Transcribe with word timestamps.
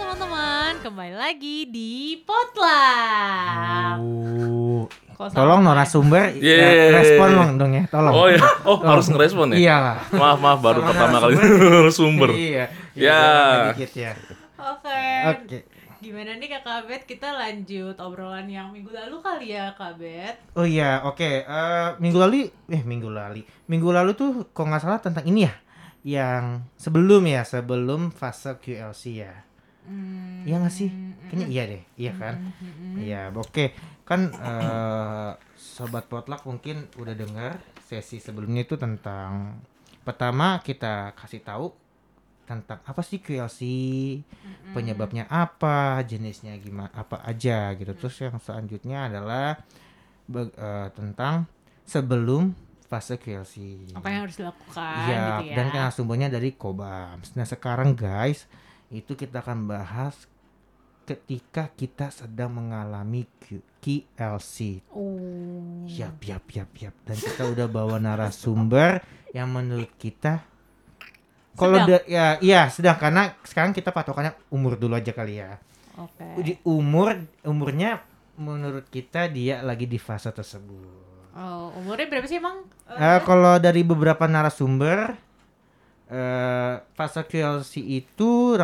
teman-teman, 0.00 0.72
kembali 0.80 1.12
lagi 1.12 1.68
di 1.68 2.16
Potluck. 2.24 4.00
Uh, 4.00 4.88
sama 5.20 5.36
tolong 5.36 5.60
ya? 5.60 5.66
narasumber 5.68 6.24
ya, 6.40 6.56
Yeay. 6.56 6.88
respon 6.96 7.28
dong 7.36 7.50
dong 7.60 7.72
ya, 7.76 7.84
tolong. 7.92 8.12
Oh 8.16 8.24
iya, 8.24 8.40
oh 8.64 8.80
harus 8.80 9.12
ngerespon 9.12 9.52
ya? 9.52 9.56
Iya 9.60 9.76
lah. 9.76 9.98
Maaf 10.16 10.40
maaf 10.40 10.58
baru 10.64 10.80
Sama 10.80 10.88
pertama 10.88 11.16
kali 11.20 11.34
sumber. 11.92 12.30
Iya. 12.40 12.64
Ya. 12.96 13.12
jangan 13.12 13.76
dikit 13.76 13.92
ya. 13.92 14.12
Oke. 14.56 15.04
Oke. 15.36 15.58
Gimana 16.00 16.32
nih 16.40 16.48
Kak 16.48 16.88
Bet? 16.88 17.04
Kita 17.04 17.36
lanjut 17.36 18.00
obrolan 18.00 18.48
yang 18.48 18.72
minggu 18.72 18.88
lalu 18.96 19.20
kali 19.20 19.52
ya 19.52 19.76
Kak 19.76 20.00
Bet. 20.00 20.40
Oh 20.56 20.64
iya, 20.64 21.04
oke. 21.04 21.44
Eh, 21.44 21.88
minggu 22.00 22.16
lalu, 22.16 22.48
eh 22.72 22.80
minggu 22.80 23.12
lalu, 23.12 23.44
minggu 23.68 23.92
lalu 23.92 24.16
tuh 24.16 24.48
kok 24.48 24.64
nggak 24.64 24.80
salah 24.80 25.04
tentang 25.04 25.28
ini 25.28 25.44
ya, 25.44 25.52
yang 26.00 26.64
sebelum 26.80 27.20
ya, 27.28 27.44
sebelum 27.44 28.08
fase 28.08 28.56
QLC 28.56 29.28
ya. 29.28 29.49
Hmm, 29.90 30.46
Iya 30.46 30.56
nggak 30.56 30.72
sih? 30.72 30.90
Kayaknya 31.26 31.46
iya 31.46 31.62
deh, 31.66 31.82
iya 31.94 32.12
kan? 32.14 32.34
Iya, 32.96 33.20
oke. 33.30 33.64
Kan 34.02 34.30
eh, 34.30 35.30
sobat 35.54 36.06
potluck 36.06 36.42
mungkin 36.42 36.86
udah 36.94 37.14
dengar 37.14 37.58
sesi 37.84 38.18
sebelumnya 38.18 38.62
itu 38.62 38.74
tentang 38.74 39.58
pertama 40.02 40.58
kita 40.60 41.14
kasih 41.14 41.42
tahu 41.42 41.70
tentang 42.46 42.82
apa 42.82 42.98
sih 43.00 43.22
QLC, 43.22 43.60
penyebabnya 44.70 45.30
apa, 45.30 46.02
jenisnya 46.02 46.58
gimana, 46.58 46.90
apa 46.90 47.22
aja 47.22 47.70
gitu. 47.78 47.94
Terus 47.94 48.16
yang 48.20 48.42
selanjutnya 48.42 49.06
adalah 49.06 49.54
be- 50.26 50.50
eh, 50.50 50.88
tentang 50.90 51.46
sebelum 51.86 52.50
fase 52.90 53.22
QLC. 53.22 53.86
Apa 53.94 54.10
yang 54.10 54.26
harus 54.26 54.34
dilakukan 54.34 54.94
Iya, 55.06 55.22
gitu 55.38 55.44
ya? 55.46 55.56
dan 55.62 55.66
kan 55.70 55.94
sumbernya 55.94 56.26
dari 56.26 56.50
Kobams. 56.58 57.38
Nah, 57.38 57.46
sekarang 57.46 57.94
guys, 57.94 58.50
itu 58.90 59.14
kita 59.14 59.38
akan 59.38 59.66
bahas 59.66 60.26
ketika 61.02 61.70
kita 61.70 62.10
sedang 62.10 62.54
mengalami 62.54 63.26
Q- 63.38 63.66
QLC. 63.80 64.82
Oh. 64.90 65.82
Yap, 65.86 66.22
yap, 66.22 66.46
yap, 66.46 66.70
yap. 66.76 66.94
Dan 67.02 67.16
kita 67.16 67.42
udah 67.46 67.66
bawa 67.66 67.96
narasumber 67.96 69.02
yang 69.30 69.48
menurut 69.48 69.90
kita 69.96 70.42
kalau 71.52 71.76
ya 72.06 72.38
iya 72.40 72.70
sedang 72.70 72.94
karena 72.96 73.34
sekarang 73.42 73.70
kita 73.70 73.90
patokannya 73.90 74.32
umur 74.48 74.74
dulu 74.74 74.94
aja 74.94 75.10
kali 75.10 75.38
ya. 75.38 75.58
Oke. 75.98 76.24
Di 76.40 76.52
umur 76.62 77.12
umurnya 77.42 78.00
menurut 78.34 78.88
kita 78.88 79.26
dia 79.26 79.60
lagi 79.60 79.84
di 79.84 79.98
fase 79.98 80.30
tersebut. 80.30 81.10
Oh, 81.30 81.74
umurnya 81.76 82.06
berapa 82.08 82.24
sih 82.24 82.38
emang? 82.38 82.64
Eh, 82.88 82.96
Eh, 82.96 83.18
kalau 83.22 83.58
dari 83.58 83.82
beberapa 83.82 84.24
narasumber 84.24 85.18
eh 86.08 86.74
fase 86.90 87.22
QLC 87.22 87.72
itu 87.82 88.56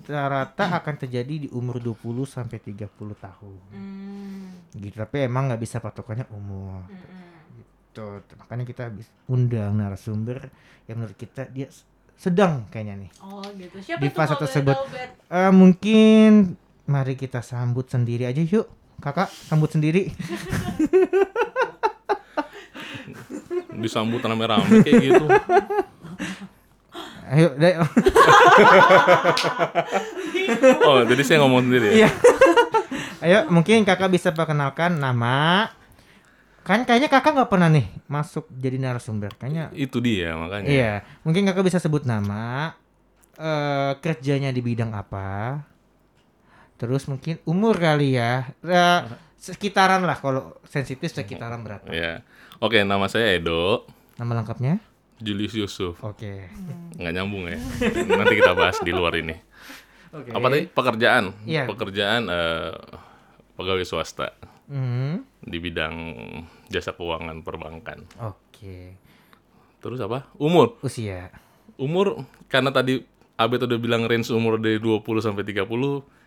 rata-rata 0.00 0.64
akan 0.74 0.94
terjadi 0.96 1.34
di 1.44 1.48
umur 1.50 1.78
20 1.78 1.98
sampai 2.24 2.58
30 2.58 2.86
tahun. 3.14 3.58
hmm, 3.70 4.46
Gitu. 4.74 4.94
Tapi 4.94 5.16
emang 5.24 5.48
nggak 5.48 5.58
bisa 5.58 5.78
patokannya 5.78 6.28
umur. 6.30 6.84
mm-mm. 6.84 7.26
Gitu. 7.90 8.06
Makanya 8.36 8.64
kita 8.64 8.82
habis 8.86 9.10
undang 9.26 9.74
narasumber 9.74 10.48
yang 10.86 10.98
menurut 10.98 11.14
kita 11.14 11.46
dia 11.46 11.66
sedang 12.14 12.66
kayaknya 12.68 13.06
nih. 13.06 13.10
Oh 13.20 13.42
gitu. 13.52 13.76
Siapa 13.78 13.98
Di 13.98 14.08
fase 14.08 14.34
tersebut. 14.36 14.74
tahu, 14.74 14.86
Bet? 14.88 15.10
Eh 15.28 15.50
mungkin 15.50 16.54
mari 16.84 17.14
kita 17.14 17.42
sambut 17.42 17.86
sendiri 17.86 18.24
aja 18.24 18.38
yuk. 18.38 18.66
Kakak 18.98 19.30
sambut 19.30 19.70
sendiri. 19.70 20.10
Disambut 23.78 24.18
rame-rame 24.20 24.82
kayak 24.82 25.00
gitu. 25.00 25.26
Ayo, 27.28 27.52
deh. 27.54 27.74
Oh, 30.88 31.04
jadi 31.04 31.22
saya 31.24 31.44
ngomong 31.44 31.68
sendiri 31.68 31.92
ya. 31.92 31.94
Iya. 32.04 32.10
Ayo, 33.24 33.38
mungkin 33.52 33.84
kakak 33.84 34.08
bisa 34.08 34.32
perkenalkan 34.32 34.96
nama. 34.96 35.68
Kan 36.64 36.88
kayaknya 36.88 37.12
kakak 37.12 37.36
nggak 37.36 37.50
pernah 37.52 37.68
nih 37.68 37.84
masuk 38.08 38.48
jadi 38.48 38.80
narasumber. 38.80 39.36
Kayaknya. 39.36 39.68
Itu 39.76 40.00
dia 40.00 40.36
makanya. 40.40 40.68
Iya. 40.68 40.92
Mungkin 41.24 41.44
kakak 41.44 41.64
bisa 41.68 41.78
sebut 41.80 42.08
nama. 42.08 42.72
eh 43.38 43.92
kerjanya 44.02 44.50
di 44.50 44.58
bidang 44.58 44.90
apa? 44.90 45.62
Terus 46.74 47.06
mungkin 47.06 47.38
umur 47.46 47.78
kali 47.78 48.18
ya. 48.18 48.50
Eh, 48.66 49.00
sekitaran 49.38 50.02
lah 50.02 50.18
kalau 50.18 50.58
sensitif 50.66 51.12
sekitaran 51.12 51.62
berapa? 51.62 51.86
Iya. 51.92 52.26
Oke, 52.58 52.82
nama 52.82 53.06
saya 53.06 53.38
Edo, 53.38 53.86
Nama 54.18 54.42
lengkapnya? 54.42 54.82
Julius 55.18 55.54
Yusuf. 55.54 55.98
Oke. 56.02 56.46
Nggak 56.94 57.12
nyambung 57.14 57.50
ya. 57.50 57.58
Nanti 58.06 58.34
kita 58.38 58.54
bahas 58.54 58.78
di 58.80 58.92
luar 58.94 59.14
ini. 59.18 59.34
Oke. 60.14 60.30
Apa 60.30 60.46
tadi? 60.48 60.64
Pekerjaan. 60.70 61.24
Iya. 61.44 61.66
Pekerjaan 61.66 62.22
eh, 62.30 62.74
pegawai 63.58 63.84
swasta 63.84 64.32
Hmm, 64.68 65.24
di 65.40 65.56
bidang 65.64 65.96
jasa 66.68 66.92
keuangan 66.92 67.40
perbankan. 67.40 68.04
Oke. 68.20 69.00
Terus 69.80 69.96
apa? 70.04 70.28
Umur. 70.36 70.76
Usia. 70.84 71.32
Umur 71.80 72.20
karena 72.52 72.68
tadi 72.68 73.00
Abed 73.38 73.64
udah 73.64 73.78
bilang 73.80 74.04
range 74.04 74.28
umur 74.28 74.60
dari 74.60 74.76
20 74.76 75.00
sampai 75.24 75.46
30, 75.46 75.64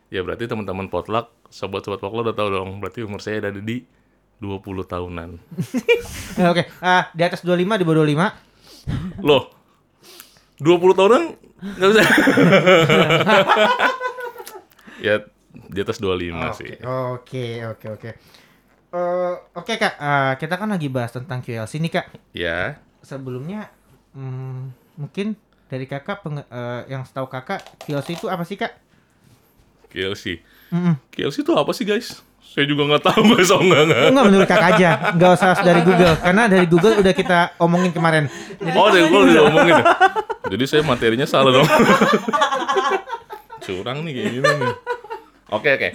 ya 0.10 0.24
berarti 0.24 0.48
teman-teman 0.48 0.88
potluck, 0.88 1.30
sobat-sobat 1.52 2.00
potluck 2.00 2.32
udah 2.32 2.38
tahu 2.40 2.50
dong, 2.50 2.80
berarti 2.80 3.04
umur 3.04 3.20
saya 3.20 3.44
ada 3.44 3.52
di 3.54 3.84
20 4.40 4.64
tahunan. 4.90 5.30
Eh, 6.40 6.48
Oke. 6.48 6.64
Ah, 6.80 7.12
di 7.12 7.28
atas 7.28 7.44
25 7.44 7.60
di 7.76 7.84
bawah 7.84 8.08
25. 8.08 8.51
Loh. 9.20 9.52
20 10.58 10.94
tahunan 10.94 11.24
nggak 11.62 11.90
bisa. 11.90 12.02
ya 15.06 15.16
di 15.68 15.80
atas 15.80 15.98
25 15.98 16.54
sih. 16.54 16.70
Oke, 17.12 17.46
oke, 17.66 17.86
oke. 17.92 18.10
Eh, 18.92 19.34
Oke 19.56 19.74
kak, 19.76 19.94
Eh, 19.96 20.32
kita 20.38 20.54
kan 20.56 20.68
lagi 20.68 20.86
bahas 20.86 21.10
tentang 21.10 21.40
QLC 21.40 21.80
nih 21.80 21.92
kak. 21.92 22.06
Ya. 22.32 22.78
Sebelumnya, 23.02 23.68
hmm, 24.12 24.70
mungkin 24.98 25.34
dari 25.66 25.88
kakak 25.88 26.22
penge- 26.22 26.46
eh, 26.46 26.82
yang 26.88 27.02
setahu 27.02 27.26
kakak 27.26 27.64
QLC 27.82 28.14
itu 28.14 28.26
apa 28.28 28.44
sih 28.44 28.56
kak? 28.56 28.76
KLC. 29.88 30.40
Mm-mm. 30.72 30.94
KLC 31.10 31.42
itu 31.42 31.52
apa 31.52 31.72
sih 31.72 31.84
guys? 31.84 32.22
Saya 32.52 32.68
juga 32.68 32.84
nggak 32.84 33.04
tahu 33.08 33.22
oh 33.32 33.62
enggak 33.64 33.82
enggak. 33.88 34.00
Enggak 34.12 34.26
menurut 34.28 34.48
kakak 34.52 34.70
aja, 34.76 34.90
nggak 35.16 35.32
usah 35.40 35.56
dari 35.64 35.82
Google, 35.88 36.16
karena 36.20 36.44
dari 36.52 36.66
Google 36.68 37.00
udah 37.00 37.14
kita 37.16 37.40
omongin 37.64 37.96
kemarin. 37.96 38.28
Jadi, 38.60 38.76
Oh, 38.76 38.92
dari 38.92 39.08
gue 39.08 39.20
udah 39.24 39.44
ngomongin 39.48 39.74
ya. 39.80 39.86
Jadi 40.52 40.64
saya 40.68 40.84
materinya 40.84 41.24
salah 41.24 41.56
dong. 41.56 41.64
Curang 43.64 44.04
nih 44.04 44.12
kayak 44.20 44.30
gini 44.36 44.50
nih. 44.52 44.74
Oke 45.48 45.70
oke. 45.80 45.90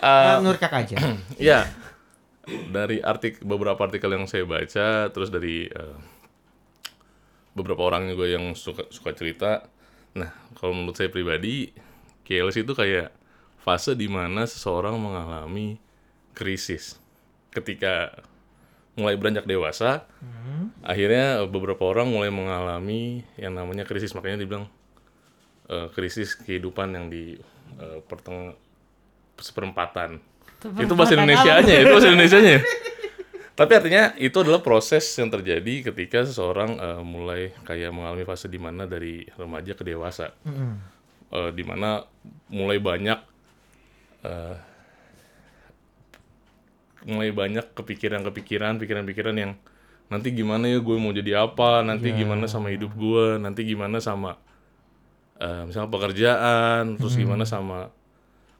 Eh, 0.00 0.34
menurut 0.40 0.56
kakak 0.56 0.88
aja. 0.88 0.96
Ya, 1.52 1.68
dari 2.72 3.04
artik 3.04 3.44
beberapa 3.44 3.76
artikel 3.84 4.08
yang 4.08 4.24
saya 4.24 4.48
baca, 4.48 5.12
terus 5.12 5.28
dari 5.28 5.68
eh, 5.68 5.96
beberapa 7.52 7.84
orang 7.84 8.08
juga 8.08 8.32
yang 8.32 8.56
suka 8.56 8.88
suka 8.88 9.12
cerita. 9.12 9.68
Nah, 10.16 10.32
kalau 10.56 10.72
menurut 10.72 10.96
saya 10.96 11.12
pribadi, 11.12 11.68
KLC 12.24 12.64
itu 12.64 12.72
kayak 12.72 13.12
fase 13.60 13.92
di 13.92 14.08
mana 14.08 14.48
seseorang 14.48 14.96
mengalami 14.96 15.76
krisis 16.38 17.02
ketika 17.50 18.22
mulai 18.94 19.18
beranjak 19.18 19.46
dewasa. 19.46 20.06
Akhirnya 20.86 21.42
beberapa 21.50 21.82
orang 21.90 22.06
mulai 22.06 22.30
mengalami 22.30 23.26
yang 23.34 23.58
namanya 23.58 23.82
krisis, 23.82 24.14
makanya 24.14 24.46
dibilang 24.46 24.70
eh, 25.66 25.90
krisis 25.90 26.38
kehidupan 26.38 26.94
yang 26.94 27.06
di 27.10 27.34
eh, 27.78 27.98
perteng 28.06 28.54
seperempatan 29.38 30.18
itu 30.58 30.94
bahasa 30.98 31.14
Indonesia-nya 31.14 31.70
ya, 31.70 31.80
itu 31.86 31.94
bahasa 31.94 32.10
Indonesia-nya 32.10 32.52
ya. 32.58 32.62
Tapi 33.58 33.72
artinya 33.74 34.14
itu 34.18 34.38
adalah 34.38 34.62
proses 34.62 35.02
yang 35.18 35.30
terjadi 35.34 35.90
ketika 35.90 36.22
seseorang 36.22 36.78
eh, 36.78 37.02
mulai 37.02 37.50
kayak 37.66 37.90
mengalami 37.90 38.22
fase 38.26 38.46
di 38.50 38.58
mana 38.58 38.86
dari 38.86 39.26
remaja 39.34 39.74
ke 39.74 39.82
dewasa. 39.86 40.34
Mm-mm. 40.46 40.74
Eh, 41.28 41.50
di 41.54 41.62
mana 41.66 42.02
mulai 42.50 42.78
banyak 42.82 43.18
eh, 44.26 44.54
mulai 47.06 47.30
banyak 47.30 47.76
kepikiran-kepikiran, 47.76 48.80
pikiran-pikiran 48.82 49.36
yang 49.38 49.52
nanti 50.08 50.32
gimana 50.32 50.66
ya 50.66 50.80
gue 50.80 50.96
mau 50.96 51.12
jadi 51.12 51.44
apa, 51.44 51.84
nanti 51.84 52.10
gimana 52.16 52.48
sama 52.48 52.72
hidup 52.72 52.96
gue, 52.96 53.36
nanti 53.36 53.62
gimana 53.68 54.00
sama 54.00 54.40
eh, 55.38 55.62
misalnya 55.68 55.92
pekerjaan, 55.92 56.96
terus 56.96 57.14
gimana 57.14 57.44
sama 57.44 57.92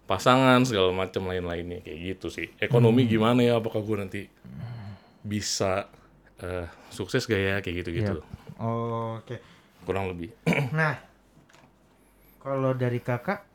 pasangan 0.08 0.64
segala 0.64 0.92
macam 0.92 1.28
lain-lainnya 1.28 1.84
kayak 1.84 1.98
gitu 2.16 2.28
sih. 2.28 2.48
Ekonomi 2.60 3.04
gimana 3.08 3.40
ya? 3.44 3.56
Apakah 3.60 3.80
gue 3.80 3.96
nanti 3.96 4.22
bisa 5.24 5.88
eh, 6.44 6.68
sukses 6.92 7.24
gak 7.24 7.40
ya 7.40 7.56
kayak 7.64 7.76
gitu-gitu. 7.84 8.20
Oke. 8.60 9.40
Kurang 9.88 10.12
lebih. 10.12 10.36
Nah, 10.76 11.00
kalau 12.44 12.76
dari 12.76 13.00
kakak, 13.00 13.47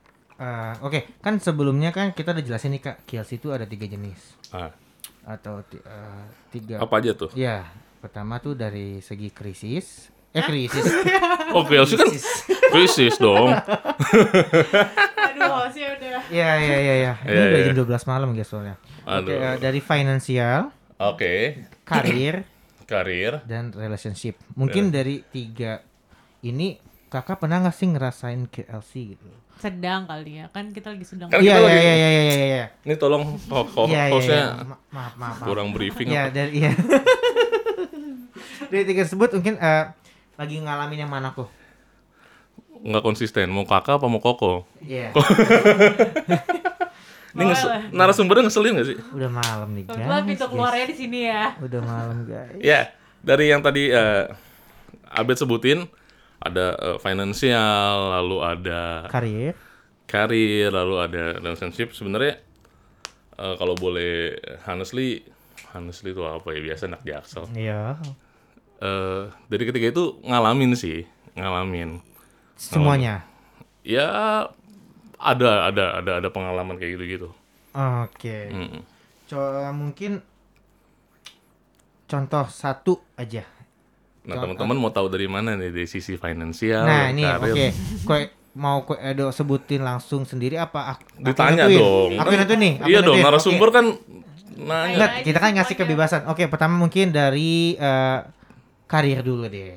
eh, 0.44 0.74
oke 0.80 1.00
kan 1.20 1.38
sebelumnya 1.38 1.90
kan 1.90 2.12
kita 2.12 2.32
udah 2.32 2.44
jelasin 2.44 2.72
nih 2.72 2.84
kak, 2.84 2.98
QLC 3.06 3.38
itu 3.38 3.50
ada 3.50 3.64
tiga 3.64 3.86
jenis 3.86 4.20
Ah, 4.52 4.70
atau 5.26 5.64
eh, 5.64 6.24
tiga. 6.50 6.78
apa 6.78 6.94
aja 6.94 7.16
tuh? 7.16 7.32
Ya, 7.34 7.64
pertama 7.98 8.38
tuh 8.38 8.54
dari 8.54 9.00
segi 9.00 9.30
krisis. 9.30 10.12
Eh 10.30 10.42
krisis. 10.42 10.84
Oh, 11.54 11.62
KLC 11.62 11.94
kan 11.94 12.10
krisis 12.70 13.16
dong. 13.18 13.54
Aduh, 15.24 15.70
sih 15.70 15.86
Iya 16.32 16.52
iya 16.58 16.78
iya 16.80 16.94
iya. 16.98 17.14
Ini 17.22 17.30
Iya, 17.30 17.44
udah 17.46 17.60
iya. 17.60 17.68
jam 17.68 17.76
12 17.78 18.12
malam 18.12 18.30
guys 18.34 18.50
soalnya. 18.50 18.76
Oke, 19.04 19.30
Aduh. 19.30 19.38
eh, 19.38 19.56
dari 19.60 19.80
financial, 19.80 20.74
Oke, 20.98 21.34
karir, 21.84 22.42
karir. 22.92 23.44
dan 23.46 23.70
relationship. 23.70 24.40
Mungkin 24.54 24.90
dari 24.90 25.22
tiga 25.24 25.84
ini 26.42 26.80
kakak 27.08 27.38
pernah 27.38 27.62
nggak 27.62 27.76
sih 27.76 27.88
ngerasain 27.88 28.50
KLC 28.50 28.92
gitu? 29.14 29.30
Sedang 29.56 30.04
kali 30.04 30.32
ya, 30.36 30.46
kan 30.48 30.70
kita 30.70 30.90
lagi 30.90 31.04
sedang. 31.04 31.28
Kan 31.28 31.38
Iya 31.38 31.56
kita 31.56 31.60
iya 31.60 31.66
lagi- 31.66 31.80
iya 31.80 31.94
iya 31.96 32.10
iya 32.12 32.36
iya. 32.46 32.66
Ini 32.82 32.94
tolong 32.96 33.24
ho- 33.26 33.70
ho- 33.70 33.88
Iya 33.88 34.04
iya. 34.04 34.12
hostnya 34.12 34.36
iya. 34.36 34.48
Maaf 34.90 35.14
maaf 35.14 35.14
maaf. 35.16 35.44
kurang 35.44 35.72
briefing. 35.72 36.08
Iya 36.08 36.28
apa? 36.28 36.34
dari 36.34 36.52
iya. 36.58 36.72
dari 38.68 38.84
tiga 38.84 39.02
tersebut 39.04 39.30
mungkin 39.34 39.56
eh, 39.56 39.84
lagi 40.34 40.56
ngalamin 40.58 41.00
yang 41.00 41.12
mana 41.12 41.32
kok? 41.32 41.48
Nggak 42.80 43.00
konsisten. 43.02 43.48
Mau 43.48 43.64
kakak 43.64 43.96
apa 43.96 44.06
mau 44.06 44.20
koko? 44.20 44.68
Iya. 44.80 45.14
Ini 47.34 47.44
nges 47.44 47.66
narasumbernya 47.90 48.46
ngeselin 48.46 48.78
gak 48.78 48.88
sih? 48.88 48.98
Udah 49.10 49.26
malam 49.26 49.74
nih 49.74 49.90
guys. 49.90 50.22
pintu 50.24 50.46
keluarnya 50.48 50.86
di 50.86 50.96
sini 50.96 51.20
ya. 51.26 51.58
Udah 51.58 51.82
malam 51.82 52.18
guys. 52.24 52.62
Ya, 52.62 52.94
dari 53.20 53.50
yang 53.50 53.66
tadi 53.66 53.90
eh, 53.90 54.30
Abed 55.10 55.34
sebutin 55.36 55.90
ada 56.44 56.76
eh, 56.76 56.98
financial, 57.00 57.96
lalu 58.20 58.38
ada 58.44 59.08
Karir. 59.08 59.56
karir, 60.06 60.70
lalu 60.70 60.96
ada 61.00 61.40
relationship. 61.40 61.96
Sebenarnya 61.96 62.44
eh, 63.40 63.56
kalau 63.56 63.74
boleh 63.80 64.36
honestly, 64.68 65.24
honestly 65.72 66.12
itu 66.12 66.22
apa 66.22 66.52
ya? 66.52 66.60
Biasa 66.60 66.92
anak 66.92 67.02
jaksel. 67.08 67.48
Iya. 67.56 67.96
Eh, 68.84 69.24
dari 69.48 69.64
ketiga 69.64 69.96
itu 69.96 70.20
ngalamin 70.28 70.76
sih, 70.76 71.08
ngalamin. 71.40 72.04
Semuanya. 72.60 73.24
Ya 73.84 74.08
ada 75.20 75.72
ada 75.72 75.86
ada 76.04 76.12
ada 76.20 76.30
pengalaman 76.32 76.76
kayak 76.76 77.00
gitu-gitu. 77.00 77.30
Oke. 77.74 78.52
Mm. 78.52 78.84
Co- 79.28 79.72
mungkin 79.72 80.20
contoh 82.06 82.46
satu 82.52 83.02
aja. 83.18 83.48
Nah, 84.24 84.40
teman-teman 84.40 84.78
mau 84.80 84.88
tahu 84.88 85.12
dari 85.12 85.28
mana 85.28 85.60
nih 85.60 85.68
dari 85.76 85.84
sisi 85.84 86.16
finansial, 86.16 86.88
nah 86.88 87.12
ini 87.12 87.28
oke. 87.28 87.44
karir? 87.44 87.72
Kue 88.08 88.20
mau 88.56 88.88
kue 88.88 88.96
Edo 89.04 89.28
sebutin 89.36 89.84
langsung 89.84 90.24
sendiri 90.24 90.56
apa? 90.56 90.96
Aku, 90.96 91.04
aku 91.20 91.28
Ditanya 91.28 91.68
nentuin? 91.68 91.80
dong. 91.84 92.12
Aku 92.24 92.30
nentuin 92.32 92.60
nih. 92.64 92.74
aku 92.80 92.88
Iya 92.88 93.00
dong, 93.04 93.20
narasumber 93.20 93.68
Oke. 93.68 93.76
kan 93.76 93.86
nanya. 94.56 94.96
Enggak, 94.96 95.12
kita 95.28 95.38
kan 95.44 95.52
ngasih 95.60 95.76
kebebasan. 95.76 96.22
Oke, 96.32 96.48
pertama 96.48 96.80
mungkin 96.80 97.12
dari 97.12 97.76
eh, 97.76 98.20
karir 98.88 99.20
dulu 99.20 99.52
deh. 99.52 99.76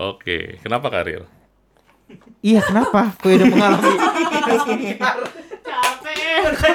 Oke, 0.00 0.56
kenapa 0.64 0.88
karir? 0.88 1.28
Iya, 2.40 2.64
kenapa? 2.64 3.12
Kue 3.20 3.36
udah 3.36 3.48
mengalami. 3.50 3.92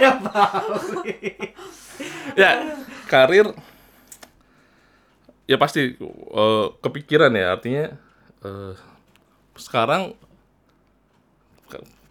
Capek. 0.02 1.50
ya, 2.38 2.52
karir 3.08 3.48
ya 5.52 5.60
pasti 5.60 6.00
eh, 6.00 6.66
kepikiran 6.80 7.32
ya 7.34 7.52
artinya 7.52 7.86
eh, 8.42 8.74
sekarang 9.54 10.16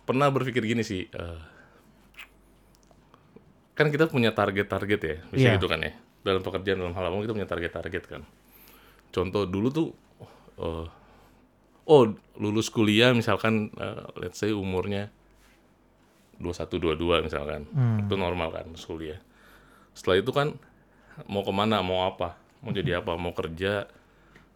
pernah 0.04 0.28
berpikir 0.28 0.60
gini 0.62 0.82
sih 0.82 1.08
eh, 1.08 1.40
kan 3.72 3.88
kita 3.88 4.06
punya 4.06 4.30
target-target 4.30 5.00
ya 5.00 5.16
bisa 5.30 5.46
Iya. 5.46 5.56
gitu 5.56 5.66
kan 5.66 5.80
ya 5.80 5.92
dalam 6.20 6.44
pekerjaan 6.44 6.76
dalam 6.76 6.92
hal 6.92 7.00
apa 7.02 7.14
pun 7.14 7.24
kita 7.24 7.32
punya 7.34 7.48
target-target 7.48 8.04
kan. 8.06 8.22
Contoh 9.08 9.48
dulu 9.48 9.68
tuh 9.72 9.88
eh, 10.58 10.86
oh 11.86 12.02
lulus 12.36 12.68
kuliah 12.68 13.10
misalkan 13.10 13.72
eh, 13.74 14.04
let's 14.18 14.36
say 14.36 14.52
umurnya 14.52 15.08
21 16.36 16.96
22 16.96 17.24
misalkan 17.24 17.64
itu 18.00 18.14
normal 18.16 18.52
kan 18.52 18.68
lulus 18.68 18.84
kuliah. 18.84 19.20
Setelah 19.92 20.20
itu 20.20 20.30
kan 20.30 20.48
mau 21.24 21.40
ke 21.40 21.52
mana 21.52 21.80
mau 21.80 22.04
apa 22.04 22.36
mau 22.60 22.70
jadi 22.70 22.98
apa 22.98 23.14
mau 23.14 23.32
kerja 23.32 23.88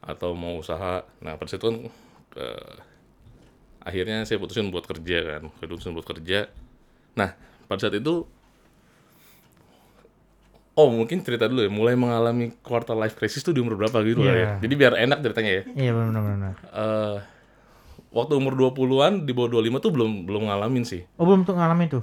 atau 0.00 0.32
mau 0.32 0.58
usaha 0.58 1.00
nah 1.18 1.34
pada 1.34 1.46
saat 1.46 1.58
itu 1.58 1.66
kan 1.66 1.76
eh, 2.36 2.74
akhirnya 3.80 4.22
saya 4.22 4.36
putusin 4.36 4.68
buat 4.68 4.84
kerja 4.84 5.18
kan 5.38 5.42
saya 5.54 5.66
putusin 5.66 5.92
buat 5.92 6.04
kerja 6.04 6.48
nah 7.14 7.32
pada 7.64 7.80
saat 7.80 7.96
itu 7.96 8.24
oh 10.74 10.88
mungkin 10.90 11.22
cerita 11.22 11.46
dulu 11.46 11.62
ya 11.62 11.70
mulai 11.70 11.94
mengalami 11.94 12.50
quarter 12.60 12.92
life 12.92 13.14
crisis 13.14 13.40
tuh 13.40 13.50
di 13.50 13.62
umur 13.62 13.78
berapa 13.78 14.02
gitu 14.02 14.20
lah 14.20 14.34
ya 14.34 14.36
Iya. 14.36 14.50
jadi 14.60 14.74
biar 14.74 14.92
enak 14.98 15.18
ceritanya 15.22 15.50
ya 15.52 15.62
Iya, 15.70 15.90
benar-benar. 15.94 16.54
eh 16.66 17.16
waktu 18.10 18.32
umur 18.34 18.54
20-an 18.54 19.22
di 19.22 19.32
bawah 19.32 19.58
25 19.58 19.78
tuh 19.80 19.90
belum 19.90 20.10
belum 20.24 20.42
ngalamin 20.46 20.84
sih 20.84 21.02
Oh, 21.14 21.24
belum 21.24 21.42
tuh 21.42 21.54
ngalamin 21.54 21.88
tuh. 21.90 22.02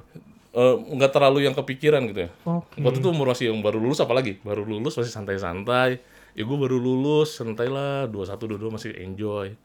Eh, 0.51 0.75
nggak 0.99 1.15
terlalu 1.15 1.47
yang 1.47 1.55
kepikiran 1.55 2.03
gitu 2.11 2.27
ya. 2.27 2.29
Oke. 2.43 2.83
Waktu 2.83 2.99
itu 2.99 3.07
umur 3.07 3.31
masih 3.31 3.55
yang 3.55 3.63
baru 3.63 3.79
lulus 3.79 4.03
apalagi 4.03 4.43
baru 4.43 4.67
lulus 4.67 4.99
masih 4.99 5.07
santai-santai. 5.07 6.03
Ya 6.35 6.43
gue 6.43 6.57
baru 6.59 6.75
lulus 6.75 7.39
santai 7.39 7.71
lah 7.71 8.11
21 8.11 8.59
22 8.59 8.75
masih 8.75 8.91
enjoy. 8.99 9.55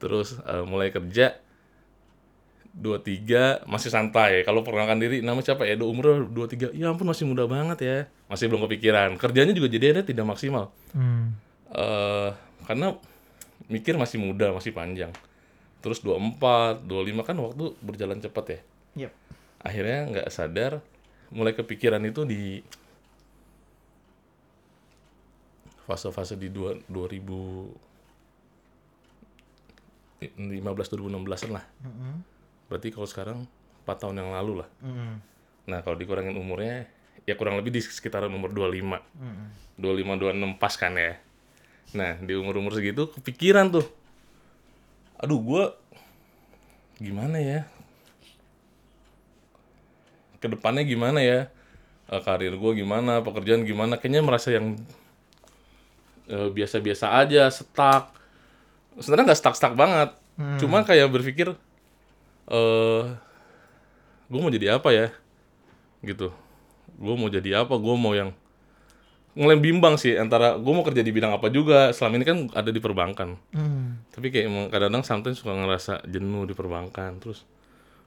Terus 0.00 0.40
eh, 0.40 0.64
mulai 0.64 0.88
kerja 0.88 1.36
23 2.80 3.68
masih 3.68 3.92
santai. 3.92 4.40
Kalau 4.48 4.64
perkenalkan 4.64 4.96
diri 4.96 5.20
nama 5.20 5.44
siapa? 5.44 5.68
Ya 5.68 5.76
umur 5.84 6.32
23 6.32 6.72
ya 6.72 6.96
ampun 6.96 7.12
masih 7.12 7.28
muda 7.28 7.44
banget 7.44 7.78
ya. 7.84 7.98
Masih 8.32 8.48
belum 8.48 8.64
kepikiran. 8.64 9.20
Kerjanya 9.20 9.52
juga 9.52 9.68
jadi 9.68 10.00
ada 10.00 10.02
tidak 10.04 10.24
maksimal. 10.24 10.72
Hmm. 10.96 11.36
eh 11.76 12.32
karena 12.64 12.96
mikir 13.68 14.00
masih 14.00 14.16
muda 14.16 14.48
masih 14.56 14.72
panjang. 14.72 15.12
Terus 15.84 16.00
24 16.00 16.88
25 16.88 17.20
kan 17.20 17.36
waktu 17.36 17.64
berjalan 17.84 18.16
cepat 18.24 18.44
ya? 18.48 18.60
Yep. 18.96 19.12
Akhirnya 19.62 19.98
nggak 20.12 20.28
sadar 20.32 20.80
mulai 21.32 21.52
kepikiran 21.56 22.02
itu 22.06 22.22
di 22.22 22.62
fase-fase 25.86 26.34
di 26.34 26.50
dua, 26.50 26.74
2015 26.90 27.76
2016 30.26 31.54
lah. 31.54 31.64
Berarti 32.66 32.88
kalau 32.90 33.06
sekarang 33.06 33.38
4 33.86 34.02
tahun 34.02 34.18
yang 34.18 34.34
lalu 34.34 34.66
lah. 34.66 34.68
Mm-mm. 34.82 35.14
nah 35.66 35.82
kalau 35.82 35.98
dikurangin 35.98 36.38
umurnya 36.38 36.86
ya 37.26 37.34
kurang 37.34 37.58
lebih 37.58 37.74
di 37.74 37.82
sekitaran 37.82 38.30
umur 38.30 38.54
25 38.54 39.02
25 39.78 39.78
26 39.78 40.62
pas 40.62 40.74
kan 40.74 40.94
ya. 40.94 41.18
Nah 41.94 42.18
di 42.18 42.34
umur-umur 42.34 42.74
segitu 42.74 43.06
kepikiran 43.14 43.70
tuh. 43.70 43.86
Aduh 45.22 45.38
gua 45.38 45.78
gimana 46.98 47.38
ya 47.38 47.66
ke 50.46 50.54
depannya 50.54 50.86
gimana 50.86 51.18
ya? 51.18 51.50
Eh, 52.06 52.22
karir 52.22 52.54
gue 52.54 52.72
gimana? 52.78 53.18
Pekerjaan 53.26 53.66
gimana? 53.66 53.98
Kayaknya 53.98 54.22
merasa 54.22 54.48
yang 54.54 54.78
eh, 56.30 56.48
biasa-biasa 56.54 57.18
aja 57.18 57.50
stuck. 57.50 58.14
Sebenarnya 59.02 59.34
nggak 59.34 59.40
stuck 59.42 59.58
stuck 59.58 59.74
banget 59.74 60.14
cuma 60.60 60.84
kayak 60.84 61.08
berpikir 61.08 61.56
eh 62.52 63.04
gue 64.28 64.40
mau 64.40 64.52
jadi 64.52 64.78
apa 64.78 64.92
ya? 64.94 65.08
Gitu. 66.04 66.30
Gue 66.96 67.14
mau 67.18 67.26
jadi 67.26 67.66
apa? 67.66 67.74
Gue 67.74 67.96
mau 67.98 68.14
yang 68.14 68.30
mulai 69.36 69.60
bimbang 69.60 70.00
sih 70.00 70.16
antara 70.16 70.56
gue 70.56 70.72
mau 70.72 70.84
kerja 70.84 71.02
di 71.02 71.12
bidang 71.12 71.34
apa 71.34 71.48
juga. 71.48 71.90
Selama 71.96 72.20
ini 72.20 72.26
kan 72.28 72.38
ada 72.52 72.70
di 72.70 72.80
perbankan. 72.80 73.36
Hmm. 73.52 74.04
tapi 74.16 74.32
kayak 74.32 74.48
emang 74.48 74.66
kadang-kadang 74.72 75.04
sometimes 75.04 75.36
suka 75.44 75.52
ngerasa 75.52 76.08
jenuh 76.08 76.48
di 76.48 76.56
perbankan 76.56 77.20
terus 77.20 77.44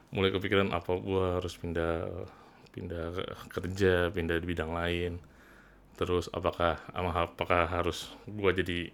mulai 0.09 0.33
kepikiran 0.33 0.73
apa 0.73 0.91
gua 0.97 1.37
harus 1.37 1.53
pindah 1.55 2.09
pindah 2.69 3.05
ke- 3.13 3.29
kerja 3.53 4.09
pindah 4.09 4.37
di 4.41 4.45
bidang 4.45 4.73
lain 4.73 5.17
terus 5.97 6.31
apakah 6.31 6.79
apakah 6.93 7.67
harus 7.67 8.09
gua 8.25 8.55
jadi 8.55 8.89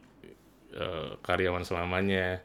eh, 0.75 1.09
karyawan 1.21 1.63
selamanya 1.63 2.41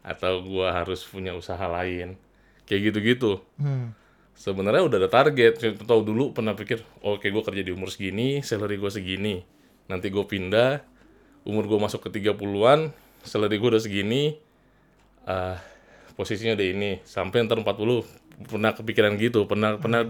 atau 0.00 0.40
gua 0.42 0.72
harus 0.72 1.04
punya 1.04 1.36
usaha 1.36 1.60
lain 1.68 2.16
kayak 2.64 2.90
gitu-gitu 2.94 3.42
Hmm. 3.58 3.92
sebenarnya 4.32 4.86
udah 4.86 4.98
ada 5.04 5.10
target. 5.10 5.58
Tahu 5.84 6.00
dulu 6.00 6.32
pernah 6.32 6.56
pikir, 6.56 6.80
oke 7.04 7.28
gue 7.28 7.42
kerja 7.44 7.60
di 7.60 7.74
umur 7.74 7.92
segini, 7.92 8.40
salary 8.40 8.80
gue 8.80 8.88
segini. 8.88 9.44
Nanti 9.84 10.08
gue 10.08 10.24
pindah, 10.24 10.80
umur 11.44 11.68
gue 11.68 11.76
masuk 11.76 12.08
ke 12.08 12.22
30-an, 12.22 12.88
salary 13.20 13.60
gue 13.60 13.68
udah 13.68 13.82
segini, 13.82 14.38
ah 15.28 15.60
posisinya 16.20 16.52
udah 16.52 16.68
ini. 16.68 16.90
Sampai 17.08 17.40
ntar 17.48 17.56
40, 17.56 18.04
pernah 18.44 18.76
kepikiran 18.76 19.16
gitu, 19.16 19.48
pernah 19.48 19.80
pernah 19.80 20.04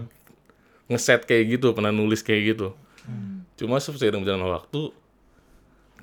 ngeset 0.91 1.23
kayak 1.23 1.55
gitu, 1.55 1.71
pernah 1.71 1.95
nulis 1.95 2.19
kayak 2.19 2.55
gitu. 2.55 2.75
Cuma 3.55 3.79
seiring 3.79 4.27
berjalan 4.27 4.51
waktu, 4.51 4.91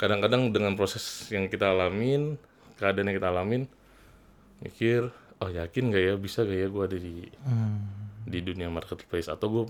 kadang-kadang 0.01 0.49
dengan 0.49 0.73
proses 0.79 1.29
yang 1.29 1.53
kita 1.53 1.77
alamin, 1.77 2.41
keadaan 2.81 3.13
yang 3.13 3.17
kita 3.21 3.29
alamin, 3.29 3.63
mikir, 4.65 5.13
oh 5.43 5.51
yakin 5.51 5.93
gak 5.93 6.05
ya, 6.09 6.15
bisa 6.17 6.47
gak 6.49 6.57
ya 6.57 6.69
gue 6.71 6.83
ada 6.83 6.99
di 6.99 7.17
di 8.29 8.39
dunia 8.45 8.69
marketplace 8.69 9.29
atau 9.29 9.47
gue 9.49 9.65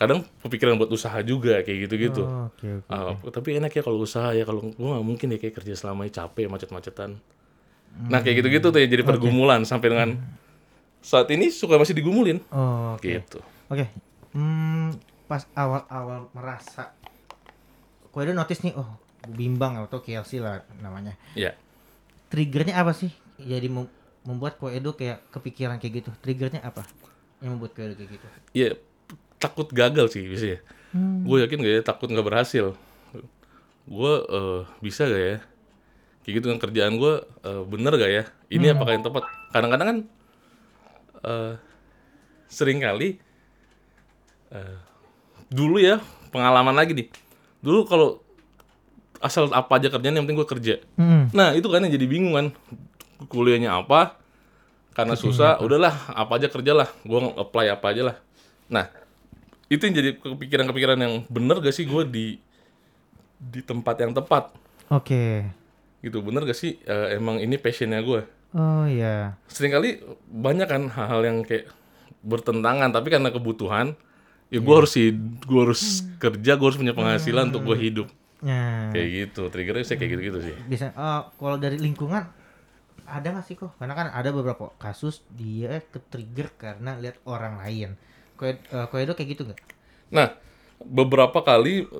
kadang 0.00 0.24
kepikiran 0.40 0.80
buat 0.80 0.90
usaha 0.90 1.14
juga 1.20 1.60
kayak 1.60 1.78
gitu-gitu. 1.86 2.24
Oh, 2.24 2.48
Oke, 2.48 2.80
oke. 2.80 2.88
Ah, 2.88 3.12
tapi 3.28 3.60
enak 3.60 3.68
ya 3.68 3.82
kalau 3.84 4.00
usaha 4.00 4.32
ya 4.32 4.48
kalau 4.48 4.64
gue 4.64 4.74
nggak 4.80 5.04
mungkin 5.04 5.28
ya 5.36 5.38
kayak 5.38 5.60
kerja 5.60 5.76
selamanya 5.76 6.24
capek 6.24 6.48
macet-macetan. 6.48 7.20
Nah 8.00 8.20
kayak 8.20 8.36
gitu-gitu 8.38 8.66
tuh 8.68 8.78
ya 8.78 8.86
jadi 8.86 9.02
pergumulan 9.02 9.62
sampai 9.62 9.88
dengan 9.88 10.10
saat 11.00 11.26
ini 11.28 11.48
suka 11.48 11.74
masih 11.74 11.92
digumulin 11.92 12.38
Oh, 12.48 12.94
oke. 12.94 13.02
gitu. 13.02 13.38
Oke. 13.66 13.88
Hmm, 14.30 14.94
pas 15.24 15.46
awal-awal 15.52 16.30
merasa 16.30 16.92
Koedo 18.10 18.30
notice 18.30 18.60
nih, 18.60 18.74
oh 18.74 18.86
bimbang 19.26 19.78
atau 19.78 19.98
KLC 19.98 20.38
lah 20.38 20.60
namanya. 20.78 21.14
ya 21.32 21.54
Triggernya 22.26 22.74
apa 22.76 22.90
sih? 22.90 23.10
Jadi 23.36 23.66
mem- 23.66 23.90
membuat 24.22 24.56
Koedo 24.56 24.92
kayak 24.92 25.30
kepikiran 25.30 25.78
kayak 25.78 26.02
gitu. 26.02 26.10
Triggernya 26.18 26.60
apa? 26.60 26.82
Yang 27.38 27.50
membuat 27.52 27.72
Koedo 27.72 27.94
kayak 27.94 28.10
gitu. 28.12 28.26
ya 28.52 28.74
takut 29.38 29.70
gagal 29.70 30.10
sih 30.10 30.20
biasanya 30.20 30.60
gue 31.22 31.36
yakin 31.40 31.58
gak 31.58 31.72
ya 31.72 31.82
takut 31.82 32.12
nggak 32.12 32.26
berhasil 32.26 32.76
gue 33.86 34.12
eh, 34.20 34.60
bisa 34.78 35.06
gak 35.06 35.22
ya 35.24 35.36
kayak 36.24 36.34
gitu 36.40 36.46
kan 36.52 36.58
kerjaan 36.60 37.00
gue 37.00 37.12
eh, 37.24 37.62
bener 37.64 37.92
gak 37.96 38.12
ya? 38.12 38.24
Ini 38.52 38.76
apakah 38.76 38.92
yang 38.96 39.04
tepat? 39.04 39.24
Kadang-kadang 39.50 39.86
kan 39.88 39.98
eh 41.20 41.54
sering 42.50 42.82
kali 42.82 43.20
eh, 44.50 44.78
dulu 45.48 45.78
ya 45.78 46.02
pengalaman 46.34 46.74
lagi 46.74 46.92
nih. 46.96 47.08
Dulu 47.60 47.86
kalau 47.86 48.20
asal 49.20 49.52
apa 49.52 49.76
aja 49.76 49.92
kerjaan 49.92 50.16
yang 50.16 50.24
penting 50.24 50.40
gue 50.40 50.48
kerja. 50.48 50.74
Hmm. 50.96 51.28
Nah 51.36 51.52
itu 51.52 51.68
kan 51.68 51.84
yang 51.84 51.92
jadi 51.92 52.06
bingung 52.08 52.34
kan. 52.36 52.46
Kuliahnya 53.20 53.76
apa? 53.76 54.16
Karena 54.96 55.12
susah 55.12 55.60
udahlah 55.60 55.92
apa 56.16 56.40
aja 56.40 56.48
kerjalah 56.48 56.88
gue 57.04 57.18
apply 57.36 57.66
apa 57.68 57.86
aja 57.92 58.02
lah. 58.12 58.16
Nah 58.72 58.88
itu 59.70 59.86
yang 59.86 59.94
jadi 59.94 60.10
kepikiran-kepikiran 60.18 60.98
yang 60.98 61.14
bener 61.30 61.62
gak 61.62 61.76
sih 61.76 61.86
gue 61.86 62.02
di 62.08 62.26
di 63.38 63.60
tempat 63.62 63.96
yang 64.02 64.12
tepat? 64.16 64.50
Oke. 64.90 65.59
Gitu 66.00 66.20
bener 66.20 66.44
gak 66.44 66.56
sih 66.56 66.80
eh, 66.82 67.16
emang 67.16 67.38
ini 67.38 67.56
passionnya 67.56 68.00
gue 68.00 68.22
Oh 68.50 68.82
iya. 68.82 69.38
sering 69.46 69.70
kali 69.70 70.02
banyak 70.26 70.66
kan 70.66 70.90
hal-hal 70.90 71.22
yang 71.22 71.38
kayak 71.46 71.70
bertentangan 72.20 72.90
tapi 72.90 73.08
karena 73.08 73.30
kebutuhan 73.30 73.94
ya 74.50 74.58
gue 74.58 74.74
harus 74.74 74.92
hid- 74.98 75.46
gue 75.46 75.60
harus 75.62 76.02
kerja 76.18 76.58
gue 76.58 76.66
harus 76.66 76.80
punya 76.80 76.90
penghasilan 76.90 77.54
untuk 77.54 77.64
gue 77.64 77.78
hidup 77.78 78.08
Nah, 78.40 78.88
kayak 78.90 79.08
gitu 79.12 79.52
triggernya 79.52 79.84
saya 79.84 80.00
kayak 80.00 80.16
gitu-gitu 80.16 80.38
sih 80.40 80.56
bisa 80.66 80.90
oh, 80.96 81.28
kalau 81.36 81.60
dari 81.60 81.76
lingkungan 81.76 82.24
ada 83.10 83.26
nggak 83.26 83.42
sih 83.42 83.58
kok? 83.58 83.74
Karena 83.74 83.92
kan 83.92 84.06
ada 84.14 84.30
beberapa 84.30 84.70
kasus 84.78 85.26
dia 85.34 85.82
ke 85.82 85.98
trigger 85.98 86.46
karena 86.54 86.94
lihat 86.94 87.18
orang 87.26 87.58
lain. 87.58 87.98
Koe, 88.38 88.54
eh, 88.54 88.86
Koedo 88.86 89.18
kayak 89.18 89.34
gitu 89.34 89.42
nggak? 89.50 89.58
Nah, 90.14 90.38
beberapa 90.78 91.42
kali 91.42 91.90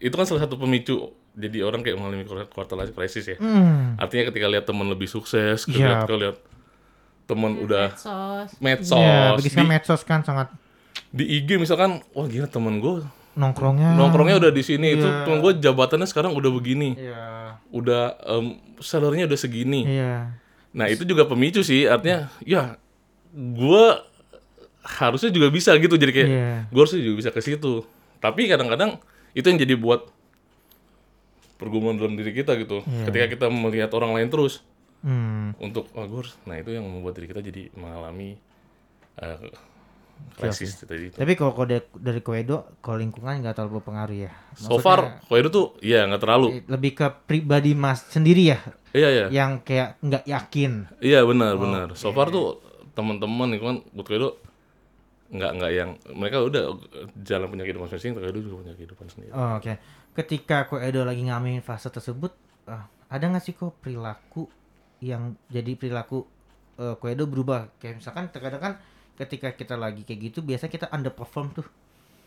itu 0.00 0.14
kan 0.14 0.24
salah 0.24 0.46
satu 0.46 0.56
pemicu 0.56 1.10
jadi 1.40 1.64
orang 1.64 1.80
kayak 1.80 1.96
mengalami 1.96 2.22
quarter 2.46 2.76
life 2.76 2.92
crisis 2.92 3.24
ya. 3.26 3.36
Hmm. 3.36 3.96
Artinya 3.96 4.28
ketika 4.28 4.46
lihat 4.46 4.64
teman 4.64 4.86
lebih 4.86 5.08
sukses, 5.08 5.64
Iya. 5.64 6.04
ketika 6.04 6.14
lihat 6.14 6.36
teman 7.24 7.56
udah 7.56 7.94
medsos 7.94 8.48
medsos, 8.58 8.98
Ya, 8.98 9.32
di, 9.32 9.46
begitu 9.46 9.62
medsos 9.62 10.02
kan 10.02 10.20
sangat 10.20 10.50
di 11.08 11.24
IG 11.24 11.56
misalkan, 11.56 12.02
wah 12.12 12.26
gila 12.26 12.46
teman 12.46 12.78
gue 12.78 13.02
nongkrongnya. 13.32 13.94
nongkrongnya 13.94 14.36
udah 14.36 14.50
di 14.50 14.60
sini, 14.60 14.94
itu 14.94 15.06
Iya. 15.06 15.24
teman 15.24 15.38
gue 15.40 15.52
jabatannya 15.56 16.04
sekarang 16.04 16.34
udah 16.34 16.50
begini, 16.50 16.94
Iya. 16.94 17.56
udah 17.70 18.02
em, 18.28 18.46
salary-nya 18.78 19.26
udah 19.26 19.38
segini. 19.38 19.86
Iya. 19.86 20.34
Nah 20.70 20.86
itu 20.86 21.02
juga 21.02 21.24
pemicu 21.24 21.62
sih, 21.62 21.86
artinya 21.86 22.28
ya 22.42 22.78
gue 23.32 23.84
harusnya 24.80 25.30
juga 25.30 25.48
bisa 25.48 25.70
gitu, 25.76 25.94
jadi 25.94 26.10
kayak 26.10 26.28
Iya. 26.28 26.52
gue 26.66 26.80
harusnya 26.80 27.00
juga 27.00 27.16
bisa 27.16 27.30
ke 27.30 27.40
situ. 27.40 27.86
Tapi 28.18 28.50
kadang-kadang 28.50 28.98
itu 29.32 29.46
yang 29.46 29.58
jadi 29.58 29.74
buat 29.74 30.10
pergumulan 31.60 31.94
dalam 31.94 32.16
diri 32.16 32.32
kita 32.32 32.56
gitu. 32.56 32.80
Iya. 32.82 33.04
Ketika 33.04 33.26
kita 33.28 33.46
melihat 33.46 33.92
orang 33.92 34.16
lain 34.16 34.26
terus 34.26 34.64
Hmm. 35.00 35.56
untuk 35.56 35.88
oh, 35.92 36.04
gue 36.04 36.20
harus- 36.20 36.36
nah 36.44 36.56
itu 36.56 36.72
yang 36.72 36.84
membuat 36.84 37.16
diri 37.16 37.24
kita 37.26 37.40
jadi 37.40 37.72
mengalami 37.72 38.36
eh, 39.16 39.48
krisis 40.36 40.76
tadi 40.78 41.08
itu. 41.08 41.16
Tapi 41.16 41.32
kalau 41.32 41.52
kode 41.52 41.88
dari 41.94 42.20
Koedo, 42.20 42.76
kalau 42.78 42.96
lingkungan 42.96 43.40
nggak 43.40 43.52
terlalu 43.54 43.80
berpengaruh 43.80 44.16
ya. 44.18 44.32
So 44.54 44.76
far, 44.76 45.20
Maksudnya, 45.20 45.40
itu 45.40 45.48
tuh 45.50 45.66
ya 45.80 46.04
nggak 46.04 46.20
terlalu. 46.20 46.46
lebih 46.66 46.92
ke 46.94 47.06
pribadi 47.24 47.72
mas 47.72 48.04
sendiri 48.06 48.42
ya, 48.46 48.58
Iya 48.92 49.08
iya. 49.08 49.26
yang 49.30 49.60
kayak 49.60 49.96
nggak 50.00 50.24
yakin. 50.26 50.72
Iya 51.00 51.24
benar 51.24 51.56
benar. 51.56 51.86
So 51.94 52.12
far 52.12 52.28
tuh 52.28 52.60
teman-teman 52.92 53.56
kan 53.56 53.76
buat 53.90 54.04
itu 54.06 54.30
nggak 55.30 55.50
nggak 55.56 55.72
yang 55.78 55.90
mereka 56.20 56.38
udah 56.48 56.62
jalan 57.28 57.46
punya 57.50 57.64
kehidupan 57.66 57.86
masing-masing, 57.86 58.12
Koedo 58.18 58.40
juga 58.42 58.56
punya 58.62 58.74
kehidupan 58.78 59.06
sendiri. 59.12 59.32
Oh, 59.34 59.62
Oke, 59.62 59.78
ketika 60.18 60.66
Koedo 60.66 61.06
lagi 61.06 61.22
ngalamin 61.22 61.62
fase 61.62 61.86
tersebut, 61.86 62.32
ah, 62.66 62.84
ada 63.06 63.24
nggak 63.30 63.42
sih 63.46 63.54
kok 63.54 63.78
perilaku 63.78 64.50
yang 64.98 65.38
jadi 65.46 65.72
perilaku 65.78 66.26
eh, 66.82 66.94
Koedo 66.98 67.24
berubah? 67.30 67.70
Kayak 67.78 68.02
misalkan 68.02 68.24
terkadang 68.34 68.62
kan 68.62 68.72
ketika 69.20 69.48
kita 69.54 69.74
lagi 69.78 70.02
kayak 70.02 70.20
gitu, 70.32 70.38
biasa 70.42 70.66
kita 70.66 70.90
underperform 70.90 71.46
tuh, 71.54 71.66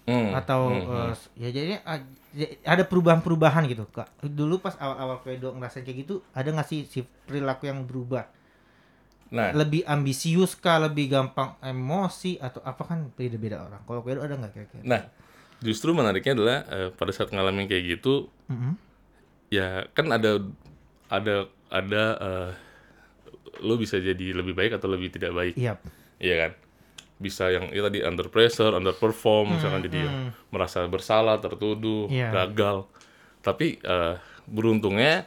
Hmm, 0.08 0.36
atau 0.40 0.62
hmm, 0.88 1.12
eh, 1.12 1.14
ya 1.44 1.50
jadi 1.54 1.72
ah, 1.86 2.00
j- 2.34 2.58
ada 2.66 2.84
perubahan-perubahan 2.88 3.64
gitu. 3.70 3.84
Kak, 3.92 4.08
dulu 4.24 4.60
pas 4.64 4.76
awal-awal 4.80 5.20
Koedo 5.24 5.54
ngerasain 5.58 5.84
kayak 5.86 6.00
gitu, 6.08 6.16
ada 6.34 6.50
nggak 6.56 6.68
sih 6.72 6.80
si 6.88 7.00
perilaku 7.28 7.68
yang 7.70 7.84
berubah? 7.86 8.26
Nah, 9.32 9.50
Lebih 9.54 9.86
ambisius 9.86 10.54
kah, 10.54 10.78
lebih 10.78 11.08
gampang 11.08 11.56
emosi 11.60 12.38
atau 12.38 12.60
apa 12.62 12.84
kan 12.84 13.10
beda-beda 13.14 13.64
orang. 13.64 13.82
Kalau 13.84 14.02
Koedo 14.02 14.22
ada 14.22 14.36
nggak 14.36 14.52
kira-kira? 14.52 14.84
Nah, 14.84 15.02
justru 15.58 15.96
menariknya 15.96 16.34
adalah 16.36 16.58
eh, 16.68 16.90
pada 16.92 17.10
saat 17.10 17.32
ngalamin 17.32 17.66
kayak 17.66 17.98
gitu, 17.98 18.28
Mm-mm. 18.52 18.76
ya 19.50 19.88
kan 19.94 20.12
ada 20.12 20.44
ada 21.08 21.36
ada 21.70 22.04
eh, 22.20 22.52
lo 23.62 23.78
bisa 23.78 23.98
jadi 23.98 24.34
lebih 24.34 24.54
baik 24.54 24.78
atau 24.78 24.90
lebih 24.90 25.10
tidak 25.10 25.32
baik, 25.32 25.56
Iya. 25.56 25.78
iya 26.18 26.36
kan? 26.46 26.52
Bisa 27.18 27.48
yang 27.48 27.70
ya 27.72 27.86
tadi 27.86 28.02
under 28.02 28.28
pressure, 28.28 28.74
underperform, 28.74 29.56
misalkan 29.56 29.82
jadi 29.86 29.98
yang 30.04 30.16
merasa 30.50 30.84
bersalah, 30.86 31.38
tertuduh, 31.40 32.10
Iya. 32.10 32.34
gagal. 32.34 32.86
Tapi 33.42 33.80
eh, 33.80 34.16
beruntungnya 34.46 35.26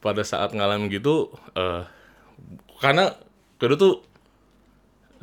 pada 0.00 0.20
saat 0.20 0.52
ngalamin 0.52 0.90
gitu, 0.90 1.32
eh, 1.54 1.84
karena 2.82 3.14
kedua 3.56 3.78
tuh 3.78 3.94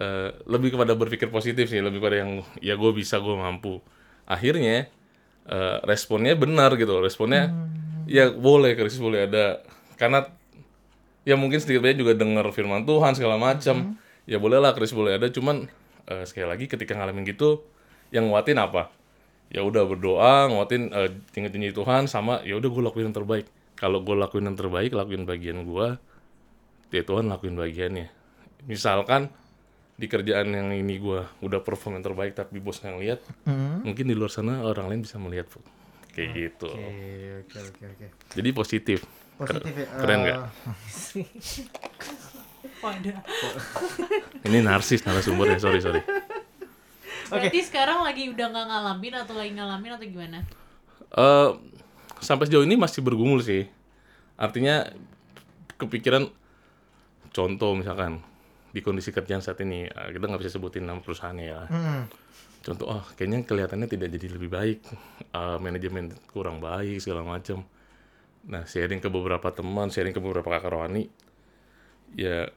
eh, 0.01 0.33
lebih 0.49 0.73
kepada 0.73 0.97
berpikir 0.97 1.29
positif 1.29 1.69
sih, 1.69 1.83
lebih 1.83 2.01
pada 2.01 2.23
yang 2.23 2.41
ya 2.63 2.73
gue 2.73 2.91
bisa, 2.95 3.21
gue 3.21 3.35
mampu. 3.37 3.83
Akhirnya 4.25 4.89
eh, 5.45 5.77
responnya 5.85 6.33
benar 6.33 6.73
gitu, 6.79 7.01
responnya 7.01 7.53
ya 8.09 8.33
boleh 8.33 8.73
krisis 8.73 8.97
boleh 8.97 9.29
ada, 9.29 9.61
karena 9.95 10.25
ya 11.21 11.37
mungkin 11.37 11.61
sedikit 11.61 11.85
banyak 11.85 12.01
juga 12.01 12.13
dengar 12.17 12.49
firman 12.49 12.83
Tuhan 12.83 13.13
segala 13.13 13.37
macam, 13.37 13.95
ya 14.25 14.41
bolehlah 14.41 14.73
krisis 14.73 14.97
boleh 14.97 15.21
ada, 15.21 15.29
cuman 15.29 15.69
eh, 16.09 16.23
sekali 16.25 16.49
lagi 16.49 16.65
ketika 16.65 16.97
ngalamin 16.97 17.27
gitu, 17.29 17.61
yang 18.09 18.27
nguatin 18.27 18.57
apa? 18.57 18.89
Ya 19.51 19.61
udah 19.67 19.83
berdoa, 19.83 20.47
nguatin 20.49 20.89
eh, 20.95 21.11
tinggi-tinggi 21.35 21.75
Tuhan 21.75 22.07
sama 22.07 22.39
ya 22.47 22.57
udah 22.57 22.69
gue 22.71 22.83
lakuin 22.87 23.11
yang 23.11 23.17
terbaik. 23.17 23.45
Kalau 23.75 24.01
gue 24.05 24.13
lakuin 24.13 24.45
yang 24.45 24.57
terbaik, 24.57 24.93
lakuin 24.93 25.25
bagian 25.25 25.65
gue, 25.65 25.87
ya 26.91 27.01
Tuhan 27.01 27.25
lakuin 27.27 27.55
bagiannya. 27.55 28.07
Misalkan 28.67 29.31
di 29.95 30.05
kerjaan 30.05 30.49
yang 30.49 30.69
ini 30.71 30.97
gua 30.97 31.29
udah 31.39 31.61
perform 31.61 31.97
yang 31.97 32.05
terbaik 32.05 32.33
tapi 32.33 32.57
bos 32.57 32.81
yang 32.81 32.97
lihat, 32.97 33.21
Mm. 33.45 33.85
mungkin 33.85 34.05
di 34.05 34.15
luar 34.17 34.29
sana 34.29 34.61
orang 34.61 34.89
lain 34.89 35.01
bisa 35.01 35.15
melihat 35.17 35.47
kayak 36.11 36.29
gitu. 36.33 36.67
Oke, 36.67 37.47
oke, 37.47 37.59
oke, 37.71 37.83
oke. 37.87 38.07
Jadi 38.33 38.49
positif. 38.51 38.99
Positif 39.37 39.73
ya. 39.73 39.87
Keren 39.97 40.19
nggak? 40.21 40.39
Waduh. 42.81 43.17
Ini 44.41 44.57
narsis 44.65 45.05
narasumber 45.05 45.53
ya, 45.53 45.59
sorry 45.61 45.79
sorry. 45.81 46.01
Berarti 47.29 47.59
sekarang 47.63 48.01
lagi 48.01 48.27
udah 48.27 48.45
nggak 48.49 48.65
ngalamin 48.67 49.13
atau 49.15 49.33
lagi 49.37 49.51
ngalamin 49.53 49.91
atau 49.95 50.05
gimana? 50.05 50.39
Eh 51.13 51.49
sampai 52.19 52.49
sejauh 52.49 52.65
ini 52.65 52.75
masih 52.75 53.05
bergumul 53.05 53.39
sih. 53.39 53.69
Artinya 54.35 54.89
kepikiran 55.77 56.29
contoh 57.31 57.71
misalkan 57.73 58.19
di 58.71 58.79
kondisi 58.79 59.11
kerjaan 59.11 59.43
saat 59.43 59.59
ini 59.63 59.87
eh, 59.87 60.09
kita 60.11 60.23
nggak 60.27 60.41
bisa 60.43 60.55
sebutin 60.55 60.87
nama 60.87 60.99
perusahaannya 61.03 61.45
ya. 61.47 61.61
mm. 61.67 62.03
contoh 62.61 62.87
oh 62.91 63.03
kayaknya 63.15 63.43
kelihatannya 63.43 63.87
tidak 63.87 64.09
jadi 64.15 64.27
lebih 64.35 64.49
baik 64.51 64.79
Eh, 65.31 65.57
manajemen 65.63 66.11
kurang 66.35 66.59
baik 66.59 66.99
segala 66.99 67.23
macam 67.23 67.63
nah 68.43 68.67
sharing 68.67 68.99
ke 68.99 69.07
beberapa 69.07 69.47
teman 69.55 69.87
sharing 69.87 70.11
ke 70.11 70.19
beberapa 70.19 70.51
kakak 70.51 70.75
rohani 70.75 71.07
ya 72.19 72.51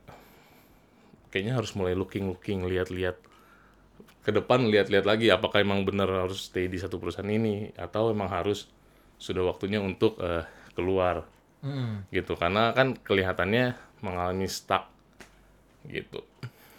kayaknya 1.31 1.55
harus 1.55 1.71
mulai 1.79 1.95
looking 1.95 2.27
looking 2.27 2.67
lihat-lihat 2.67 3.15
ke 4.25 4.31
depan 4.33 4.67
lihat-lihat 4.67 5.07
lagi 5.07 5.29
apakah 5.31 5.61
emang 5.63 5.85
benar 5.87 6.09
harus 6.09 6.49
stay 6.51 6.67
di 6.67 6.81
satu 6.81 6.97
perusahaan 6.99 7.29
ini 7.29 7.71
atau 7.77 8.11
emang 8.11 8.27
harus 8.27 8.67
sudah 9.21 9.47
waktunya 9.47 9.79
untuk 9.79 10.19
eh, 10.19 10.43
keluar 10.75 11.31
Mm. 11.65 12.13
gitu 12.13 12.37
karena 12.37 12.77
kan 12.77 12.93
kelihatannya 12.93 13.73
mengalami 14.05 14.45
stuck 14.45 14.93
gitu. 15.89 16.21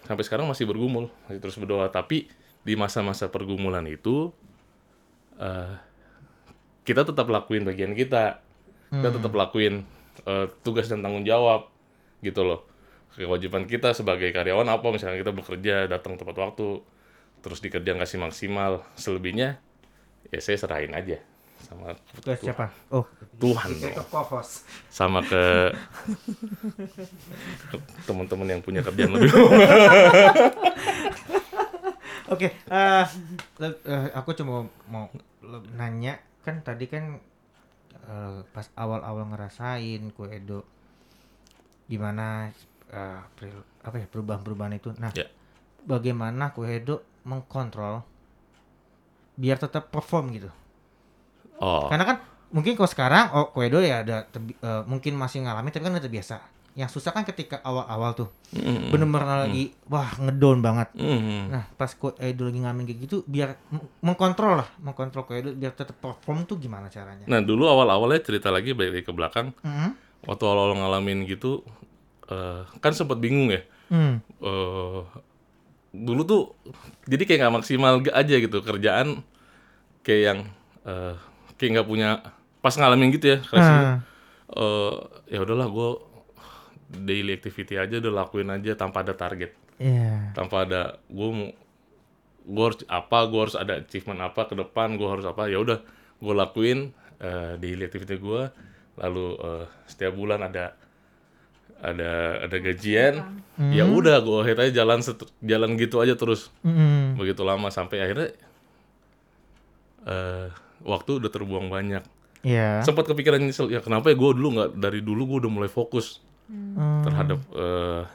Sampai 0.05 0.21
sekarang 0.21 0.45
masih 0.45 0.69
bergumul 0.69 1.09
masih 1.25 1.41
terus 1.41 1.57
berdoa. 1.57 1.89
Tapi 1.89 2.29
di 2.61 2.73
masa-masa 2.77 3.29
pergumulan 3.33 3.85
itu 3.89 4.29
eh, 5.41 5.73
kita 6.85 7.01
tetap 7.01 7.25
lakuin 7.25 7.65
bagian 7.65 7.97
kita. 7.97 8.45
Kita 8.93 9.09
tetap 9.09 9.33
lakuin 9.33 9.81
eh, 10.29 10.47
tugas 10.61 10.85
dan 10.85 11.01
tanggung 11.01 11.25
jawab 11.25 11.73
gitu 12.21 12.45
loh. 12.45 12.69
Kewajiban 13.17 13.65
kita 13.65 13.95
sebagai 13.95 14.29
karyawan 14.29 14.67
apa 14.69 14.87
misalnya 14.91 15.17
kita 15.23 15.33
bekerja 15.33 15.75
datang 15.89 16.19
tepat 16.19 16.35
waktu 16.37 16.83
terus 17.41 17.59
di 17.59 17.73
kerjaan 17.73 17.97
kasih 17.97 18.21
maksimal. 18.21 18.85
Selebihnya 18.93 19.57
ya 20.29 20.39
saya 20.41 20.57
serahin 20.61 20.93
aja 20.93 21.21
sama 21.65 21.97
Ke 22.21 22.37
siapa? 22.37 22.69
Oh, 22.87 23.01
Tuhan 23.35 23.69
dong. 23.73 23.97
sama 24.87 25.19
ke, 25.21 25.73
ke 27.67 27.77
teman-teman 28.07 28.47
yang 28.47 28.61
punya 28.61 28.79
kerjaan 28.79 29.11
lebih 29.11 29.33
Oke, 32.25 32.49
eh, 32.49 33.05
le- 33.59 33.81
eh, 33.83 34.07
aku 34.13 34.33
cuma 34.33 34.65
mau 34.87 35.05
nanya 35.71 36.17
kan 36.41 36.61
tadi 36.61 36.85
kan 36.85 37.21
eh, 38.01 38.39
pas 38.49 38.65
awal-awal 38.75 39.29
ngerasain 39.29 40.01
kue 40.11 40.29
Edo 40.31 40.65
gimana 41.85 42.49
peril- 43.35 43.67
apa 43.81 43.95
ya 43.99 44.07
perubahan-perubahan 44.09 44.73
itu. 44.73 44.89
Nah, 44.97 45.13
Ya. 45.13 45.29
bagaimana 45.85 46.49
kue 46.49 46.65
Edo 46.71 47.01
mengkontrol 47.25 48.01
biar 49.35 49.59
tetap 49.59 49.91
perform 49.91 50.33
gitu? 50.33 50.49
Oh 51.57 51.85
Karena 51.85 52.05
kan 52.05 52.17
mungkin 52.47 52.73
kalau 52.73 52.87
sekarang 52.87 53.25
oh 53.31 53.49
kue 53.49 53.65
Edo 53.65 53.79
ya 53.79 54.01
ada 54.01 54.23
terbi- 54.23 54.55
eh, 54.55 54.83
mungkin 54.83 55.13
masih 55.13 55.41
ngalamin 55.41 55.69
tapi 55.69 55.83
kan 55.83 55.93
udah 55.93 56.03
terbiasa. 56.03 56.37
Yang 56.73 56.91
susah 56.91 57.11
kan 57.11 57.23
ketika 57.23 57.59
awal-awal 57.61 58.11
tuh 58.13 58.29
Mm, 58.51 58.87
bener-bener 58.89 59.23
lagi 59.41 59.71
wah 59.85 60.11
ngedown 60.17 60.59
banget. 60.59 60.91
mm. 60.93 61.47
Nah, 61.47 61.63
pas 61.73 61.87
Ko 61.89 62.11
Edo 62.15 62.45
lagi 62.45 62.59
ngamen 62.59 62.83
kayak 62.83 62.99
gitu, 63.01 63.17
biar 63.25 63.55
m- 63.69 63.83
mengkontrol 64.01 64.55
lah, 64.57 64.67
mengkontrol 64.77 65.23
Ko 65.23 65.31
Edo 65.31 65.51
biar 65.51 65.71
tetap 65.71 65.95
perform 65.95 66.43
tuh 66.43 66.55
gimana 66.55 66.87
caranya? 66.87 67.23
nah 67.25 67.39
dulu 67.39 67.63
awal-awalnya 67.65 68.19
cerita 68.21 68.47
lagi 68.49 68.71
balik 68.71 69.03
ke 69.03 69.11
belakang 69.11 69.55
Hmm. 69.59 69.95
waktu 70.21 70.43
awal-awal 70.43 70.75
ngalamin 70.75 71.23
gitu 71.23 71.63
eh, 72.25 72.63
kan 72.75 72.91
sempat 72.91 73.17
bingung 73.17 73.47
ya 73.49 73.63
Hmm. 73.85 74.19
eh 74.41 75.01
dulu 75.91 76.21
tuh 76.23 76.41
jadi 77.05 77.23
kayak 77.23 77.39
nggak 77.41 77.55
maksimal 77.55 77.93
aja 78.05 78.35
gitu 78.35 78.59
kerjaan 78.59 79.23
kayak 80.01 80.21
yang 80.25 80.39
eh, 80.83 81.15
kayak 81.55 81.71
nggak 81.73 81.87
punya 81.87 82.09
pas 82.59 82.73
ngalamin 82.73 83.09
gitu 83.11 83.25
ya 83.27 83.37
kreasi 83.39 83.71
Ah. 83.71 83.97
eh, 84.51 84.93
ya 85.29 85.39
udahlah 85.39 85.67
gue 85.67 85.89
daily 86.97 87.33
activity 87.33 87.75
aja 87.75 87.97
udah 87.97 88.13
lakuin 88.15 88.49
aja 88.49 88.73
tanpa 88.73 89.01
ada 89.01 89.13
target 89.13 89.51
Iya. 89.75 90.31
tanpa 90.31 90.63
ada 90.63 90.81
gue 91.05 91.29
mau 91.29 91.49
gue 92.45 92.63
harus 92.63 92.79
apa 92.87 93.17
gue 93.25 93.39
harus 93.41 93.55
ada 93.55 93.73
achievement 93.77 94.21
apa 94.21 94.45
ke 94.45 94.53
depan 94.53 94.95
gue 94.95 95.03
harus 95.05 95.23
apa 95.23 95.45
ya 95.45 95.57
udah 95.57 95.81
gue 96.15 96.33
lakuin 96.33 96.79
eh, 97.17 97.53
daily 97.55 97.83
activity 97.83 98.15
gue 98.15 98.41
lalu 98.95 99.25
eh, 99.35 99.65
setiap 99.85 100.13
bulan 100.13 100.43
ada 100.43 100.77
ada 101.77 102.11
ada 102.41 102.57
gajian 102.57 103.19
ya 103.67 103.83
udah 103.83 104.17
gue 104.19 104.37
akhirnya 104.39 104.71
jalan 104.73 104.99
jalan 105.41 105.71
gitu 105.75 105.99
aja 105.99 106.13
terus 106.13 106.47
Hmm. 106.61 107.13
begitu 107.15 107.41
lama 107.41 107.67
sampai 107.67 107.99
akhirnya 107.99 108.29
eh 110.05 110.47
waktu 110.81 111.19
udah 111.19 111.29
terbuang 111.29 111.67
banyak 111.67 112.03
Iya. 112.41 112.81
sempat 112.81 113.05
kepikiran 113.05 113.39
nyesel 113.39 113.67
ya 113.67 113.79
kenapa 113.79 114.09
ya 114.09 114.15
gue 114.15 114.29
dulu 114.31 114.47
nggak 114.53 114.69
dari 114.75 114.99
dulu 114.99 115.21
gue 115.25 115.37
udah 115.45 115.51
mulai 115.51 115.67
fokus 115.67 116.19
Hmm. 116.45 117.01
terhadap 117.01 117.41
eh 117.51 118.05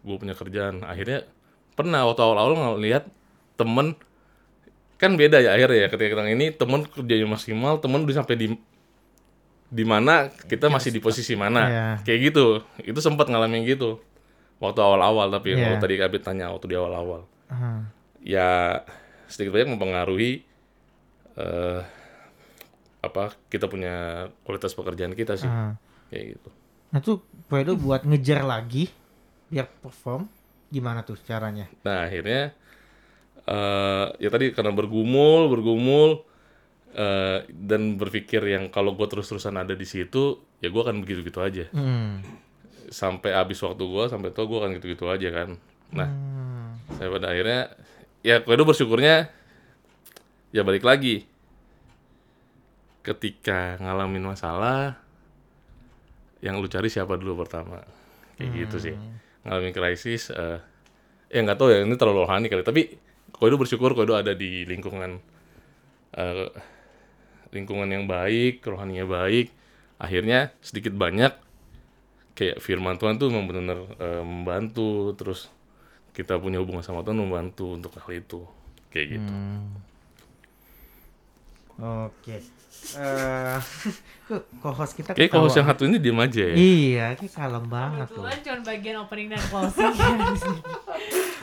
gue 0.00 0.16
punya 0.16 0.32
kerjaan 0.32 0.80
akhirnya 0.82 1.24
pernah 1.72 2.04
waktu 2.04 2.20
awal-awal 2.20 2.76
ngeliat 2.76 3.08
temen 3.54 3.96
kan 4.96 5.16
beda 5.16 5.40
ya 5.40 5.54
akhirnya 5.54 5.78
ya 5.78 5.88
ketika 5.88 6.12
kita 6.12 6.28
ini 6.28 6.52
temen 6.52 6.84
kerjanya 6.84 7.24
maksimal 7.26 7.80
temen 7.80 8.04
udah 8.04 8.16
sampai 8.16 8.36
di 8.36 8.46
di 9.64 9.84
mana 9.84 10.28
kita 10.44 10.68
masih 10.68 10.90
di 10.90 11.00
posisi 11.00 11.32
mana 11.34 11.62
Iya. 11.62 11.86
kayak 12.04 12.20
gitu 12.20 12.44
itu 12.82 13.00
sempat 13.00 13.32
ngalamin 13.32 13.64
gitu 13.64 13.96
waktu 14.58 14.76
awal-awal 14.76 15.30
tapi 15.30 15.56
Iya. 15.56 15.64
kalau 15.64 15.76
tadi 15.78 15.94
Kabit 15.96 16.20
tanya 16.20 16.52
waktu 16.52 16.68
di 16.68 16.76
awal-awal 16.76 17.24
Ah. 17.48 17.88
ya 18.20 18.76
sedikit 19.24 19.56
banyak 19.56 19.72
mempengaruhi 19.72 20.44
eh 21.32 21.80
apa 23.00 23.32
kita 23.48 23.64
punya 23.64 23.94
kualitas 24.42 24.72
pekerjaan 24.72 25.12
kita 25.12 25.34
sih 25.34 25.48
Ah. 25.48 25.74
kayak 26.08 26.36
gitu 26.36 26.50
Nah 26.90 26.98
tuh 26.98 27.22
Ko 27.46 27.54
Edo 27.54 27.74
buat 27.74 28.02
ngejar 28.02 28.42
lagi 28.42 28.90
biar 29.46 29.66
perform 29.80 30.26
gimana 30.68 31.02
tuh 31.02 31.14
caranya? 31.18 31.66
Nah 31.82 32.02
akhirnya 32.02 32.50
eh 33.46 34.06
ya 34.18 34.28
tadi 34.28 34.50
karena 34.50 34.70
bergumul, 34.70 35.46
bergumul 35.48 36.22
eh 36.90 37.46
dan 37.48 37.94
berpikir 37.94 38.42
yang 38.42 38.68
kalau 38.68 38.94
gue 38.94 39.06
terus-terusan 39.06 39.54
ada 39.54 39.74
di 39.74 39.86
situ, 39.86 40.42
ya 40.58 40.66
gue 40.66 40.82
akan 40.82 41.02
begitu-gitu 41.02 41.38
aja. 41.38 41.64
Hmm. 41.70 42.22
Sampai 42.90 43.34
habis 43.34 43.62
waktu 43.62 43.82
gue, 43.82 44.04
sampai 44.10 44.34
tua 44.34 44.50
gue 44.50 44.58
akan 44.58 44.70
gitu-gitu 44.82 45.06
aja 45.06 45.30
kan. 45.30 45.48
Nah, 45.94 46.10
Hmm. 46.10 46.70
saya 46.98 47.06
pada 47.10 47.30
akhirnya 47.30 47.60
ya 48.22 48.42
gue 48.42 48.66
bersyukurnya 48.66 49.30
ya 50.50 50.62
balik 50.66 50.82
lagi. 50.82 51.29
Ketika 53.00 53.80
ngalamin 53.80 54.24
masalah, 54.24 55.00
yang 56.44 56.60
lu 56.60 56.68
cari 56.68 56.92
siapa 56.92 57.16
dulu 57.16 57.44
pertama? 57.44 57.80
Kayak 58.36 58.50
gitu 58.66 58.76
sih. 58.90 58.94
Ngalamin 59.44 59.72
krisis, 59.72 60.32
eh 60.32 60.60
ya 61.30 61.40
nggak 61.46 61.56
tahu 61.56 61.68
ya 61.70 61.84
ini 61.84 61.96
terlalu 61.96 62.28
rohani 62.28 62.46
kali. 62.48 62.64
Tapi 62.64 62.82
Koido 63.30 63.56
bersyukur 63.56 63.96
Koido 63.96 64.16
ada 64.16 64.36
di 64.36 64.68
lingkungan 64.68 65.16
eh, 66.16 66.48
lingkungan 67.54 67.88
yang 67.88 68.04
baik, 68.04 68.60
rohaninya 68.64 69.08
baik. 69.08 69.52
Akhirnya 70.00 70.52
sedikit 70.60 70.92
banyak 70.96 71.32
kayak 72.40 72.56
firman 72.64 72.96
Tuhan 72.96 73.20
tuh 73.20 73.28
memang 73.28 73.46
benar 73.52 73.78
eh, 74.00 74.24
membantu 74.24 75.12
terus 75.12 75.52
kita 76.16 76.40
punya 76.40 76.58
hubungan 76.60 76.80
sama 76.80 77.04
Tuhan 77.04 77.20
membantu 77.20 77.76
untuk 77.76 77.92
hal 78.00 78.10
itu 78.16 78.48
kayak 78.90 79.06
gitu 79.20 79.34
Oke. 81.80 82.36
Eh, 82.96 83.58
kok 84.28 84.42
co-host 84.62 84.94
kita 84.96 85.12
kayak 85.12 85.32
ketawa. 85.32 85.48
yang 85.48 85.68
satu 85.68 85.82
ini 85.84 85.96
diem 86.00 86.16
aja 86.16 86.42
ya 86.48 86.54
Iya, 86.56 87.06
kayak 87.18 87.32
kalem 87.34 87.64
banget 87.66 88.06
tuh. 88.08 88.24
Kebetulan 88.24 88.38
cuma 88.40 88.58
bagian 88.68 88.96
opening 89.04 89.28
dan 89.32 89.42
closing 89.48 89.92
ya 89.92 90.08
di 90.16 90.38
sini. 90.40 90.60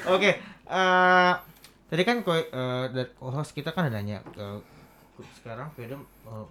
Oke, 0.08 0.32
eh 0.42 1.34
tadi 1.88 2.02
kan 2.04 2.18
ko 2.26 2.32
eh, 2.34 2.86
dari 2.94 3.10
host 3.22 3.52
kita 3.54 3.76
kan 3.76 3.90
ada 3.92 4.00
nanya 4.00 4.24
eh, 4.38 4.60
sekarang 5.42 5.74
Freedom 5.76 6.02
eh, 6.06 6.46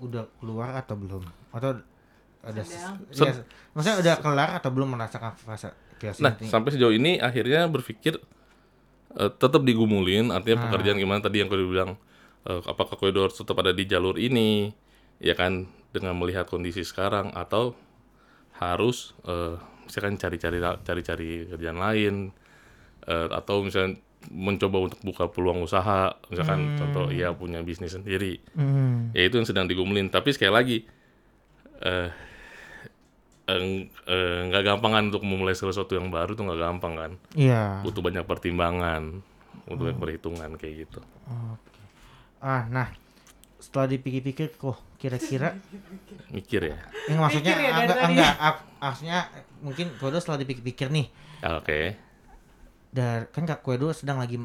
udah 0.00 0.24
keluar 0.40 0.72
atau 0.78 0.96
belum? 0.96 1.22
Atau 1.52 1.80
ada 2.40 2.62
Sedang. 2.64 2.96
iya, 3.12 3.32
maksudnya 3.76 3.96
udah 4.00 4.14
kelar 4.24 4.50
atau 4.56 4.70
belum 4.72 4.96
merasakan 4.96 5.36
fase 5.36 5.70
nah 6.24 6.32
ini? 6.32 6.48
sampai 6.48 6.72
sejauh 6.72 6.96
ini 6.96 7.20
akhirnya 7.20 7.68
berpikir 7.68 8.16
eh, 9.20 9.30
tetap 9.36 9.60
digumulin 9.60 10.32
artinya 10.32 10.64
pekerjaan 10.68 10.96
gimana 10.96 11.20
tadi 11.20 11.44
yang 11.44 11.52
kau 11.52 11.60
bilang 11.60 12.00
eh, 12.46 12.62
apakah 12.64 12.96
koridor 12.96 13.32
tetap 13.32 13.58
ada 13.60 13.72
di 13.74 13.84
jalur 13.84 14.16
ini? 14.16 14.72
Ya 15.20 15.36
kan 15.36 15.68
dengan 15.90 16.16
melihat 16.16 16.48
kondisi 16.48 16.86
sekarang 16.86 17.34
atau 17.36 17.76
harus 18.56 19.16
eh, 19.26 19.56
misalkan 19.84 20.16
cari-cari 20.16 20.58
cari-cari 20.60 21.50
kerjaan 21.50 21.78
lain 21.80 22.14
eh, 23.08 23.28
atau 23.28 23.66
misalnya 23.66 23.98
mencoba 24.28 24.84
untuk 24.84 25.00
buka 25.00 25.32
peluang 25.32 25.64
usaha 25.64 26.12
misalkan 26.28 26.76
contoh 26.76 27.08
ya 27.08 27.32
punya 27.32 27.64
bisnis 27.64 27.96
sendiri. 27.96 28.36
Hmm. 28.52 29.16
ya 29.16 29.24
itu 29.24 29.40
yang 29.40 29.48
sedang 29.48 29.66
digumulin. 29.66 30.12
Tapi 30.12 30.32
sekali 30.36 30.52
lagi 30.52 30.78
eh 31.80 32.10
eh, 33.50 34.40
nggak 34.46 34.62
gampang 34.62 34.92
kan 34.94 35.04
untuk 35.10 35.24
memulai 35.26 35.56
sesuatu 35.56 35.96
yang 35.96 36.12
baru 36.12 36.36
tuh 36.36 36.44
nggak 36.46 36.60
gampang 36.60 36.94
kan? 36.94 37.12
Iya. 37.34 37.82
butuh 37.82 38.04
banyak 38.04 38.24
pertimbangan 38.28 39.24
butuh 39.66 39.90
banyak 39.90 39.98
perhitungan 39.98 40.50
kayak 40.58 40.86
gitu 40.86 41.00
Ah, 42.40 42.64
nah 42.66 42.88
setelah 43.56 43.86
dipikir-pikir 43.86 44.56
kok 44.56 44.80
kira-kira 44.96 45.52
mikir 46.34 46.60
ya 46.66 46.76
yang 47.06 47.20
maksudnya 47.20 47.52
Mikir 47.52 47.60
ya 47.60 47.70
enggak 47.78 47.96
tadi. 47.98 48.08
enggak 48.10 48.32
ap- 48.38 48.64
maksudnya 48.78 49.18
mungkin 49.60 49.86
Kodo 49.94 50.16
setelah 50.16 50.38
dipikir-pikir 50.38 50.88
nih 50.88 51.06
Ah, 51.40 51.56
oke 51.56 51.80
dan 52.90 53.28
kan 53.28 53.44
Kak 53.44 53.60
Kodo 53.60 53.92
sedang 53.92 54.18
lagi 54.18 54.40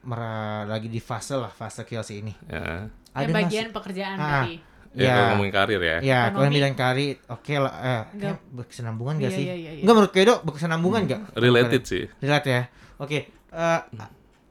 mera, 0.00 0.36
lagi 0.64 0.86
di 0.86 1.00
fase 1.00 1.32
lah 1.32 1.48
fase 1.48 1.82
chaos 1.82 2.12
ini. 2.12 2.30
ya 2.44 2.84
Ada 3.10 3.32
bagian 3.32 3.68
pekerjaan 3.70 4.16
Ah, 4.16 4.44
tadi. 4.44 4.60
ya, 4.92 5.00
Ya. 5.00 5.10
kalau 5.10 5.26
ngomongin 5.32 5.54
karir 5.54 5.80
ya 5.80 5.96
Ya, 5.98 6.20
kalian 6.28 6.52
bilang 6.52 6.74
kari, 6.74 7.06
oke 7.24 7.54
lah, 7.56 7.72
eh, 7.74 8.02
Enggak. 8.12 8.36
berkesinambungan 8.52 9.14
gak 9.16 9.26
Iya, 9.26 9.32
sih? 9.32 9.44
iya, 9.44 9.54
iya, 9.54 9.70
iya. 9.72 9.82
Enggak 9.82 9.94
menurut 9.96 10.12
Kedo 10.12 10.34
berkesinambungan 10.44 11.02
gak? 11.06 11.20
related 11.34 11.82
sih 11.82 12.04
Relate 12.20 12.48
ya. 12.48 12.62
Oke, 12.96 13.18
eh, 13.32 13.80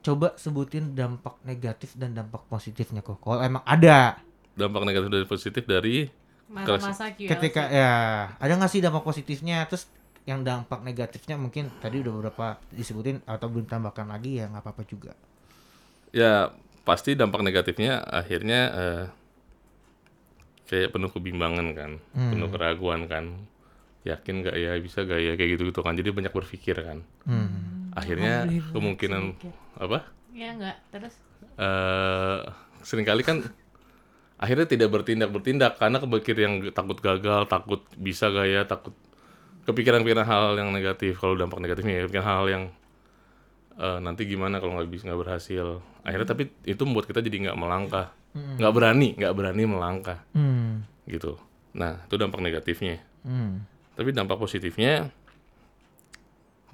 coba 0.03 0.35
sebutin 0.35 0.91
dampak 0.91 1.39
negatif 1.41 1.95
dan 1.95 2.11
dampak 2.11 2.43
positifnya 2.45 2.99
kok. 2.99 3.17
Kalau 3.17 3.39
emang 3.39 3.63
ada, 3.63 4.19
dampak 4.53 4.83
negatif 4.83 5.07
dan 5.07 5.23
positif 5.25 5.63
dari 5.63 6.11
Masa-masa 6.45 7.09
QLC. 7.09 7.31
ketika 7.31 7.65
ya 7.65 7.91
ada 8.35 8.53
nggak 8.53 8.69
sih 8.69 8.77
dampak 8.77 9.01
positifnya? 9.01 9.63
Terus 9.65 9.87
yang 10.23 10.39
dampak 10.39 10.79
negatifnya 10.79 11.35
mungkin 11.35 11.71
tadi 11.79 11.99
udah 11.99 12.11
beberapa 12.13 12.47
disebutin 12.69 13.23
atau 13.23 13.47
belum 13.47 13.65
tambahkan 13.65 14.05
lagi 14.05 14.37
ya 14.37 14.47
nggak 14.47 14.61
apa-apa 14.61 14.83
juga. 14.83 15.11
ya 16.11 16.53
pasti 16.83 17.15
dampak 17.15 17.41
negatifnya 17.41 18.03
akhirnya 18.03 18.59
eh, 18.69 19.05
kayak 20.65 20.91
penuh 20.91 21.09
kebimbangan 21.09 21.67
kan 21.73 21.91
penuh 22.13 22.49
keraguan 22.49 23.05
kan 23.05 23.25
yakin 24.03 24.43
gak 24.43 24.53
ya 24.53 24.75
bisa 24.77 25.01
gak 25.01 25.15
ya 25.17 25.33
kayak 25.33 25.55
gitu 25.55 25.71
gitu 25.71 25.79
kan 25.79 25.95
jadi 25.95 26.11
banyak 26.11 26.29
berpikir 26.29 26.75
kan 26.77 27.01
Hmm. 27.23 27.72
Akhirnya 27.93 28.43
kemungkinan 28.73 29.37
apa 29.77 30.09
Iya 30.33 30.49
enggak? 30.57 30.77
Terus 30.89 31.13
eh 31.61 32.39
sering 32.81 33.05
kali 33.05 33.21
kan 33.21 33.45
akhirnya 34.41 34.65
tidak 34.65 34.89
bertindak 34.89 35.29
bertindak 35.29 35.77
karena 35.77 36.01
kepikir 36.01 36.35
yang 36.35 36.53
takut 36.73 36.97
gagal, 36.99 37.45
takut 37.47 37.85
bisa 37.95 38.27
gak 38.33 38.47
ya, 38.49 38.61
takut 38.65 38.91
kepikiran-pikiran 39.63 40.25
hal 40.25 40.57
yang 40.57 40.73
negatif. 40.73 41.21
Kalau 41.21 41.37
dampak 41.37 41.61
negatifnya 41.61 42.01
ya, 42.01 42.03
kepikiran 42.09 42.27
hal 42.27 42.45
yang 42.49 42.63
eh, 43.77 43.99
nanti 44.01 44.25
gimana 44.25 44.57
kalau 44.57 44.75
nggak 44.75 44.89
bisa 44.89 45.07
nggak 45.07 45.21
berhasil. 45.21 45.79
Akhirnya 46.01 46.27
tapi 46.27 46.49
itu 46.65 46.81
membuat 46.83 47.07
kita 47.07 47.21
jadi 47.21 47.49
nggak 47.49 47.57
melangkah, 47.61 48.11
nggak 48.33 48.73
berani, 48.73 49.13
nggak 49.15 49.33
berani 49.37 49.63
melangkah 49.63 50.19
Hmm. 50.35 50.83
gitu. 51.05 51.37
Nah 51.77 52.03
itu 52.03 52.15
dampak 52.17 52.41
negatifnya. 52.41 52.99
Hmm. 53.23 53.63
Tapi 53.93 54.09
dampak 54.11 54.41
positifnya 54.41 55.13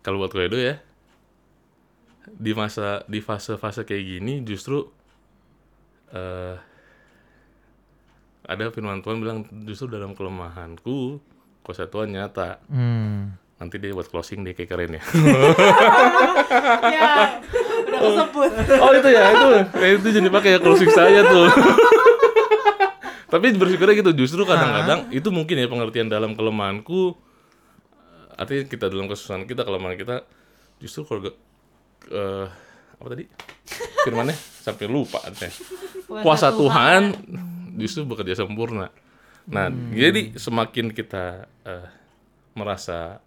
kalau 0.01 0.23
buat 0.23 0.31
Koedo 0.31 0.55
ya 0.55 0.79
di 2.27 2.51
masa 2.51 3.07
di 3.07 3.23
fase-fase 3.23 3.87
kayak 3.87 4.03
gini 4.03 4.33
justru 4.43 4.85
eh 6.11 6.57
ada 8.49 8.73
firman 8.73 9.05
Tuhan 9.05 9.21
bilang 9.21 9.45
justru 9.69 9.93
dalam 9.93 10.17
kelemahanku 10.17 11.21
kuasa 11.61 11.85
Tuhan 11.85 12.09
nyata. 12.09 12.57
Hmm. 12.65 13.37
Nanti 13.61 13.77
dia 13.77 13.93
buat 13.93 14.09
closing 14.09 14.41
deh 14.41 14.57
kayak 14.57 14.69
keren 14.73 14.97
ya. 14.97 15.03
ya 16.97 17.37
udah 17.85 17.99
kesebut. 18.01 18.51
oh 18.81 18.91
itu 18.97 19.09
ya 19.13 19.23
itu 19.29 19.47
kayak 19.69 19.93
itu 20.01 20.07
jadi 20.17 20.29
pakai 20.33 20.49
ya 20.57 20.59
closing 20.65 20.89
saya 20.89 21.21
tuh. 21.29 21.45
Tapi 23.37 23.53
bersyukurnya 23.53 24.01
gitu 24.01 24.25
justru 24.25 24.41
kadang-kadang 24.49 25.13
itu 25.13 25.29
mungkin 25.29 25.61
ya 25.61 25.69
pengertian 25.69 26.09
dalam 26.09 26.33
kelemahanku 26.33 27.13
artinya 28.33 28.65
kita 28.65 28.89
dalam 28.89 29.05
kesusahan 29.05 29.45
kita 29.45 29.61
kelemahan 29.61 29.93
kita 29.93 30.25
justru 30.81 31.05
eh, 32.07 32.47
apa 32.95 33.07
tadi? 33.07 33.25
Firmannya? 34.01 34.35
Sampai 34.35 34.85
lupa 34.85 35.19
artinya 35.19 35.51
kuasa 36.23 36.49
Tuhan. 36.51 37.01
Justru 37.75 38.03
bekerja 38.03 38.35
sempurna. 38.35 38.91
Nah, 39.47 39.67
jadi 39.91 40.35
semakin 40.35 40.91
kita 40.91 41.25
eh, 41.63 41.87
merasa 42.53 43.23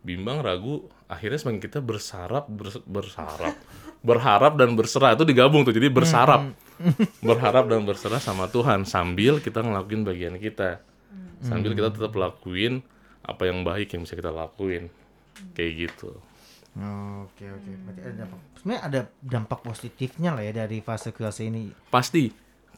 bimbang, 0.00 0.40
ragu, 0.40 0.80
akhirnya 1.04 1.36
semakin 1.36 1.60
kita 1.60 1.78
bersarap, 1.78 2.46
bers- 2.46 2.84
bersarap, 2.84 3.52
berharap 4.08 4.54
dan 4.54 4.72
berserah. 4.72 5.12
Itu 5.12 5.26
digabung 5.26 5.66
tuh. 5.66 5.74
Jadi 5.74 5.90
bersarap, 5.90 6.46
berharap 7.20 7.64
dan 7.66 7.82
berserah 7.82 8.18
sama 8.18 8.46
Tuhan 8.46 8.86
sambil 8.86 9.42
kita 9.42 9.60
ngelakuin 9.60 10.06
bagian 10.06 10.34
kita, 10.38 10.78
sambil 11.42 11.74
kita 11.74 11.90
tetap 11.90 12.14
lakuin 12.14 12.80
apa 13.20 13.44
yang 13.44 13.60
baik 13.60 13.92
yang 13.92 14.06
bisa 14.06 14.14
kita 14.14 14.30
lakuin, 14.30 14.88
kayak 15.52 15.90
gitu. 15.90 16.14
Oke 16.78 17.44
oke. 17.44 17.70
Berarti 17.82 18.00
ada 18.00 18.14
dampak. 18.22 18.38
Sebenarnya 18.54 18.82
ada 18.82 19.00
dampak 19.18 19.58
positifnya 19.60 20.30
lah 20.32 20.42
ya 20.42 20.52
dari 20.56 20.78
fase 20.78 21.10
krisis 21.10 21.42
ini. 21.42 21.70
Pasti. 21.88 22.30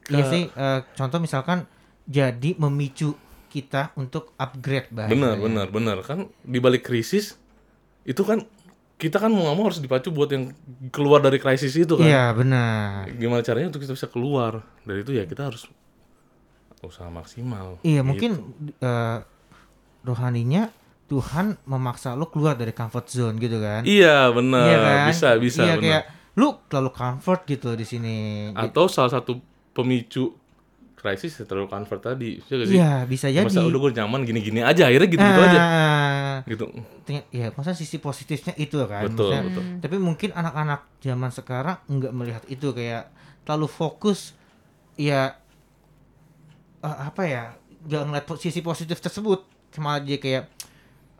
Iya 0.08 0.24
sih. 0.26 0.44
eh, 0.48 0.80
contoh 0.94 1.20
misalkan 1.20 1.68
jadi 2.04 2.56
memicu 2.56 3.14
kita 3.46 3.92
untuk 3.94 4.32
upgrade 4.34 4.88
bahasanya. 4.90 5.14
Bener, 5.14 5.34
bener, 5.38 5.66
bener. 5.68 5.96
Kan 6.02 6.26
di 6.40 6.58
balik 6.58 6.82
krisis 6.82 7.36
itu 8.02 8.24
kan 8.24 8.42
kita 8.96 9.16
kan 9.16 9.32
mau 9.32 9.44
nggak 9.48 9.56
mau 9.56 9.64
harus 9.64 9.80
dipacu 9.80 10.08
buat 10.08 10.28
yang 10.28 10.52
keluar 10.88 11.20
dari 11.20 11.36
krisis 11.36 11.72
itu 11.72 11.96
kan. 11.96 12.04
Iya 12.04 12.32
benar. 12.32 13.08
Gimana 13.12 13.40
caranya 13.40 13.68
untuk 13.68 13.80
kita 13.80 13.92
bisa 13.92 14.08
keluar 14.08 14.64
dari 14.84 15.00
itu 15.00 15.12
ya 15.12 15.24
kita 15.24 15.48
harus 15.48 15.68
usaha 16.80 17.08
maksimal. 17.08 17.76
Iya 17.80 18.00
Gitu. 18.00 18.08
mungkin 18.08 18.30
eh, 18.80 19.18
rohaninya 20.00 20.72
Tuhan 21.10 21.58
memaksa 21.64 22.14
lu 22.14 22.24
keluar 22.24 22.54
dari 22.54 22.70
comfort 22.70 23.04
zone 23.04 23.34
gitu 23.36 23.58
kan? 23.58 23.82
Iya 23.82 24.30
benar, 24.30 24.62
Iya 24.64 24.78
kan? 24.78 24.98
bisa 25.10 25.28
bisa 25.36 25.60
Iya 25.60 25.74
benar. 25.74 25.82
kayak 25.82 26.04
lu 26.32 26.48
terlalu 26.64 26.90
comfort 26.90 27.40
gitu 27.44 27.74
di 27.74 27.82
sini. 27.82 28.16
Atau 28.54 28.86
salah 28.86 29.10
satu 29.10 29.42
pemicu 29.72 30.38
krisis 30.94 31.34
ya 31.34 31.44
terlalu 31.44 31.66
comfort 31.66 31.98
tadi, 32.04 32.38
iya 32.38 32.54
gak 32.54 32.66
sih? 32.66 32.76
Iya 32.76 32.92
bisa 33.04 33.26
jadi. 33.26 33.42
Masa 33.42 33.64
udah 33.64 33.80
gue 33.80 33.92
nyaman 33.92 34.20
gini-gini 34.22 34.60
aja, 34.60 34.84
akhirnya 34.84 35.08
gitu-gitu 35.08 35.40
aja. 35.42 35.58
Ah, 35.58 36.36
Gitu. 36.44 36.64
ternyata- 37.02 37.30
ya 37.32 37.46
maksudnya 37.50 37.74
sisi 37.74 37.96
positifnya 37.98 38.54
itu 38.54 38.76
kan. 38.84 39.02
Betul, 39.04 39.32
Maksudnya- 39.32 39.44
betul. 39.50 39.62
Tapi 39.80 39.96
mungkin 39.98 40.30
anak-anak 40.30 40.80
zaman 41.00 41.30
sekarang 41.30 41.76
nggak 41.86 42.12
melihat 42.12 42.42
itu 42.46 42.70
kayak 42.70 43.10
terlalu 43.42 43.66
fokus 43.66 44.36
ya 44.94 45.34
eh, 46.78 46.96
apa 47.02 47.22
ya 47.24 47.44
nggak 47.82 48.02
ngeliat 48.06 48.24
sisi 48.36 48.60
positif 48.60 48.96
tersebut 48.98 49.40
cuma 49.70 49.96
dia 49.98 50.16
kayak 50.16 50.48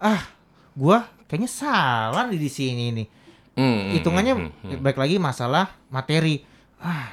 ah 0.00 0.22
gua 0.74 1.06
kayaknya 1.28 1.50
salah 1.50 2.26
nih 2.28 2.40
di 2.40 2.50
sini 2.50 2.86
nih 2.96 3.08
Hmm, 3.50 3.66
hmm, 3.66 3.92
hitungannya 3.98 4.34
hmm, 4.34 4.46
hmm, 4.46 4.70
hmm. 4.72 4.80
baik 4.80 4.96
lagi 4.96 5.16
masalah 5.20 5.74
materi 5.92 6.40
ah 6.80 7.12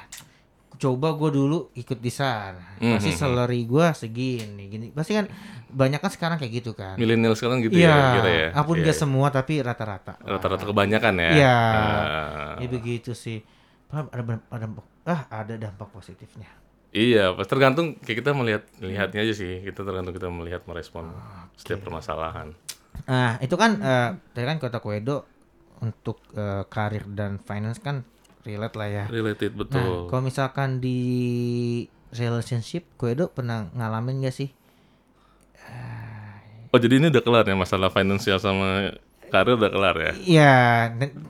coba 0.78 1.12
gua 1.12 1.28
dulu 1.34 1.68
ikut 1.76 1.98
di 1.98 2.08
sana 2.08 2.78
Hmm, 2.78 2.96
pasti 2.96 3.10
hmm, 3.10 3.20
salary 3.20 3.66
gua 3.66 3.90
segini 3.92 4.70
gini 4.70 4.86
pasti 4.94 5.18
kan 5.18 5.26
banyak 5.68 6.00
kan 6.00 6.08
sekarang 6.08 6.36
kayak 6.40 6.62
gitu 6.64 6.72
kan 6.72 6.96
Milenial 6.96 7.36
sekarang 7.36 7.60
gitu 7.60 7.76
Iya, 7.76 7.92
ya, 7.92 8.12
kira 8.16 8.30
ya. 8.30 8.48
apun 8.56 8.80
gak 8.80 8.96
iya. 8.96 8.96
semua 8.96 9.28
tapi 9.28 9.60
rata-rata. 9.60 10.16
Rata-rata 10.24 10.64
kebanyakan 10.64 11.14
ya. 11.20 11.30
Iya. 11.36 11.58
Ah. 11.60 12.54
Ya 12.56 12.68
begitu 12.72 13.12
sih. 13.12 13.44
Ada 13.92 14.40
ada 14.48 14.66
ah 15.08 15.20
ada 15.28 15.54
dampak 15.56 15.92
positifnya. 15.92 16.48
Iya, 16.88 17.36
pas 17.36 17.44
tergantung 17.44 18.00
kayak 18.00 18.24
kita 18.24 18.30
melihat 18.32 18.62
lihatnya 18.80 19.20
aja 19.20 19.34
sih. 19.36 19.60
Kita 19.60 19.84
tergantung 19.84 20.16
kita 20.16 20.32
melihat 20.32 20.64
merespon 20.64 21.12
setiap 21.52 21.84
permasalahan. 21.84 22.56
Nah, 23.06 23.38
itu 23.38 23.54
kan 23.54 23.78
eh 23.78 24.08
tadi 24.34 24.44
kan 24.48 24.58
kota 24.58 24.82
Koedo 24.82 25.28
untuk 25.84 26.18
eh, 26.34 26.66
karir 26.66 27.06
dan 27.14 27.38
finance 27.38 27.78
kan 27.78 28.02
relate 28.42 28.74
lah 28.74 28.88
ya. 28.88 29.04
Related 29.06 29.52
Nah, 29.54 29.58
betul. 29.62 29.94
kalau 30.10 30.22
misalkan 30.24 30.80
di 30.82 30.98
relationship 32.16 32.88
Koedo 32.96 33.30
pernah 33.30 33.68
ngalamin 33.76 34.24
gak 34.24 34.34
sih? 34.34 34.50
Oh, 36.68 36.76
jadi 36.76 37.00
ini 37.00 37.08
udah 37.08 37.24
kelar 37.24 37.44
ya 37.48 37.56
masalah 37.56 37.88
finansial 37.88 38.36
sama 38.36 38.92
karir 39.32 39.56
udah 39.56 39.72
kelar 39.72 39.96
ya? 39.96 40.12
Iya, 40.20 40.54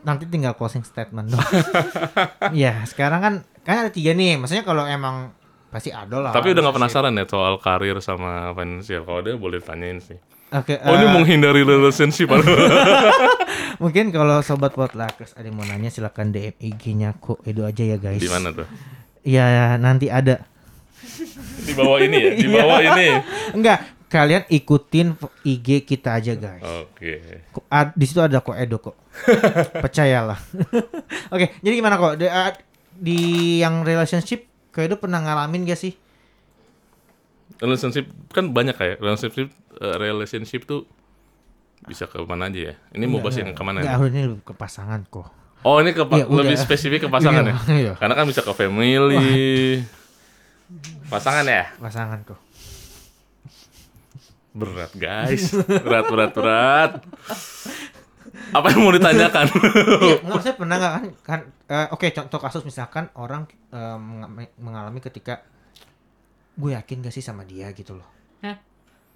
nanti 0.03 0.27
tinggal 0.27 0.59
closing 0.59 0.83
statement 0.83 1.31
dong. 1.31 1.43
Iya, 2.59 2.83
sekarang 2.91 3.21
kan 3.23 3.35
kan 3.63 3.87
ada 3.87 3.91
tiga 3.95 4.15
nih. 4.19 4.35
Maksudnya 4.35 4.67
kalau 4.67 4.83
emang 4.87 5.31
pasti 5.71 5.95
ada 5.95 6.19
lah. 6.19 6.33
Tapi 6.35 6.55
udah 6.55 6.63
nggak 6.65 6.77
penasaran 6.81 7.15
ya 7.15 7.25
soal 7.29 7.55
karir 7.63 7.99
sama 8.03 8.51
finansial. 8.57 9.07
Kalau 9.07 9.21
dia 9.23 9.39
boleh 9.39 9.63
tanyain 9.63 10.03
sih. 10.03 10.19
Oke. 10.49 10.81
Oh, 10.81 10.95
ini 10.97 11.05
eh, 11.05 11.13
menghindari 11.13 11.61
relationship. 11.61 12.33
Mungkin 13.83 14.09
kalau 14.11 14.41
sobat 14.41 14.73
Potlakers 14.73 15.37
ada 15.37 15.45
yang 15.45 15.61
mau 15.61 15.69
nanya 15.69 15.93
silakan 15.93 16.33
DM 16.33 16.57
IG-nya 16.57 17.15
kok 17.21 17.45
Edo 17.45 17.69
aja 17.69 17.85
ya 17.85 18.01
guys. 18.01 18.19
Di 18.21 18.33
mana 18.33 18.51
tuh? 18.57 18.67
Iya 19.29 19.77
nanti 19.77 20.09
ada. 20.09 20.41
Di 21.63 21.73
bawah 21.77 22.01
ini 22.01 22.17
ya? 22.17 22.33
Di 22.33 22.49
bawah 22.49 22.81
ini. 22.81 23.09
Enggak, 23.53 23.79
kalian 24.09 24.49
ikutin 24.49 25.15
IG 25.45 25.85
kita 25.85 26.17
aja 26.17 26.33
guys. 26.33 26.65
Oke. 26.65 27.45
Kok 27.53 27.65
ad- 27.69 27.95
di 27.95 28.05
situ 28.09 28.21
ada 28.25 28.41
kok 28.41 28.57
Edo 28.57 28.81
kok. 28.81 28.97
Percayalah. 29.85 30.41
Oke, 31.35 31.53
jadi 31.61 31.75
gimana 31.77 32.01
kok 32.01 32.17
di, 32.17 32.27
di 32.97 33.19
yang 33.61 33.85
relationship 33.85 34.49
kok 34.73 34.81
Edo 34.81 34.97
pernah 34.97 35.21
ngalamin 35.21 35.69
gak 35.69 35.79
sih? 35.79 35.93
Relationship 37.59 38.07
kan 38.31 38.51
banyak 38.51 38.73
kayak 38.73 38.97
relationship 38.99 39.51
eh, 39.77 39.97
relationship 39.97 40.63
tuh 40.63 40.87
bisa 41.85 42.07
ke 42.07 42.19
mana 42.21 42.47
aja 42.47 42.71
ya? 42.71 42.75
Ini 42.93 43.05
mau 43.05 43.19
bahas 43.19 43.37
yang 43.37 43.51
ke 43.51 43.63
mana 43.63 43.81
Enggak, 43.81 43.99
nih? 44.05 44.11
ini 44.11 44.39
ke 44.41 44.53
pasangan 44.53 45.01
kok. 45.05 45.27
Oh 45.61 45.79
ini 45.79 45.91
ke 45.91 46.03
Iya, 46.03 46.25
udah. 46.25 46.39
lebih 46.39 46.57
spesifik 46.57 47.01
ke 47.05 47.09
pasangan 47.09 47.43
Iya, 47.43 47.51
ya? 47.51 47.59
iya. 47.83 47.93
Karena 47.95 48.15
kan 48.15 48.25
bisa 48.25 48.43
ke 48.43 48.53
family. 48.53 49.83
Pasangan 51.07 51.43
ya? 51.43 51.67
Pasangan 51.77 52.19
kok. 52.23 52.39
Berat 54.51 54.93
guys, 54.93 55.55
berat 55.85 56.05
berat 56.09 56.33
berat. 56.33 56.91
Apa 58.49 58.67
yang 58.71 58.81
mau 58.81 58.91
ditanyakan? 58.91 59.45
Iya, 60.01 60.17
enggak 60.21 60.41
saya 60.41 60.55
pernah 60.57 60.77
nggak 60.77 60.93
kan 60.93 61.05
kan 61.23 61.41
eh, 61.69 61.87
oke 61.91 62.07
contoh 62.09 62.39
kasus 62.39 62.63
misalkan 62.63 63.07
orang 63.15 63.45
menga- 63.95 64.55
mengalami 64.57 64.99
ketika 64.99 65.43
gue 66.59 66.71
yakin 66.75 66.97
gak 67.01 67.15
sih 67.15 67.23
sama 67.23 67.43
dia 67.43 67.71
gitu 67.71 67.95
loh. 67.95 68.09
Hah? 68.43 68.59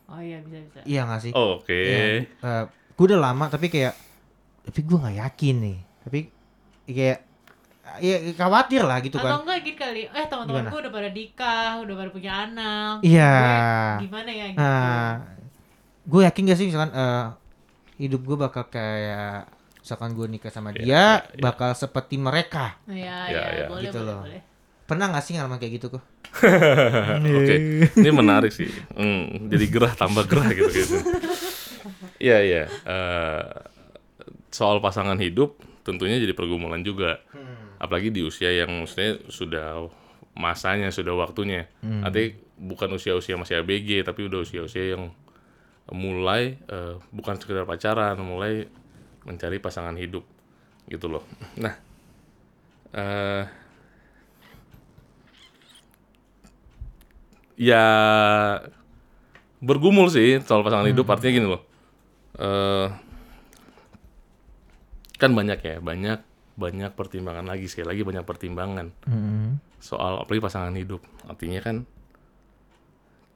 Oh 0.09 0.19
iya 0.19 0.39
bisa 0.41 0.63
bisa. 0.63 0.79
Iya 0.85 1.01
gak 1.05 1.21
sih? 1.21 1.33
Oke. 1.33 1.75
Iya. 1.75 2.03
Eh, 2.39 2.65
gue 2.95 3.05
udah 3.05 3.21
lama 3.21 3.45
tapi 3.47 3.67
kayak 3.67 3.95
tapi 4.63 4.81
gue 4.81 4.95
nggak 4.95 5.17
yakin 5.19 5.57
nih. 5.59 5.79
Tapi 6.03 6.19
kayak 6.87 7.19
ya 7.99 8.15
khawatir 8.33 8.83
lah 8.83 8.99
gitu 8.99 9.19
Atau 9.19 9.27
kan. 9.27 9.43
enggak 9.43 9.59
gini 9.61 9.75
kali, 9.75 10.03
eh 10.07 10.25
teman-teman 10.25 10.65
gue 10.65 10.79
udah 10.81 10.93
pada 10.93 11.11
nikah, 11.11 11.71
udah 11.83 11.95
pada 11.99 12.11
punya 12.11 12.33
anak. 12.47 12.95
Iya. 13.03 13.35
Gue 13.99 14.07
Gimana 14.07 14.31
ya 14.31 14.47
gitu. 14.49 14.63
Nah, 14.63 15.11
gue 16.03 16.21
yakin 16.23 16.43
gak 16.47 16.57
sih 16.57 16.67
misalkan 16.71 16.93
eh, 16.95 17.25
hidup 17.99 18.23
gue 18.23 18.37
bakal 18.37 18.65
kayak 18.67 19.51
misalkan 19.79 20.15
gue 20.15 20.27
nikah 20.31 20.49
sama 20.49 20.71
Iya, 20.71 20.79
dia 20.79 20.87
iya, 20.87 21.07
iya. 21.29 21.43
bakal 21.43 21.75
seperti 21.75 22.15
mereka. 22.17 22.79
Iya, 22.87 22.95
Ya, 22.95 23.17
iya, 23.29 23.43
ya. 23.43 23.67
boleh, 23.67 23.83
Gitu 23.83 23.99
boleh, 23.99 24.09
loh. 24.09 24.21
boleh. 24.23 24.41
Pernah 24.93 25.09
gak 25.09 25.25
sih 25.25 25.33
ngalamin 25.41 25.57
kayak 25.57 25.73
gitu 25.81 25.87
kok? 25.97 26.05
Oke, 27.41 27.57
ini 27.97 28.11
menarik 28.13 28.53
sih. 28.53 28.69
Hmm, 28.93 29.49
jadi 29.49 29.65
gerah 29.73 29.97
tambah 29.97 30.29
gerah 30.29 30.53
gitu 30.53 30.69
gitu. 30.69 30.97
Iya 32.21 32.39
iya. 32.45 32.63
Eh, 32.69 33.43
soal 34.53 34.85
pasangan 34.85 35.17
hidup 35.17 35.57
tentunya 35.81 36.21
jadi 36.21 36.37
pergumulan 36.37 36.85
juga. 36.85 37.25
apalagi 37.83 38.15
di 38.15 38.23
usia 38.23 38.47
yang 38.47 38.71
maksudnya 38.87 39.19
sudah 39.27 39.91
masanya 40.39 40.95
sudah 40.95 41.19
waktunya 41.19 41.67
nanti 41.83 42.39
bukan 42.55 42.95
usia-usia 42.95 43.35
masih 43.35 43.59
ABG 43.59 44.07
tapi 44.07 44.31
udah 44.31 44.47
usia-usia 44.47 44.95
yang 44.95 45.11
mulai 45.91 46.63
eh, 46.71 46.95
bukan 47.11 47.43
sekedar 47.43 47.67
pacaran 47.67 48.15
mulai 48.23 48.71
mencari 49.27 49.59
pasangan 49.59 49.99
hidup 49.99 50.23
gitu 50.87 51.11
loh 51.11 51.27
nah 51.59 51.75
eh 52.95 53.62
ya 57.55 57.85
bergumul 59.63 60.09
sih 60.09 60.43
soal 60.43 60.63
pasangan 60.63 60.89
hidup. 60.89 61.07
Artinya 61.07 61.33
gini 61.33 61.49
loh 61.49 61.63
eh 62.33 62.89
kan 65.21 65.31
banyak 65.37 65.61
ya 65.61 65.77
banyak 65.79 66.19
banyak 66.57 66.91
pertimbangan 66.93 67.47
lagi. 67.47 67.69
Sekali 67.71 67.93
lagi 67.97 68.03
banyak 68.03 68.25
pertimbangan 68.25 68.87
Hmm. 69.07 69.61
soal 69.83 70.23
apalagi 70.23 70.43
pasangan 70.43 70.75
hidup. 70.75 71.03
Artinya 71.27 71.61
kan 71.61 71.77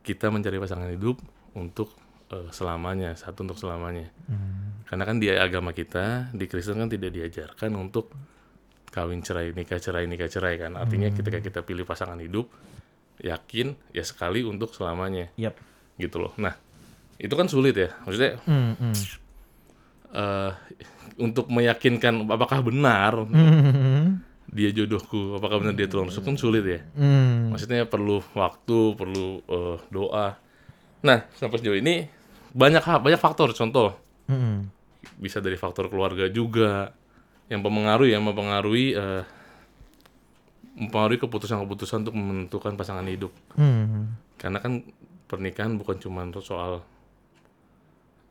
kita 0.07 0.31
mencari 0.31 0.57
pasangan 0.57 0.91
hidup 0.91 1.19
untuk 1.55 1.91
eh, 2.31 2.51
selamanya 2.51 3.15
satu 3.15 3.47
untuk 3.47 3.59
selamanya. 3.59 4.11
Karena 4.87 5.03
kan 5.03 5.19
di 5.19 5.31
agama 5.31 5.71
kita 5.71 6.31
di 6.31 6.47
Kristen 6.47 6.79
kan 6.79 6.91
tidak 6.91 7.11
diajarkan 7.15 7.75
untuk 7.75 8.11
kawin 8.91 9.21
cerai 9.21 9.53
nikah 9.53 9.79
cerai 9.79 10.07
nikah 10.07 10.27
cerai 10.27 10.59
kan. 10.59 10.75
Artinya 10.75 11.11
ketika 11.11 11.39
kita 11.39 11.61
pilih 11.63 11.87
pasangan 11.87 12.19
hidup 12.19 12.47
yakin 13.19 13.73
ya 13.91 14.03
sekali 14.03 14.41
untuk 14.41 14.71
selamanya 14.71 15.33
Yap. 15.35 15.57
gitu 15.97 16.19
loh 16.19 16.33
nah 16.37 16.53
itu 17.17 17.33
kan 17.33 17.47
sulit 17.47 17.73
ya 17.75 17.91
maksudnya 18.03 18.37
Hmm, 18.45 18.77
hmm. 18.77 18.95
eh 20.13 20.53
untuk 21.17 21.49
meyakinkan 21.49 22.25
apakah 22.27 22.61
benar 22.61 23.13
Hmm. 23.27 24.21
dia 24.47 24.71
jodohku 24.71 25.35
apakah 25.35 25.59
benar 25.59 25.75
dia 25.75 25.87
tulang 25.87 26.07
rusuk 26.07 26.23
kan 26.23 26.37
sulit 26.37 26.63
ya 26.63 26.81
Hmm. 26.93 27.51
maksudnya 27.51 27.85
perlu 27.85 28.23
waktu 28.33 28.79
perlu 28.95 29.27
eh, 29.43 29.77
doa 29.89 30.37
nah 30.99 31.19
sampai 31.35 31.57
sejauh 31.57 31.77
ini 31.77 32.07
banyak 32.51 32.81
hal 32.81 33.01
banyak 33.01 33.19
faktor 33.19 33.51
contoh 33.53 33.97
Hmm. 34.27 34.71
bisa 35.17 35.39
dari 35.39 35.55
faktor 35.55 35.87
keluarga 35.87 36.27
juga 36.27 36.91
yang 37.47 37.63
mempengaruhi 37.63 38.11
yang 38.11 38.23
mempengaruhi 38.23 38.87
eh, 38.93 39.23
mempengaruhi 40.77 41.17
keputusan-keputusan 41.19 42.05
untuk 42.05 42.15
menentukan 42.15 42.73
pasangan 42.75 43.05
hidup 43.05 43.33
Hmm. 43.53 44.13
karena 44.37 44.59
kan 44.59 44.85
pernikahan 45.25 45.75
bukan 45.75 45.97
cuma 45.97 46.21
soal 46.39 46.85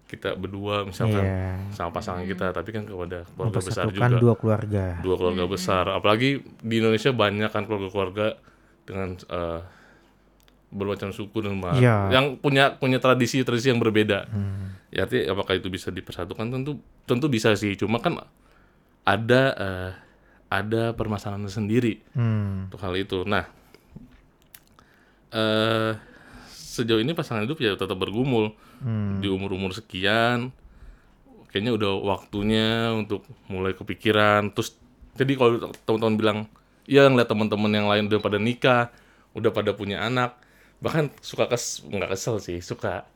kita 0.05 0.37
berdua 0.37 0.85
misalkan 0.85 1.17
Iya. 1.17 1.57
sama 1.73 1.89
pasangan 1.91 2.21
kita 2.23 2.53
tapi 2.53 2.69
kan 2.69 2.85
kepada 2.85 3.25
keluarga 3.27 3.57
besar 3.59 3.89
juga 3.89 4.13
dua 4.15 4.35
keluarga. 4.37 5.01
dua 5.01 5.15
keluarga 5.17 5.45
besar 5.49 5.89
apalagi 5.89 6.29
di 6.61 6.75
Indonesia 6.77 7.09
banyak 7.09 7.49
kan 7.49 7.65
keluarga-keluarga 7.65 8.37
dengan 8.85 9.17
eh, 9.17 9.59
bermacam 10.69 11.09
suku 11.09 11.41
dan 11.41 11.57
bahasa 11.57 11.81
Iya. 11.81 11.97
yang 12.13 12.37
punya 12.37 12.77
punya 12.77 13.01
tradisi-tradisi 13.01 13.67
yang 13.67 13.81
berbeda 13.81 14.29
ya 14.87 15.03
artinya 15.03 15.33
apakah 15.33 15.57
itu 15.57 15.67
bisa 15.67 15.89
dipersatukan 15.89 16.53
tentu 16.53 16.77
tentu 17.03 17.25
bisa 17.25 17.57
sih 17.57 17.73
cuma 17.73 17.97
kan 17.97 18.21
ada 19.03 19.41
eh, 19.57 19.91
ada 20.47 20.93
permasalahan 20.93 21.47
sendiri 21.47 22.01
Hmm. 22.13 22.69
untuk 22.69 22.79
hal 22.79 22.93
itu 22.95 23.23
nah 23.23 23.45
eh 25.31 25.93
sejauh 26.47 26.99
ini 26.99 27.11
pasangan 27.11 27.43
hidup 27.43 27.59
ya 27.59 27.75
tetap 27.75 27.95
bergumul 27.95 28.51
Hmm. 28.75 29.23
di 29.23 29.31
umur-umur 29.31 29.71
sekian 29.71 30.51
kayaknya 31.47 31.71
udah 31.71 31.91
waktunya 32.03 32.91
untuk 32.91 33.23
mulai 33.47 33.71
kepikiran 33.71 34.51
terus 34.51 34.75
jadi 35.15 35.31
kalau 35.33 35.55
teman-teman 35.87 36.15
bilang 36.19 36.39
ya 36.83 37.07
ngeliat 37.07 37.31
teman-teman 37.31 37.71
yang 37.71 37.87
lain 37.87 38.11
udah 38.11 38.19
pada 38.19 38.35
nikah 38.35 38.91
udah 39.31 39.55
pada 39.55 39.71
punya 39.71 40.03
anak 40.03 40.35
bahkan 40.83 41.07
suka 41.23 41.47
kes 41.47 41.87
nggak 41.87 42.11
kesel 42.11 42.43
sih 42.43 42.59
suka 42.59 43.07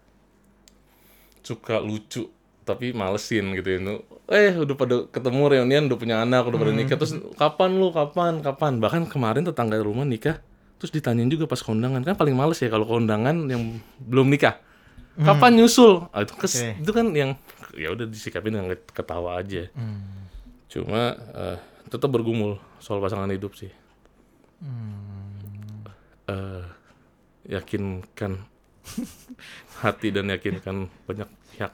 suka 1.43 1.83
lucu 1.83 2.31
tapi 2.69 2.93
malesin 2.93 3.57
gitu 3.57 3.65
ya 3.65 3.79
eh 4.29 4.53
udah 4.53 4.75
pada 4.77 4.95
ketemu 5.09 5.41
reunian 5.49 5.89
udah 5.89 5.97
punya 5.97 6.21
anak 6.21 6.45
udah 6.45 6.59
pada 6.61 6.73
nikah. 6.77 6.97
Terus 7.01 7.17
kapan 7.33 7.81
lu? 7.81 7.89
Kapan? 7.89 8.45
Kapan? 8.45 8.77
Bahkan 8.77 9.09
kemarin 9.09 9.41
tetangga 9.41 9.81
rumah 9.81 10.05
nikah. 10.05 10.37
Terus 10.77 10.93
ditanyain 10.93 11.25
juga 11.25 11.49
pas 11.49 11.57
kondangan. 11.59 12.05
Kan 12.05 12.13
paling 12.13 12.37
males 12.37 12.61
ya 12.61 12.69
kalau 12.69 12.85
kondangan 12.85 13.49
yang 13.49 13.81
belum 13.97 14.29
nikah. 14.29 14.61
Kapan 15.17 15.57
nyusul? 15.57 16.07
Ah, 16.13 16.23
itu 16.23 16.31
kes- 16.37 16.61
Oke. 16.61 16.69
itu 16.79 16.91
kan 16.93 17.09
yang 17.11 17.33
ya 17.73 17.89
udah 17.91 18.05
disikapin 18.05 18.53
dengan 18.53 18.71
ketawa 18.93 19.41
aja. 19.41 19.67
Cuma 20.69 21.17
eh, 21.17 21.57
tetap 21.89 22.07
bergumul 22.07 22.61
soal 22.77 23.01
pasangan 23.01 23.27
hidup 23.27 23.57
sih. 23.57 23.73
Eh, 26.29 26.63
yakinkan 27.49 28.37
hati 29.81 30.13
dan 30.13 30.29
yakinkan 30.29 30.85
banyak 31.09 31.25
pihak 31.51 31.73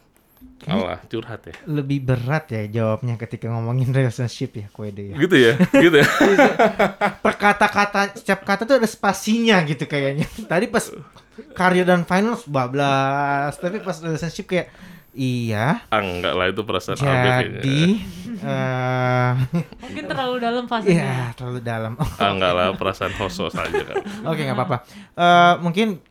Allah 0.66 0.98
curhat 1.06 1.46
ya 1.46 1.54
Lebih 1.70 2.00
berat 2.02 2.50
ya 2.50 2.64
jawabnya 2.66 3.22
ketika 3.22 3.54
ngomongin 3.54 3.94
relationship 3.94 4.56
ya, 4.58 4.66
Kwede 4.74 5.14
ya. 5.14 5.16
gitu 5.22 5.36
ya 5.38 5.54
gitu 5.78 5.96
ya 6.02 6.08
Per 7.24 7.34
kata-kata 7.38 8.18
setiap 8.18 8.42
kata 8.42 8.66
tuh 8.66 8.82
ada 8.82 8.90
spasinya 8.90 9.62
gitu 9.62 9.86
kayaknya. 9.86 10.26
Tadi 10.50 10.66
pas 10.66 10.90
karir 11.54 11.86
dan 11.86 12.08
finance 12.08 12.48
bablas, 12.48 13.60
tapi 13.60 13.84
pas 13.84 13.94
relationship 14.00 14.48
kayak 14.48 14.68
iya. 15.14 15.86
ah, 15.88 16.02
enggak 16.02 16.34
lah 16.34 16.46
itu 16.52 16.62
perasaan 16.66 16.98
Jadi 17.00 17.82
eh 18.42 19.32
Mungkin 19.86 20.04
terlalu 20.12 20.36
dalam 20.44 20.64
ya 20.66 20.70
fasenya. 20.72 21.14
terlalu 21.38 21.60
dalam. 21.64 21.94
ah, 22.00 22.30
enggak 22.32 22.52
lah 22.52 22.68
perasaan 22.76 23.14
hosos 23.16 23.54
aja 23.56 23.82
kan 23.86 23.96
Oke 24.28 24.42
nggak 24.44 24.58
apa-apa. 24.58 24.78
Eh 25.16 25.54
mungkin 25.62 26.02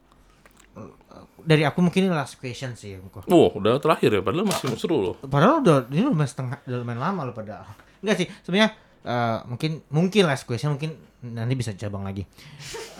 dari 1.44 1.62
aku 1.68 1.85
mungkin 1.85 2.09
ini 2.09 2.12
last 2.12 2.40
question 2.40 2.72
sih, 2.74 2.96
Mko. 2.96 3.28
Wow, 3.28 3.61
udah 3.61 3.76
terakhir 3.76 4.11
ya, 4.16 4.20
padahal 4.24 4.48
masih 4.48 4.74
seru 4.80 4.98
loh. 5.00 5.14
Padahal 5.20 5.61
udah 5.61 5.85
ini 5.92 6.09
udah 6.09 6.28
setengah 6.28 6.59
udah 6.64 6.78
lumayan 6.80 7.00
lama 7.00 7.20
loh 7.28 7.37
padahal. 7.37 7.68
Enggak 8.00 8.16
sih, 8.24 8.26
sebenarnya 8.42 8.72
eh, 9.04 9.38
mungkin 9.44 9.70
mungkin 9.92 10.22
last 10.24 10.48
question 10.48 10.74
mungkin 10.74 10.96
nanti 11.20 11.54
bisa 11.54 11.76
cabang 11.76 12.04
lagi. 12.04 12.24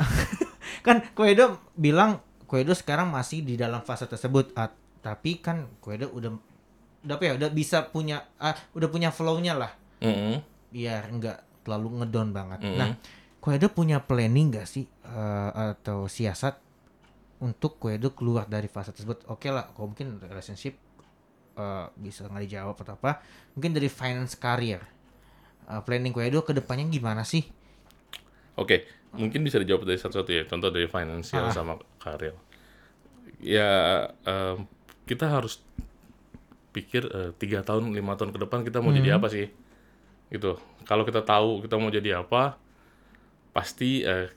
kan 0.87 1.01
Koedo 1.17 1.73
bilang 1.75 2.21
Koedo 2.45 2.77
sekarang 2.77 3.09
masih 3.09 3.41
di 3.41 3.57
dalam 3.57 3.81
fase 3.81 4.05
tersebut 4.05 4.53
ah, 4.55 4.69
tapi 5.01 5.41
kan 5.41 5.65
Koedo 5.81 6.13
udah 6.13 6.31
udah 7.05 7.15
apa 7.17 7.25
ya 7.25 7.33
udah 7.37 7.51
bisa 7.53 7.89
punya 7.89 8.29
ah, 8.37 8.57
udah 8.77 8.89
punya 8.89 9.13
flow-nya 9.13 9.57
lah 9.57 9.73
Mm-mm. 10.01 10.41
biar 10.73 11.09
nggak 11.09 11.65
terlalu 11.65 12.05
ngedown 12.05 12.31
banget. 12.37 12.59
Mm-mm. 12.65 12.77
Nah, 12.77 12.91
Koedo 13.41 13.73
punya 13.73 14.05
planning 14.05 14.53
nggak 14.53 14.69
sih 14.69 14.85
eh, 14.85 15.51
atau 15.53 16.05
siasat 16.09 16.61
untuk 17.45 17.77
Koedo 17.77 18.17
keluar 18.17 18.49
dari 18.49 18.67
fase 18.67 18.97
tersebut? 18.97 19.29
Oke 19.29 19.53
lah, 19.53 19.69
kalau 19.77 19.93
mungkin 19.93 20.17
relationship 20.17 20.81
eh, 21.55 21.87
bisa 21.95 22.25
nggak 22.25 22.45
dijawab 22.49 22.77
atau 22.81 22.97
apa. 22.97 23.21
Mungkin 23.53 23.77
dari 23.77 23.93
finance 23.93 24.35
career. 24.35 24.81
Eh, 25.69 25.81
planning 25.85 26.11
Koedo 26.11 26.41
ke 26.41 26.57
depannya 26.57 26.89
gimana 26.89 27.23
sih? 27.23 27.45
Oke, 28.57 28.89
mungkin 29.13 29.43
bisa 29.43 29.59
dijawab 29.59 29.85
dari 29.85 29.99
satu-satu 29.99 30.31
ya. 30.31 30.43
Contoh 30.47 30.71
dari 30.71 30.89
finansial 30.89 31.47
Ah. 31.47 31.53
sama 31.53 31.75
karir. 31.99 32.33
Ya, 33.39 33.69
em, 34.25 34.65
kita 35.05 35.29
harus 35.29 35.61
pikir 36.73 37.07
eh, 37.07 37.31
tiga 37.37 37.61
tahun, 37.61 37.93
lima 37.93 38.17
tahun 38.17 38.33
ke 38.33 38.41
depan 38.41 38.65
kita 38.65 38.81
mau 38.81 38.91
jadi 38.91 39.19
apa 39.19 39.29
sih? 39.29 39.47
Gitu. 40.31 40.57
Kalau 40.83 41.05
kita 41.05 41.23
tahu 41.23 41.61
kita 41.61 41.77
mau 41.77 41.91
jadi 41.91 42.19
apa, 42.19 42.57
pasti 43.53 44.03
eh, 44.03 44.31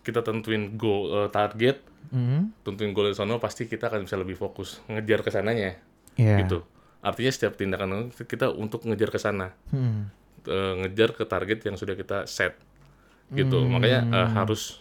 kita 0.00 0.20
tentuin 0.20 0.74
goal, 0.74 1.02
eh, 1.14 1.28
target, 1.28 1.80
Hmm. 2.08 2.50
tentuin 2.60 2.90
goal 2.90 3.06
di 3.06 3.14
sana, 3.14 3.36
pasti 3.36 3.64
kita 3.64 3.86
akan 3.86 4.02
bisa 4.02 4.14
lebih 4.14 4.34
fokus 4.34 4.80
ngejar 4.86 5.20
ke 5.20 5.30
sananya. 5.30 5.76
Iya. 6.14 6.42
Gitu. 6.42 6.64
Artinya 7.00 7.30
setiap 7.30 7.54
tindakan 7.54 7.90
kita 8.10 8.50
untuk 8.50 8.82
ngejar 8.82 9.08
ke 9.08 9.18
sana. 9.18 9.52
Hmm. 9.68 10.08
eh, 10.42 10.74
ngejar 10.78 11.12
ke 11.12 11.22
target 11.22 11.60
yang 11.62 11.76
sudah 11.76 11.92
kita 11.92 12.24
set 12.24 12.56
gitu 13.30 13.60
makanya 13.62 14.00
eh, 14.10 14.28
harus 14.32 14.80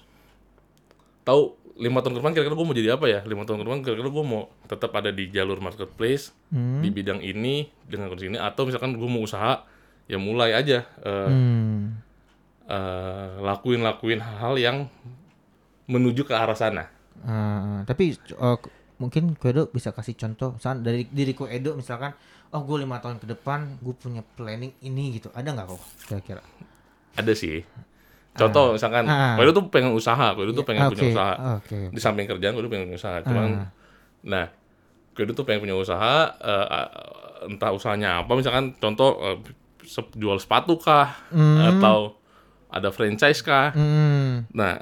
tahu 1.22 1.54
lima 1.76 2.00
tahun 2.00 2.14
ke 2.14 2.20
depan 2.20 2.32
kira-kira 2.34 2.56
gue 2.56 2.64
mau 2.64 2.74
jadi 2.74 2.90
apa 2.94 3.06
ya 3.08 3.20
lima 3.24 3.44
tahun 3.44 3.60
ke 3.60 3.66
depan 3.66 3.80
kira-kira 3.82 4.10
gue 4.10 4.26
mau 4.26 4.42
tetap 4.66 4.92
ada 4.94 5.10
di 5.10 5.28
jalur 5.28 5.60
marketplace 5.60 6.32
Hmm. 6.48 6.80
di 6.80 6.90
bidang 6.90 7.20
ini 7.20 7.68
dengan 7.84 8.08
kondisi 8.08 8.28
ini 8.28 8.36
atau 8.36 8.66
misalkan 8.66 8.96
gue 8.96 9.06
mau 9.06 9.20
usaha 9.20 9.68
ya 10.06 10.18
mulai 10.18 10.52
aja 10.54 10.88
eh, 10.98 11.28
Hmm. 11.28 12.00
Eh, 12.70 13.30
lakuin 13.40 13.82
lakuin 13.82 14.20
hal 14.20 14.54
yang 14.56 14.86
menuju 15.86 16.22
ke 16.22 16.32
arah 16.32 16.54
sana. 16.54 16.86
Ah, 17.20 17.82
tapi 17.84 18.14
k- 18.16 18.70
mungkin 18.96 19.34
Koedo 19.34 19.68
bisa 19.68 19.90
kasih 19.90 20.14
contoh 20.14 20.54
misalkan 20.54 20.80
dari 20.82 21.04
diri 21.06 21.34
Koedo 21.34 21.74
misalkan 21.74 22.14
oh 22.50 22.62
gue 22.62 22.78
lima 22.80 22.98
tahun 22.98 23.18
ke 23.18 23.28
depan 23.28 23.78
gue 23.78 23.94
punya 23.94 24.22
planning 24.22 24.72
ini 24.80 25.14
gitu. 25.14 25.28
Ada 25.32 25.50
nggak 25.50 25.66
kok 25.68 25.82
kira-kira? 26.06 26.44
Ada 27.16 27.34
sih. 27.34 27.66
Contoh 28.32 28.72
misalkan 28.72 29.04
Ah. 29.04 29.34
gue 29.36 29.50
tuh 29.50 29.66
pengen 29.68 29.92
usaha 29.92 30.32
gue 30.32 30.54
tuh 30.54 30.64
pengen 30.64 30.88
punya 30.88 31.04
Oke, 31.04 31.12
usaha. 31.12 31.34
oke 31.58 31.80
di 31.90 32.00
samping 32.00 32.26
kerjaan 32.26 32.54
tuh 32.56 32.70
pengen 32.70 32.86
punya 32.88 32.96
usaha. 32.96 33.18
Cuman 33.20 33.48
Ah. 33.58 33.68
nah 34.22 34.46
gue 35.12 35.26
tuh 35.28 35.44
pengen 35.44 35.66
punya 35.66 35.76
usaha 35.76 36.16
eh, 36.38 36.88
entah 37.42 37.72
usahanya 37.72 38.22
apa 38.22 38.32
misalkan 38.32 38.78
contoh 38.78 39.18
sep- 39.82 40.14
jual 40.14 40.38
sepatu 40.38 40.78
kah 40.78 41.18
Hmm. 41.30 41.58
atau 41.74 42.19
ada 42.70 42.94
franchise 42.94 43.42
kah? 43.42 43.74
Hmm. 43.74 44.46
Nah, 44.54 44.78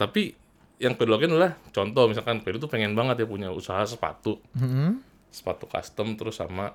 tapi 0.00 0.32
yang 0.76 0.96
kedua 0.96 1.16
kan 1.16 1.32
adalah 1.32 1.52
contoh 1.72 2.04
misalkan 2.08 2.44
Koedo 2.44 2.60
tuh 2.60 2.72
pengen 2.72 2.92
banget 2.92 3.24
ya 3.24 3.26
punya 3.28 3.48
usaha 3.52 3.84
sepatu, 3.84 4.40
Hmm. 4.56 5.00
sepatu 5.32 5.64
custom 5.68 6.16
terus 6.16 6.36
sama 6.36 6.72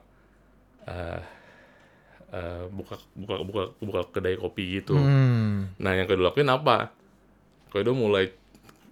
eh 0.85 1.21
eh, 2.31 2.63
buka 2.71 2.95
buka 3.13 3.35
buka 3.43 3.63
buka 3.77 4.01
kedai 4.09 4.39
kopi 4.39 4.81
gitu. 4.81 4.95
Hmm. 4.97 5.73
Nah, 5.77 5.91
yang 5.93 6.07
kedua 6.07 6.31
lakuin 6.31 6.49
apa? 6.49 6.89
Koedo 7.69 7.93
mulai 7.93 8.29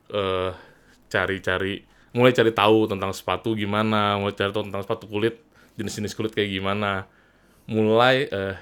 eh, 0.10 0.52
cari-cari, 1.10 1.82
mulai 2.14 2.34
cari 2.34 2.52
tahu 2.54 2.86
tentang 2.86 3.14
sepatu 3.14 3.58
gimana, 3.58 4.18
mulai 4.18 4.34
cari 4.38 4.52
tahu 4.54 4.66
tentang 4.70 4.84
sepatu 4.86 5.06
kulit, 5.10 5.42
jenis-jenis 5.78 6.14
kulit 6.14 6.34
kayak 6.34 6.54
gimana. 6.54 7.10
Mulai 7.66 8.30
eh, 8.30 8.56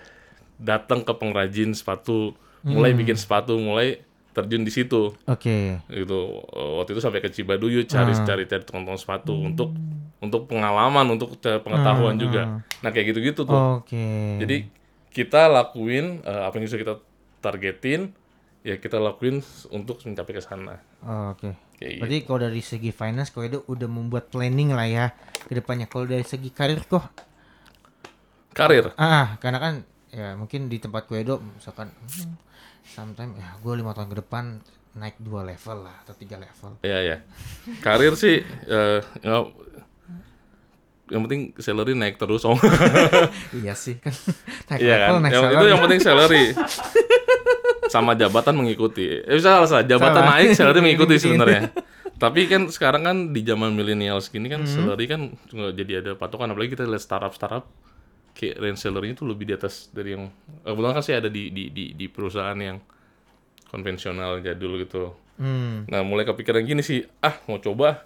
datang 0.59 1.03
ke 1.03 1.11
pengrajin 1.11 1.75
sepatu, 1.75 2.35
mulai 2.67 2.91
bikin 2.91 3.15
sepatu, 3.15 3.55
mulai 3.55 4.03
terjun 4.35 4.61
di 4.61 4.69
situ. 4.69 5.15
Oke. 5.25 5.81
Gitu. 5.87 6.19
Eh, 6.53 6.71
Waktu 6.77 6.93
itu 6.93 7.01
sampai 7.01 7.19
ke 7.23 7.29
Cibaduyut 7.31 7.87
cari 7.89 8.13
cari 8.13 8.43
cari 8.45 8.61
tukang-tukang 8.61 8.99
sepatu 8.99 9.33
untuk 9.33 9.73
untuk 10.17 10.49
pengalaman, 10.49 11.05
untuk 11.09 11.37
pengetahuan 11.41 12.17
juga. 12.17 12.61
Nah, 12.81 12.89
kayak 12.93 13.13
gitu-gitu 13.13 13.45
tuh. 13.45 13.81
Oke. 13.81 14.37
Jadi 14.37 14.69
kita 15.09 15.49
lakuin 15.49 16.21
eh, 16.21 16.41
apa 16.45 16.53
yang 16.57 16.65
bisa 16.69 16.77
kita 16.77 17.01
targetin, 17.41 18.13
ya 18.61 18.77
kita 18.77 19.01
lakuin 19.01 19.41
untuk 19.73 20.01
mencapai 20.05 20.33
ke 20.37 20.41
sana. 20.41 20.77
Oke. 21.33 21.57
Kayak 21.77 21.89
gitu. 21.93 22.01
Berarti 22.01 22.17
kalau 22.25 22.39
dari 22.45 22.61
segi 22.61 22.89
finance 22.93 23.29
kau 23.29 23.45
itu 23.45 23.61
udah 23.65 23.89
membuat 23.89 24.29
planning 24.29 24.73
lah 24.73 24.85
ya 24.85 25.05
ke 25.45 25.53
depannya. 25.53 25.85
Kalau 25.89 26.05
dari 26.05 26.25
segi 26.25 26.49
karir 26.53 26.81
kok 26.85 27.05
Karir. 28.57 28.89
ah 28.97 29.37
karena 29.37 29.61
kan 29.61 29.73
ya 30.09 30.33
mungkin 30.33 30.65
di 30.65 30.81
tempat 30.81 31.05
Kwedo 31.05 31.37
misalkan 31.37 31.93
hmm, 31.93 32.46
sometime 32.87 33.35
ya 33.35 33.55
gue 33.55 33.73
lima 33.73 33.91
tahun 33.91 34.07
ke 34.07 34.17
depan 34.17 34.45
naik 34.93 35.15
dua 35.17 35.43
level 35.43 35.77
lah 35.83 35.95
atau 36.01 36.13
tiga 36.13 36.35
level. 36.35 36.79
Iya 36.81 36.99
ya. 37.03 37.17
Karir 37.79 38.13
sih 38.13 38.41
eh, 38.65 38.99
nggak- 39.19 39.69
yang 41.07 41.21
penting 41.23 41.41
salary 41.55 41.93
naik 41.93 42.15
terus 42.15 42.43
om. 42.43 42.57
iya 43.57 43.71
sih 43.73 43.95
kan 43.95 44.11
naik 44.67 44.79
Iya 44.81 44.95
kan. 44.95 45.07
level 45.07 45.19
naik 45.19 45.31
Yang, 45.31 45.41
salary. 45.41 45.55
itu 45.55 45.65
yang 45.65 45.81
penting 45.81 46.01
salary. 46.01 46.45
Sama 47.87 48.11
jabatan 48.13 48.53
mengikuti. 48.53 49.05
Eh 49.07 49.39
salah 49.39 49.63
salah. 49.63 49.83
Jabatan 49.83 50.19
Salah. 50.19 50.31
naik, 50.35 50.51
salary 50.51 50.79
mengikuti 50.81 51.15
Ngikutin. 51.15 51.23
sebenarnya. 51.23 51.61
Tapi 52.17 52.49
kan 52.49 52.67
sekarang 52.67 53.05
kan 53.05 53.17
di 53.29 53.41
zaman 53.41 53.71
milenial 53.71 54.19
segini 54.19 54.49
Hmm. 54.49 54.59
kan 54.59 54.61
salary 54.65 55.05
kan 55.05 55.21
jadi 55.71 56.01
ada 56.01 56.11
patokan 56.13 56.49
apalagi 56.49 56.73
kita 56.73 56.83
lihat 56.83 56.99
startup 56.99 57.31
startup 57.31 57.63
kayak 58.37 58.61
range 58.61 58.77
salary 58.77 59.17
itu 59.17 59.25
lebih 59.25 59.49
di 59.49 59.53
atas 59.57 59.89
dari 59.89 60.13
yang 60.13 60.29
eh, 60.61 60.69
kebetulan 60.69 60.93
kan 60.93 61.03
saya 61.03 61.25
ada 61.25 61.29
di 61.33 61.49
di 61.49 61.73
di, 61.73 61.97
di 61.97 62.05
perusahaan 62.05 62.53
yang 62.53 62.77
konvensional 63.67 64.39
jadul 64.39 64.77
gitu. 64.77 65.17
Hmm. 65.41 65.89
Nah 65.89 66.05
mulai 66.05 66.23
kepikiran 66.23 66.61
gini 66.61 66.81
sih, 66.81 67.01
ah 67.19 67.33
mau 67.49 67.57
coba 67.57 68.05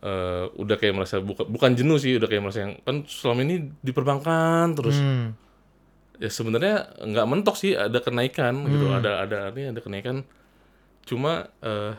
eh 0.00 0.44
udah 0.56 0.76
kayak 0.80 0.94
merasa 0.96 1.20
buka, 1.20 1.44
bukan 1.44 1.76
jenuh 1.76 2.00
sih, 2.00 2.16
udah 2.16 2.24
kayak 2.24 2.40
merasa 2.40 2.64
yang 2.64 2.78
kan 2.80 3.04
selama 3.04 3.44
ini 3.44 3.68
di 3.84 3.92
perbankan 3.92 4.72
terus 4.72 4.96
Hmm. 4.96 5.36
ya 6.16 6.32
sebenarnya 6.32 6.96
nggak 7.04 7.26
mentok 7.28 7.56
sih 7.58 7.76
ada 7.76 8.00
kenaikan 8.00 8.64
gitu, 8.64 8.88
ada 8.88 9.20
ada 9.20 9.36
artinya 9.52 9.76
ada 9.76 9.82
kenaikan, 9.84 10.16
cuma 11.04 11.52
eh 11.60 11.92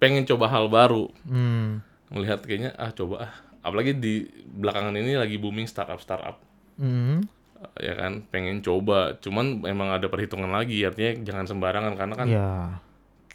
pengen 0.00 0.24
coba 0.24 0.48
hal 0.48 0.68
baru, 0.68 1.12
Hmm. 1.28 1.84
melihat 2.08 2.40
kayaknya 2.40 2.72
ah 2.76 2.88
coba 2.88 3.28
ah, 3.28 3.34
apalagi 3.64 3.96
di 3.96 4.22
belakangan 4.46 4.92
ini 4.92 5.16
lagi 5.16 5.36
booming 5.36 5.64
startup 5.64 5.98
startup 5.98 6.36
Hmm. 6.74 7.22
ya 7.76 7.94
kan 7.94 8.20
pengen 8.26 8.60
coba 8.60 9.16
cuman 9.16 9.62
emang 9.64 9.88
ada 9.88 10.04
perhitungan 10.06 10.50
lagi 10.50 10.82
artinya 10.82 11.22
jangan 11.24 11.46
sembarangan 11.46 11.94
karena 11.94 12.14
kan 12.14 12.26
Ya. 12.26 12.48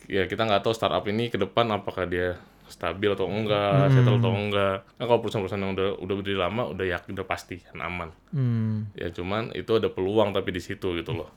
ya 0.06 0.24
kita 0.26 0.44
nggak 0.44 0.62
tahu 0.62 0.72
startup 0.72 1.02
ini 1.04 1.28
ke 1.28 1.36
depan 1.36 1.66
apakah 1.70 2.04
dia 2.04 2.38
stabil 2.68 3.10
atau 3.10 3.26
enggak, 3.26 3.90
settle 3.90 4.22
atau 4.22 4.30
enggak. 4.30 4.86
Nah, 4.94 5.04
kalau 5.04 5.18
perusahaan-perusahaan 5.20 5.58
yang 5.60 5.74
udah 5.74 5.90
udah 5.98 6.16
berdiri 6.16 6.38
lama 6.38 6.70
udah 6.70 6.86
yakin 6.88 7.18
udah 7.18 7.26
pasti 7.26 7.58
kan 7.58 7.82
aman. 7.82 8.14
Hmm. 8.30 8.94
Ya 8.94 9.10
cuman 9.10 9.50
itu 9.54 9.74
ada 9.74 9.90
peluang 9.90 10.30
tapi 10.32 10.54
di 10.54 10.62
situ 10.62 10.94
gitu 10.94 11.12
loh. 11.12 11.34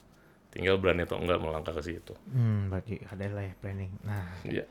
Tinggal 0.52 0.76
berani 0.76 1.08
atau 1.08 1.16
enggak 1.16 1.40
melangkah 1.40 1.72
ke 1.72 1.80
situ. 1.80 2.12
Hmm, 2.28 2.68
berarti 2.68 3.00
ada 3.00 3.24
lah 3.30 3.44
ya 3.46 3.54
planning. 3.56 3.92
Nah, 4.04 4.28
Iya. 4.44 4.68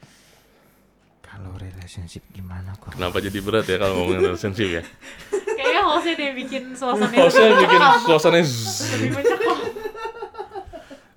Kalau 1.32 1.56
relationship 1.56 2.28
gimana 2.36 2.76
kok? 2.76 2.92
Kenapa 2.92 3.24
jadi 3.24 3.40
berat 3.40 3.64
ya 3.64 3.80
kalau 3.80 4.04
ngomongin 4.04 4.36
relationship 4.36 4.68
ya? 4.68 4.84
Kayaknya 5.58 5.82
hostnya 5.88 6.14
deh 6.20 6.32
bikin 6.36 6.64
suasana 6.76 7.08
Hostnya 7.16 7.56
bikin 7.56 7.80
suasana 8.04 8.40
mencekam. 8.44 9.58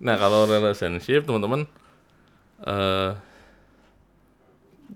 Nah 0.05 0.21
kalau 0.21 0.45
relationship 0.45 1.25
teman-teman 1.25 1.65
eh 2.63 3.11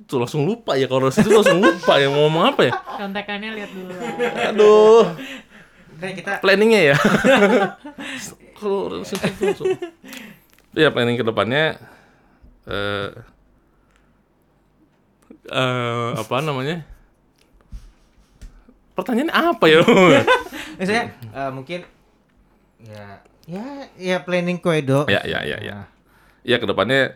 tuh 0.07 0.21
langsung 0.23 0.45
lupa 0.47 0.77
ya 0.79 0.87
kalau 0.87 1.09
relationship 1.09 1.33
tuh 1.33 1.41
langsung 1.43 1.61
lupa 1.65 1.93
ya 1.99 2.07
mau 2.13 2.31
ngomong 2.31 2.45
apa 2.55 2.61
ya? 2.69 2.73
Contekannya 3.01 3.51
lihat 3.59 3.71
dulu. 3.75 3.93
Aduh. 4.55 5.05
Kayak 5.99 6.15
kita 6.23 6.33
planningnya 6.39 6.95
ya 6.95 6.97
kalau 8.61 8.87
relationship 8.87 9.35
langsung 9.43 9.75
ya 10.79 10.95
planning 10.95 11.19
ke 11.19 11.27
depannya 11.27 11.75
eh 12.71 13.11
eh, 15.49 16.09
apa 16.17 16.35
namanya? 16.41 16.85
Pertanyaannya 18.95 19.35
apa 19.35 19.65
ya? 19.71 19.81
Misalnya 20.79 21.05
eh, 21.15 21.51
mungkin 21.55 21.81
ya 22.83 23.07
ya 23.49 23.65
ya 23.99 24.17
planning 24.23 24.59
Kwedo. 24.61 25.07
ya 25.07 25.23
ya 25.25 25.43
ya 25.43 25.59
ya. 25.63 25.77
Ya 26.43 26.57
ke 26.59 26.67
depannya 26.67 27.15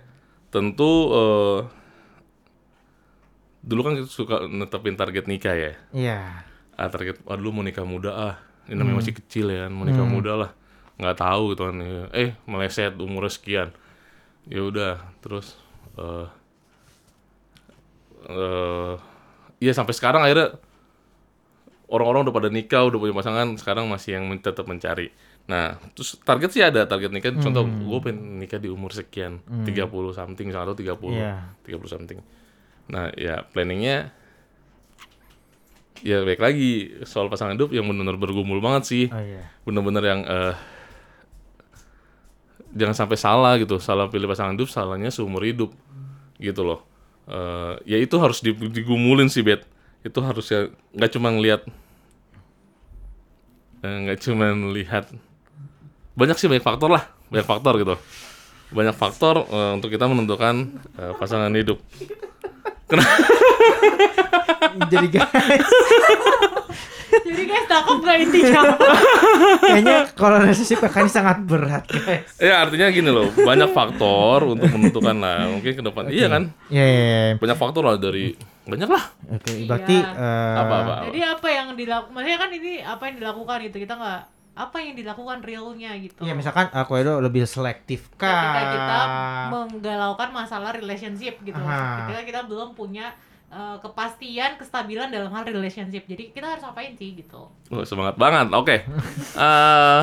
tentu 0.51 1.11
eh, 1.11 1.59
dulu 3.62 3.81
kan 3.87 3.92
kita 3.95 4.09
suka 4.11 4.47
netepin 4.47 4.99
target 4.99 5.27
nikah 5.27 5.55
ya? 5.55 5.73
Iya. 5.95 6.18
ah 6.73 6.88
target 6.88 7.21
ah 7.29 7.37
dulu 7.37 7.61
mau 7.61 7.64
nikah 7.66 7.85
muda 7.85 8.11
ah. 8.11 8.35
Ini 8.66 8.79
namanya 8.79 9.03
masih 9.03 9.14
kecil 9.18 9.51
ya 9.51 9.66
kan 9.66 9.73
mau 9.75 9.85
nikah 9.87 10.07
muda 10.07 10.33
lah. 10.38 10.51
Nggak 10.99 11.18
tahu 11.18 11.42
gitu 11.55 11.62
kan 11.66 11.77
eh 12.14 12.35
meleset 12.47 12.95
umur 12.99 13.27
sekian. 13.27 13.75
Ya 14.47 14.62
udah 14.62 15.03
terus 15.23 15.59
eh 15.99 16.27
eh 18.28 18.94
iya 19.62 19.72
sampai 19.74 19.94
sekarang 19.94 20.26
akhirnya 20.26 20.58
orang-orang 21.92 22.24
udah 22.26 22.35
pada 22.35 22.48
nikah 22.48 22.88
udah 22.88 22.98
punya 22.98 23.14
pasangan 23.14 23.46
sekarang 23.61 23.85
masih 23.87 24.16
yang 24.18 24.24
tetap 24.40 24.64
mencari. 24.64 25.12
Nah 25.46 25.76
terus 25.92 26.16
target 26.24 26.50
sih 26.50 26.62
ada 26.64 26.88
target 26.88 27.12
nikah. 27.12 27.37
Contoh 27.37 27.66
gue 27.68 27.98
pengen 28.00 28.40
nikah 28.40 28.56
di 28.56 28.72
umur 28.72 28.96
sekian 28.96 29.44
30 29.44 29.68
something 30.16 30.48
atau 30.50 30.72
30 30.72 30.88
Iya. 31.12 31.52
30 31.68 31.92
something. 31.92 32.18
Nah 32.88 33.12
ya 33.14 33.44
planningnya 33.44 34.08
ya 36.02 36.24
baik 36.24 36.40
lagi. 36.40 37.04
Soal 37.04 37.28
pasangan 37.28 37.54
hidup 37.54 37.70
yang 37.76 37.85
benar-benar 37.85 38.16
bergumul 38.16 38.58
banget 38.64 38.82
sih. 38.88 39.04
Oh 39.12 39.20
iya. 39.20 39.52
bener-bener 39.62 40.02
yang 40.02 40.20
eh 40.24 40.54
jangan 42.72 42.96
sampai 43.04 43.18
salah 43.20 43.54
gitu. 43.61 43.76
Salah 43.78 44.08
pilih 44.08 44.26
pasangan 44.26 44.56
hidup 44.56 44.72
salahnya 44.72 45.12
seumur 45.12 45.44
hidup 45.44 45.70
gitu 46.40 46.64
loh 46.66 46.91
Eh 47.28 47.74
ya 47.87 47.98
itu 48.02 48.18
harus 48.18 48.42
di- 48.42 48.54
digumulin 48.54 49.30
sih 49.30 49.42
bet. 49.46 49.62
Itu 50.02 50.18
harusnya 50.22 50.70
nggak 50.94 51.11
cuma 51.14 51.30
ngelihat 51.30 51.62
eh, 53.82 53.96
nggak 54.08 54.18
cuma 54.22 54.50
lihat. 54.74 55.11
Banyak 56.18 56.37
sih 56.37 56.48
banyak 56.50 56.64
faktor 56.64 56.90
lah 56.92 57.04
banyak 57.32 57.46
faktor 57.46 57.74
gitu. 57.80 57.94
Banyak 58.72 58.96
faktor 58.96 59.46
eh, 59.46 59.72
untuk 59.76 59.88
kita 59.88 60.04
menentukan 60.11 60.82
eh, 60.98 61.12
pasangan 61.16 61.52
hidup. 61.54 61.78
Jadi 64.92 65.06
guys, 65.08 65.68
Jadi 67.13 67.42
guys, 67.44 67.67
takut 67.67 67.98
gak 67.98 68.17
intinya? 68.19 68.63
kayaknya 69.63 69.96
kalau 70.13 70.37
relationship 70.38 70.81
akan 70.81 71.04
sangat 71.06 71.38
berat 71.42 71.85
guys. 71.85 72.25
ya 72.38 72.60
artinya 72.60 72.88
gini 72.88 73.08
loh 73.08 73.29
banyak 73.31 73.71
faktor 73.71 74.48
untuk 74.48 74.69
menentukan 74.69 75.17
lah 75.17 75.44
mungkin 75.46 75.73
ke 75.73 75.83
depan 75.83 76.08
iya 76.08 76.27
kan 76.27 76.42
Iya. 76.67 76.85
iya, 76.85 77.02
iya. 77.02 77.33
banyak 77.37 77.56
faktor 77.56 77.83
lah 77.83 77.96
dari 77.96 78.33
banyak 78.63 78.87
lah 78.87 79.04
Oke, 79.29 79.65
berarti 79.65 79.96
Iya. 79.96 80.13
eh, 80.15 80.54
apa 80.56 80.75
apa, 80.75 80.92
apa. 80.94 81.04
Jadi 81.08 81.21
apa 81.21 81.48
yang 81.48 81.69
dilakukan? 81.73 82.13
Maksudnya 82.13 82.38
kan 82.38 82.50
ini 82.52 82.73
apa 82.79 83.02
yang 83.04 83.17
dilakukan 83.19 83.58
itu 83.63 83.77
kita 83.79 83.94
nggak 83.94 84.21
apa 84.52 84.77
yang 84.79 84.92
dilakukan 84.94 85.38
realnya 85.40 85.90
gitu. 85.96 86.21
Iya 86.21 86.33
misalkan 86.33 86.69
aku 86.71 86.92
itu 86.94 87.13
lebih 87.19 87.42
selektif 87.42 88.13
kan. 88.15 88.29
ketika 88.29 88.63
kita 88.71 88.98
menggalaukan 89.48 90.29
masalah 90.31 90.71
relationship 90.73 91.40
gitu. 91.40 91.56
Aha. 91.56 92.04
Ketika 92.04 92.21
kita 92.23 92.40
belum 92.44 92.73
punya 92.73 93.17
uh, 93.53 93.77
kepastian, 93.79 94.57
kestabilan 94.57 95.13
dalam 95.13 95.29
hal 95.31 95.44
relationship. 95.44 96.09
Jadi 96.09 96.33
kita 96.33 96.57
harus 96.57 96.65
apain 96.65 96.96
sih 96.96 97.13
gitu. 97.13 97.53
Oh, 97.69 97.85
semangat 97.85 98.17
banget. 98.17 98.48
Oke. 98.57 98.77
Eh, 99.33 100.03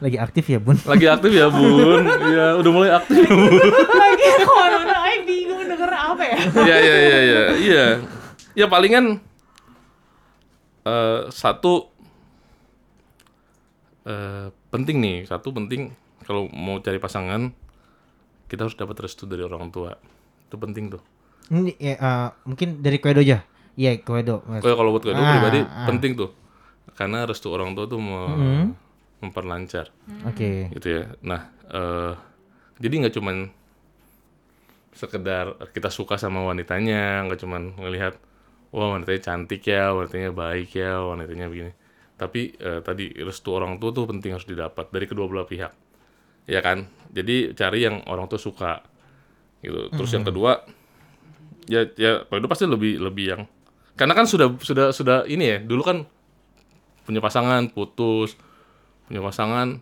lagi 0.00 0.16
aktif 0.16 0.44
ya 0.48 0.56
bun. 0.56 0.76
lagi 0.88 1.04
aktif 1.04 1.32
ya, 1.32 1.52
Bun. 1.52 2.08
Iya, 2.32 2.56
udah 2.56 2.70
mulai 2.72 2.90
aktif 2.96 3.20
ya, 3.20 3.32
Bun. 3.36 3.52
Lagi 3.76 4.28
corona, 4.48 4.96
ay 5.04 5.16
bingung 5.28 5.64
denger 5.64 5.90
apa 5.92 6.22
ya. 6.24 6.38
Iya, 6.68 6.76
iya, 6.80 6.94
iya, 6.96 7.18
iya. 7.20 7.42
Iya. 7.56 7.84
Ya 8.56 8.66
palingan 8.68 9.20
eh 10.80 11.20
satu 11.28 11.92
eh 14.08 14.48
penting 14.72 14.96
nih, 15.04 15.28
satu 15.28 15.52
penting 15.52 15.92
kalau 16.24 16.48
mau 16.48 16.80
cari 16.80 16.96
pasangan 16.96 17.52
kita 18.48 18.64
harus 18.66 18.76
dapat 18.76 18.96
restu 19.04 19.28
dari 19.28 19.44
orang 19.44 19.68
tua 19.68 19.94
itu 20.48 20.56
penting 20.56 20.90
tuh 20.90 21.02
Ini 21.50 21.74
ya, 21.76 21.94
eh, 21.98 22.28
mungkin 22.46 22.78
dari 22.78 23.02
Koedo 23.02 23.20
aja. 23.20 23.42
Iya, 23.74 23.98
Koedo. 24.00 24.46
Mas. 24.46 24.62
Kalau 24.62 24.94
buat 24.94 25.02
gue 25.02 25.10
Ah, 25.10 25.34
pribadi 25.34 25.60
ah. 25.60 25.86
penting 25.86 26.14
tuh 26.14 26.30
karena 26.94 27.24
restu 27.24 27.50
orang 27.50 27.74
tua 27.74 27.86
tuh 27.86 27.98
me- 27.98 28.36
Hmm. 28.36 28.66
memperlancar 29.20 29.90
Oke. 30.24 30.70
gitu 30.70 30.86
ya. 30.88 31.02
Nah, 31.20 31.50
eh, 31.66 32.12
jadi 32.78 32.94
nggak 33.04 33.14
cuman 33.18 33.36
sekedar 34.90 35.54
kita 35.70 35.88
suka 35.88 36.16
sama 36.16 36.42
wanitanya, 36.44 37.24
nggak 37.24 37.40
cuman 37.40 37.62
ngelihat 37.78 38.14
wah 38.70 38.94
wanitanya 38.94 39.20
cantik 39.22 39.62
ya, 39.64 39.90
wanitanya 39.90 40.30
baik 40.30 40.70
ya, 40.72 41.02
wanitanya 41.02 41.46
begini. 41.46 41.72
Tapi 42.14 42.52
eh, 42.58 42.80
tadi 42.80 43.10
restu 43.16 43.50
orang 43.50 43.80
tua 43.80 43.90
tuh 43.90 44.04
penting 44.06 44.36
harus 44.36 44.44
didapat 44.44 44.92
dari 44.92 45.06
kedua 45.08 45.24
belah 45.24 45.48
pihak, 45.48 45.72
ya 46.46 46.60
kan? 46.60 46.84
Jadi 47.10 47.56
cari 47.56 47.80
yang 47.80 48.04
orang 48.06 48.28
tua 48.28 48.38
suka, 48.38 48.84
gitu. 49.60 49.88
Terus 49.90 50.10
yang 50.12 50.22
kedua, 50.22 50.62
ya 51.70 51.86
ya 51.94 52.26
itu 52.26 52.48
pasti 52.50 52.66
lebih 52.66 52.98
lebih 52.98 53.26
yang 53.30 53.42
karena 53.94 54.18
kan 54.18 54.26
sudah 54.26 54.50
sudah 54.58 54.90
sudah 54.90 55.22
ini 55.30 55.44
ya 55.46 55.58
dulu 55.62 55.86
kan 55.86 56.02
punya 57.06 57.22
pasangan 57.22 57.70
putus 57.70 58.34
punya 59.06 59.22
pasangan 59.22 59.78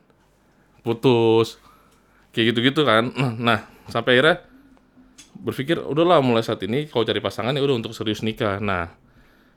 putus 0.84 1.56
kayak 2.32 2.54
gitu-gitu 2.54 2.86
kan. 2.86 3.10
Nah, 3.12 3.32
nah 3.34 3.58
sampai 3.88 4.18
akhirnya 4.18 4.44
berpikir 5.38 5.78
udahlah 5.80 6.18
mulai 6.24 6.42
saat 6.42 6.60
ini 6.64 6.90
kalau 6.90 7.06
cari 7.06 7.20
pasangan 7.22 7.54
ya 7.54 7.62
udah 7.62 7.76
untuk 7.78 7.92
serius 7.96 8.24
nikah. 8.24 8.60
Nah 8.60 8.92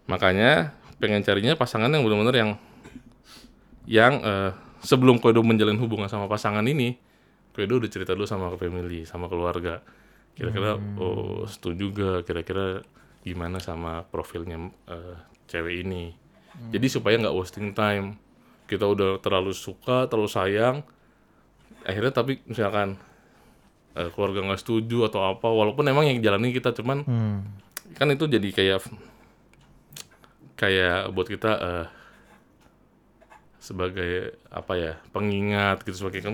makanya 0.09 0.75
pengen 0.97 1.23
carinya 1.25 1.53
pasangan 1.57 1.89
yang 1.89 2.03
benar-benar 2.05 2.35
yang 2.35 2.51
yang 3.89 4.13
eh, 4.21 4.51
sebelum 4.85 5.17
Koedo 5.17 5.41
menjalin 5.41 5.77
hubungan 5.77 6.09
sama 6.09 6.29
pasangan 6.29 6.63
ini 6.65 6.97
Koedo 7.53 7.81
udah 7.81 7.89
cerita 7.89 8.13
dulu 8.13 8.29
sama 8.29 8.53
family 8.57 9.05
sama 9.05 9.25
keluarga 9.29 9.81
kira-kira 10.33 10.75
oh 10.97 11.43
setuju 11.45 11.91
juga 11.91 12.09
kira-kira 12.23 12.81
gimana 13.21 13.61
sama 13.61 14.01
profilnya 14.03 14.57
eh, 14.87 15.15
cewek 15.47 15.85
ini? 15.85 16.15
Jadi 16.71 16.87
supaya 16.87 17.15
nggak 17.17 17.35
wasting 17.35 17.71
time. 17.71 18.17
Kita 18.67 18.87
udah 18.87 19.19
terlalu 19.19 19.51
suka 19.51 20.07
terlalu 20.07 20.31
sayang 20.31 20.77
akhirnya 21.81 22.13
tapi 22.13 22.39
misalkan 22.45 22.95
eh, 23.95 24.09
keluarga 24.13 24.45
nggak 24.45 24.61
setuju 24.61 25.09
atau 25.09 25.25
apa 25.25 25.47
walaupun 25.49 25.83
emang 25.87 26.07
yang 26.07 26.21
jalani 26.21 26.53
kita 26.53 26.71
cuman 26.71 27.03
Hmm. 27.03 27.39
kan 27.97 28.07
itu 28.07 28.23
jadi 28.23 28.47
kayak 28.53 28.79
kayak 30.55 31.09
buat 31.11 31.27
kita 31.27 31.51
eh, 31.57 31.85
sebagai 33.61 34.37
apa 34.49 34.73
ya 34.73 34.93
pengingat 35.13 35.85
gitu. 35.85 36.05
Sebagai 36.07 36.21
kan 36.25 36.33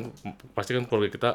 pasti 0.55 0.71
kan 0.75 0.87
keluarga 0.87 1.09
kita 1.11 1.29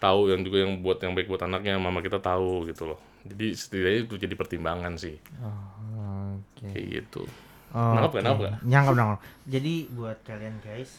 tahu 0.00 0.20
yang 0.26 0.40
juga 0.40 0.64
yang 0.64 0.80
buat 0.80 0.98
yang 0.98 1.12
baik 1.12 1.28
buat 1.28 1.42
anaknya 1.42 1.76
mama 1.76 2.00
kita 2.00 2.16
tahu 2.16 2.64
gitu 2.64 2.88
loh 2.88 2.98
jadi 3.20 3.52
setidaknya 3.52 4.00
itu 4.02 4.14
jadi 4.18 4.34
pertimbangan 4.34 4.96
sih 4.96 5.20
Oke. 5.38 6.66
kayak 6.68 6.86
gitu 6.98 7.24
Oh, 7.70 7.94
Nangkap 7.94 8.10
nggak? 8.10 8.26
oke. 8.26 8.26
Nangkap? 8.42 8.66
Nyangkap, 8.66 8.94
nangkap. 8.98 9.20
Jadi 9.46 9.74
buat 9.94 10.18
kalian 10.26 10.58
guys, 10.58 10.90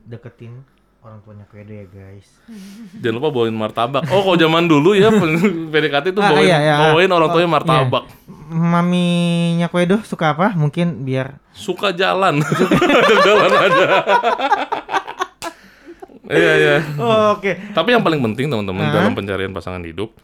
deketin 0.00 0.62
orang 1.02 1.18
tuanya 1.20 1.44
Koedo 1.44 1.74
ya 1.74 1.84
guys. 1.84 2.38
jangan 2.96 3.18
lupa 3.18 3.28
bawain 3.28 3.52
martabak 3.52 4.06
oh 4.08 4.22
kalau 4.22 4.38
zaman 4.38 4.64
dulu 4.64 4.94
ya 4.94 5.10
PDKT 5.74 6.14
itu 6.14 6.20
Ah, 6.22 6.30
bawain 6.30 6.46
iya, 6.46 6.58
iya. 6.62 6.74
bawain 6.80 7.10
orang 7.10 7.28
Oh, 7.28 7.32
tuanya 7.34 7.50
martabak 7.50 8.04
Maminya 8.46 9.66
Koedo 9.66 10.00
suka 10.00 10.32
apa? 10.32 10.54
Mungkin 10.54 11.02
biar 11.02 11.42
suka 11.50 11.90
jalan 11.90 12.40
jalan 13.26 13.52
aja 13.52 13.86
iya 16.30 16.52
iya 16.56 16.76
Oh, 16.96 17.36
Oke. 17.36 17.56
Tapi 17.72 17.88
yang 17.92 18.02
paling 18.04 18.20
penting 18.20 18.48
teman-teman 18.48 18.88
dalam 18.88 19.12
pencarian 19.12 19.52
pasangan 19.52 19.84
hidup, 19.84 20.16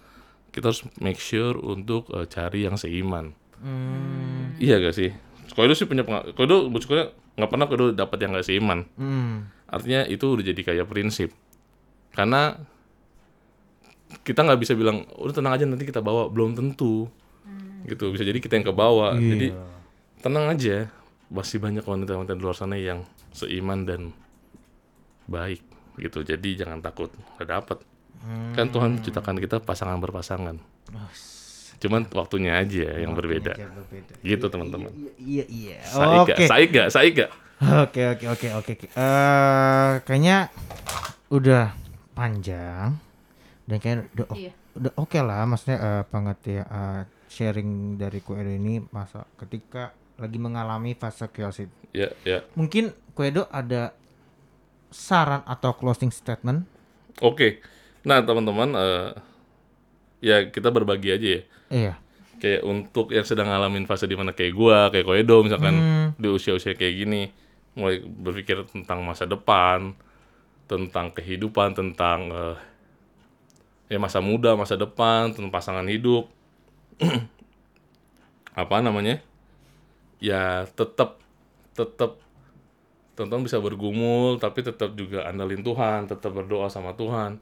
kita 0.51 0.73
harus 0.73 0.83
make 0.99 1.21
sure 1.21 1.57
untuk 1.61 2.09
eh, 2.15 2.27
cari 2.27 2.65
yang 2.65 2.81
seiman. 2.81 3.37
Hmm. 3.61 4.57
Iya 4.57 4.81
gak 4.81 4.97
sih? 4.97 5.11
Koedo 5.53 5.77
sih 5.77 5.85
punya 5.85 6.07
pengalaman. 6.07 6.33
Koedo 6.33 6.71
sebetulnya 6.81 7.13
nggak 7.37 7.51
pernah 7.51 7.67
Koedo 7.69 7.87
dapat 7.93 8.19
yang 8.25 8.31
gak 8.33 8.47
seiman. 8.49 8.89
Hmm. 8.97 9.53
Artinya 9.69 10.09
itu 10.09 10.25
udah 10.25 10.45
jadi 10.45 10.61
kayak 10.65 10.87
prinsip. 10.89 11.31
Karena 12.17 12.59
kita 14.27 14.43
nggak 14.43 14.59
bisa 14.59 14.75
bilang, 14.75 15.07
udah 15.15 15.35
tenang 15.37 15.55
aja 15.55 15.65
nanti 15.69 15.87
kita 15.87 16.03
bawa, 16.03 16.27
belum 16.27 16.59
tentu. 16.59 17.07
Gitu 17.87 18.11
bisa 18.11 18.27
jadi 18.27 18.39
kita 18.43 18.59
yang 18.59 18.67
ke 18.67 18.75
bawah. 18.75 19.15
Iya. 19.15 19.29
Jadi 19.31 19.49
tenang 20.21 20.47
aja, 20.51 20.91
masih 21.31 21.63
banyak 21.63 21.87
wanita-wanita 21.87 22.35
di 22.35 22.43
luar 22.43 22.57
sana 22.59 22.75
yang 22.75 23.07
seiman 23.31 23.87
dan 23.87 24.11
baik 25.31 25.63
gitu. 26.01 26.25
Jadi 26.25 26.57
jangan 26.57 26.81
takut 26.81 27.13
nggak 27.37 27.49
dapet. 27.49 27.79
Kan 28.57 28.69
Tuhan 28.69 29.01
menciptakan 29.01 29.37
kita 29.41 29.57
pasangan 29.61 29.97
berpasangan. 30.01 30.57
Cuman 31.81 32.05
waktunya 32.13 32.61
aja 32.61 33.01
yang 33.01 33.17
berbeda. 33.17 33.57
Aja 33.57 33.73
berbeda. 33.73 34.13
Gitu 34.21 34.47
teman-teman. 34.53 34.93
Iya 35.17 35.45
iya. 35.49 35.79
Saik 35.81 36.29
gak? 36.29 36.37
Oke. 36.37 36.45
Saik 36.45 36.69
gak? 36.77 36.89
Saik 36.93 37.13
gak? 37.17 37.31
Oke 37.61 38.03
oke 38.17 38.25
oke 38.29 38.49
oke. 38.57 38.73
oke. 38.77 38.87
Eh 38.93 39.93
kayaknya 40.05 40.53
udah 41.33 41.73
panjang 42.13 43.01
dan 43.65 43.77
kayak 43.81 44.13
udah 44.13 44.27
Iya. 44.37 44.53
udah 44.77 44.93
oke 45.01 45.19
lah 45.25 45.45
maksudnya 45.49 45.79
eh 45.81 46.03
pengertian 46.09 46.65
eh, 46.69 47.03
sharing 47.31 47.97
dari 47.97 48.21
Koedo 48.21 48.51
ini 48.51 48.85
masa 48.93 49.25
ketika 49.41 49.97
lagi 50.21 50.37
mengalami 50.37 50.93
fase 50.93 51.33
chaos 51.33 51.65
itu. 51.65 51.73
Ya, 51.97 52.13
ya. 52.29 52.45
Mungkin 52.53 52.93
Koedo 53.17 53.49
ada 53.49 53.97
saran 54.91 55.43
atau 55.47 55.73
closing 55.75 56.11
statement? 56.11 56.67
Oke. 57.23 57.63
Nah, 58.03 58.23
teman-teman 58.23 58.71
eh, 58.75 59.09
ya 60.21 60.37
kita 60.51 60.69
berbagi 60.69 61.11
aja 61.11 61.29
ya. 61.39 61.43
Iya. 61.71 61.95
Kayak 62.41 62.63
untuk 62.65 63.13
yang 63.13 63.25
sedang 63.25 63.49
ngalamin 63.53 63.85
fase 63.85 64.09
di 64.09 64.17
mana 64.17 64.33
kayak 64.33 64.53
gua, 64.57 64.89
kayak 64.89 65.07
Koedo 65.07 65.45
misalkan 65.45 65.75
Hmm. 65.77 66.09
di 66.17 66.29
usia-usia 66.29 66.73
kayak 66.73 66.95
gini, 66.97 67.23
mulai 67.77 68.01
berpikir 68.01 68.65
tentang 68.67 69.05
masa 69.05 69.29
depan, 69.29 69.93
tentang 70.65 71.13
kehidupan, 71.13 71.77
tentang 71.77 72.21
eh, 72.33 72.57
ya 73.91 73.99
masa 74.01 74.25
muda, 74.25 74.57
masa 74.57 74.75
depan, 74.75 75.35
tentang 75.37 75.53
pasangan 75.53 75.85
hidup. 75.85 76.31
Apa 78.57 78.83
namanya? 78.83 79.21
Ya 80.21 80.69
tetap 80.77 81.21
tetap 81.73 82.21
teman-teman 83.21 83.45
bisa 83.45 83.61
bergumul 83.61 84.41
tapi 84.41 84.65
tetap 84.65 84.97
juga 84.97 85.29
andalin 85.29 85.61
Tuhan, 85.61 86.09
tetap 86.09 86.33
berdoa 86.33 86.73
sama 86.73 86.97
Tuhan, 86.97 87.37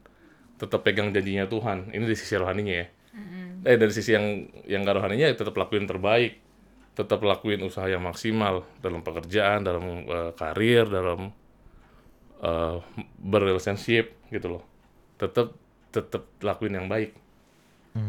tetap 0.59 0.83
pegang 0.83 1.14
janjinya 1.14 1.47
Tuhan. 1.47 1.95
Ini 1.95 2.03
dari 2.03 2.18
sisi 2.18 2.35
rohaninya 2.35 2.74
ya. 2.83 2.87
Eh 3.62 3.79
dari 3.79 3.95
sisi 3.95 4.11
yang 4.11 4.51
yang 4.66 4.83
gak 4.83 4.99
rohaninya 4.99 5.31
ya 5.31 5.39
tetap 5.39 5.55
lakuin 5.55 5.87
terbaik, 5.87 6.43
tetap 6.99 7.22
lakuin 7.22 7.62
usaha 7.62 7.87
yang 7.87 8.03
maksimal 8.03 8.66
dalam 8.83 9.07
pekerjaan, 9.07 9.62
dalam 9.62 10.03
eh, 10.03 10.33
karir, 10.35 10.91
dalam 10.91 11.31
eh 12.43 12.76
berrelationship 13.22 14.18
gitu 14.35 14.59
loh. 14.59 14.66
Tetap 15.14 15.55
tetap 15.95 16.26
lakuin 16.43 16.74
yang 16.74 16.91
baik 16.91 17.14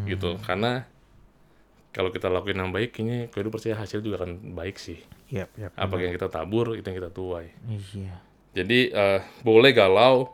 gitu 0.09 0.37
karena 0.41 0.85
kalau 1.89 2.09
kita 2.09 2.27
lakuin 2.27 2.57
yang 2.57 2.69
baik 2.69 2.91
kayaknya 2.91 3.27
kalau 3.27 3.49
percaya 3.49 3.73
hasil 3.75 3.99
juga 3.99 4.21
akan 4.21 4.53
baik 4.53 4.77
sih 4.77 4.99
Yap, 5.29 5.49
yap. 5.55 5.71
apa 5.73 5.93
yang 5.97 6.13
kita 6.13 6.27
tabur 6.27 6.73
itu 6.73 6.83
yang 6.83 6.97
kita 6.97 7.09
tuai 7.09 7.49
Iya. 7.65 8.15
jadi 8.51 8.79
eh, 8.87 9.19
boleh 9.41 9.71
galau 9.71 10.33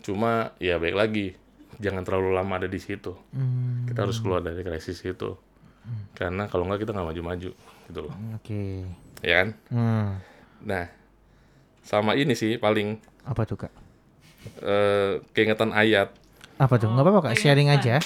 cuma 0.00 0.54
ya 0.58 0.76
baik 0.76 0.94
lagi 0.94 1.26
jangan 1.76 2.02
terlalu 2.02 2.32
lama 2.32 2.54
ada 2.56 2.66
di 2.66 2.78
situ 2.78 3.12
Hmm, 3.30 3.84
kita 3.86 4.02
harus 4.02 4.18
keluar 4.18 4.40
dari 4.40 4.60
krisis 4.60 4.98
itu 5.00 5.36
karena 6.12 6.46
kalau 6.46 6.64
nggak 6.64 6.82
kita 6.82 6.92
nggak 6.92 7.08
maju-maju 7.08 7.50
gitu 7.86 7.98
loh 8.00 8.14
Oke. 8.34 8.84
ya 9.20 9.34
kan 9.36 9.48
Hmm. 9.68 10.08
nah 10.60 10.86
sama 11.80 12.12
ini 12.12 12.32
sih 12.32 12.56
paling 12.56 13.00
Apa 13.24 13.44
tuh 13.44 13.56
kak? 13.58 13.72
eh, 14.60 15.20
keingetan 15.32 15.70
ayat 15.70 16.12
Apa 16.56 16.74
tuh? 16.74 16.90
Nggak 16.90 17.04
apa-apa 17.04 17.20
kak. 17.22 17.32
Oh, 17.32 17.38
Sharing 17.38 17.70
iya. 17.70 17.78
aja. 17.78 17.96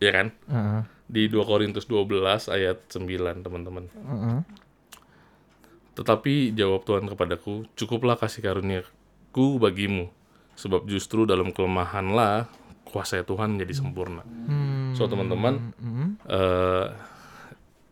Ya 0.00 0.10
kan 0.10 0.26
Heeh. 0.48 0.82
di 1.06 1.22
2 1.28 1.44
Korintus 1.44 1.84
12 1.84 2.48
ayat 2.48 2.80
9 2.88 3.06
teman-teman 3.44 3.84
Heeh. 3.92 4.38
Tetapi 5.90 6.56
jawab 6.56 6.86
Tuhan 6.86 7.04
kepadaku, 7.04 7.68
cukuplah 7.76 8.16
kasih 8.16 8.40
karuniaku 8.40 9.60
bagimu, 9.60 10.08
sebab 10.56 10.86
justru 10.88 11.28
dalam 11.28 11.52
kelemahanlah 11.52 12.48
kuasa 12.88 13.20
Tuhan 13.20 13.58
menjadi 13.58 13.84
sempurna. 13.84 14.24
Hmm. 14.24 14.96
So 14.96 15.06
teman-teman, 15.06 15.74
Hmm. 15.76 16.16
eh 16.24 16.86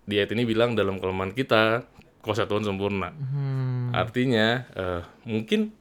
di 0.08 0.16
ayat 0.16 0.32
ini 0.32 0.48
bilang 0.48 0.72
dalam 0.72 0.96
kelemahan 0.96 1.36
kita 1.36 1.84
kuasa 2.24 2.48
Tuhan 2.48 2.64
sempurna. 2.64 3.12
Hmm. 3.12 3.92
Artinya 3.92 4.64
eh, 4.72 5.02
mungkin 5.28 5.74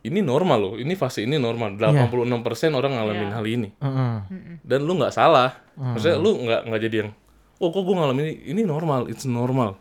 ini 0.00 0.24
normal 0.24 0.58
loh, 0.58 0.74
ini 0.76 0.96
fase 0.96 1.28
ini 1.28 1.36
normal. 1.36 1.76
86% 1.76 2.72
orang 2.72 2.96
ngalamin 2.96 3.28
Iya. 3.28 3.34
hal 3.36 3.44
ini. 3.44 3.68
Heeh. 3.76 4.16
Dan 4.64 4.88
lu 4.88 4.96
nggak 4.96 5.12
salah. 5.12 5.52
Maksudnya 5.76 6.16
lu 6.16 6.40
nggak 6.40 6.60
nggak 6.66 6.80
jadi 6.80 6.96
yang, 7.04 7.10
oh 7.56 7.68
kok 7.68 7.82
gue 7.84 7.96
ngalamin 7.96 8.24
ini? 8.24 8.34
Ini 8.50 8.62
normal, 8.64 9.08
it's 9.08 9.24
normal. 9.24 9.76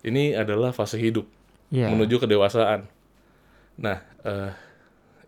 Ini 0.00 0.34
adalah 0.34 0.72
fase 0.72 0.96
hidup 0.96 1.28
Iya. 1.68 1.88
menuju 1.88 2.16
kedewasaan. 2.18 2.88
Nah, 3.76 4.00
eh, 4.24 4.50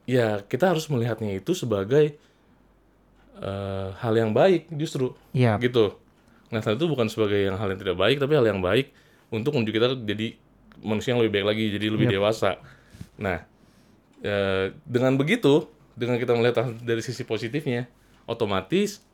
ya 0.05 0.41
kita 0.41 0.73
harus 0.73 0.89
melihatnya 0.89 1.33
itu 1.33 1.53
sebagai 1.53 2.17
eh, 3.35 3.89
hal 3.99 4.15
yang 4.15 4.31
baik 4.31 4.71
justru, 4.73 5.11
Iya. 5.35 5.59
gitu. 5.59 5.99
Nah, 6.49 6.63
itu 6.63 6.87
bukan 6.87 7.11
sebagai 7.11 7.43
yang 7.43 7.59
hal 7.59 7.67
yang 7.67 7.81
tidak 7.83 7.99
baik, 7.99 8.23
tapi 8.23 8.39
hal 8.39 8.47
yang 8.47 8.63
baik 8.63 8.95
untuk 9.29 9.59
menuju 9.59 9.73
kita 9.75 9.87
jadi 10.01 10.39
manusia 10.81 11.13
yang 11.13 11.21
lebih 11.21 11.43
baik 11.43 11.47
lagi, 11.51 11.65
jadi 11.75 11.87
lebih 11.91 12.07
dewasa. 12.09 12.63
Nah, 13.19 13.43
eh, 14.25 14.73
dengan 14.83 15.15
begitu, 15.15 15.69
dengan 15.93 16.17
kita 16.17 16.33
melihat 16.33 16.57
dari 16.81 16.99
sisi 16.99 17.23
positifnya, 17.23 17.85
otomatis 18.25 19.05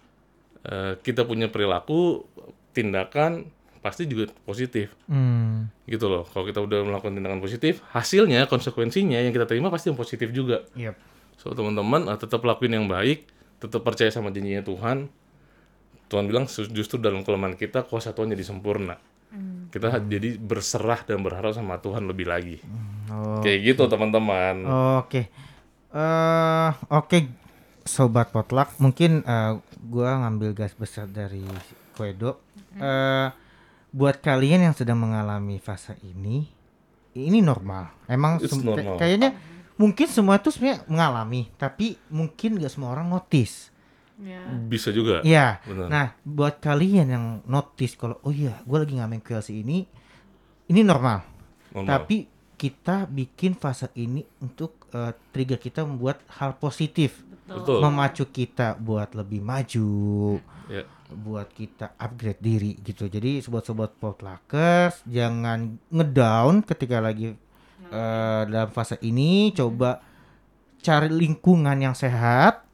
eh, 0.63 0.95
kita 0.97 1.25
punya 1.25 1.49
perilaku, 1.49 2.23
tindakan 2.71 3.51
pasti 3.81 4.05
juga 4.05 4.29
positif 4.45 4.93
Hmm. 5.09 5.73
gitu 5.85 6.07
loh. 6.07 6.23
Kalau 6.27 6.45
kita 6.45 6.61
udah 6.61 6.85
melakukan 6.85 7.17
tindakan 7.17 7.41
positif, 7.41 7.81
hasilnya, 7.91 8.45
konsekuensinya 8.45 9.19
yang 9.19 9.33
kita 9.33 9.45
terima 9.45 9.69
pasti 9.69 9.89
yang 9.89 9.97
positif 9.97 10.31
juga. 10.31 10.69
Yep. 10.75 10.95
So 11.37 11.51
teman-teman 11.51 12.07
eh, 12.07 12.19
tetap 12.19 12.41
lakuin 12.41 12.77
yang 12.77 12.87
baik, 12.87 13.25
tetap 13.57 13.81
percaya 13.81 14.09
sama 14.09 14.31
janjinya 14.31 14.63
Tuhan. 14.63 15.09
Tuhan 16.07 16.25
bilang 16.27 16.45
"Su- 16.45 16.67
justru 16.67 16.99
dalam 16.99 17.23
kelemahan 17.23 17.55
kita 17.55 17.83
kuasa 17.83 18.11
Tuhan 18.11 18.29
jadi 18.29 18.43
sempurna. 18.43 18.99
Kita 19.71 20.03
jadi 20.03 20.35
berserah 20.37 21.07
dan 21.07 21.23
berharap 21.23 21.55
sama 21.55 21.79
Tuhan 21.79 22.03
lebih 22.05 22.27
lagi. 22.27 22.59
Oh. 23.07 23.39
Kayak 23.41 23.75
gitu 23.75 23.83
teman-teman. 23.87 24.67
Oke. 25.03 25.31
Eh, 25.91 26.71
oke 26.91 27.19
sobat 27.83 28.31
potluck, 28.31 28.71
mungkin 28.79 29.23
eh, 29.23 29.53
gua 29.83 30.23
ngambil 30.23 30.55
gas 30.55 30.75
besar 30.75 31.07
dari 31.07 31.43
Koedo. 31.95 32.39
Eh 32.75 33.29
buat 33.91 34.23
kalian 34.23 34.71
yang 34.71 34.75
sedang 34.75 35.03
mengalami 35.03 35.59
fase 35.59 35.99
ini, 36.07 36.47
ini 37.19 37.43
normal. 37.43 37.91
Emang 38.07 38.39
normal. 38.39 38.99
kay- 38.99 39.19
kayaknya 39.19 39.35
mungkin 39.75 40.07
semua 40.07 40.39
itu 40.39 40.55
sebenarnya 40.55 40.87
mengalami, 40.87 41.51
tapi 41.59 41.99
mungkin 42.07 42.63
gak 42.63 42.71
semua 42.71 42.95
orang 42.95 43.11
notice. 43.11 43.70
Ya. 44.21 44.45
Bisa 44.69 44.93
juga. 44.93 45.25
Iya. 45.25 45.65
Nah, 45.89 46.13
buat 46.23 46.61
kalian 46.61 47.09
yang 47.09 47.27
notice 47.49 47.97
kalau 47.97 48.21
oh 48.21 48.33
iya, 48.33 48.61
gua 48.69 48.85
lagi 48.85 48.97
ngalamin 49.01 49.25
QLC 49.25 49.65
ini, 49.65 49.89
ini 50.69 50.81
normal. 50.85 51.25
Normal. 51.73 51.89
Tapi 51.89 52.29
kita 52.61 53.09
bikin 53.09 53.57
fase 53.57 53.89
ini 53.97 54.21
untuk 54.45 54.93
eh, 54.93 55.17
trigger 55.33 55.57
kita 55.57 55.81
membuat 55.89 56.21
hal 56.37 56.61
positif, 56.61 57.25
Betul. 57.49 57.81
memacu 57.81 58.29
kita 58.29 58.77
buat 58.77 59.17
lebih 59.17 59.41
maju, 59.41 60.37
Ya. 60.69 60.85
buat 61.11 61.49
kita 61.51 61.97
upgrade 61.97 62.39
diri 62.39 62.77
gitu. 62.85 63.09
Jadi 63.09 63.41
sobat-sobat 63.41 63.97
potluckers 63.97 65.01
jangan 65.09 65.81
ngedown 65.89 66.61
ketika 66.63 67.01
lagi 67.01 67.33
eh, 67.89 68.43
dalam 68.45 68.69
fase 68.71 69.01
ini. 69.01 69.51
Coba 69.57 70.05
cari 70.81 71.09
lingkungan 71.09 71.77
yang 71.81 71.97
sehat, 71.97 72.65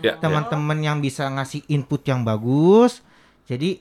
Ya, 0.00 0.16
ya. 0.16 0.20
teman-teman 0.20 0.78
yang 0.80 0.98
bisa 0.98 1.28
ngasih 1.28 1.64
input 1.68 2.00
yang 2.04 2.24
bagus. 2.24 3.04
Jadi 3.44 3.80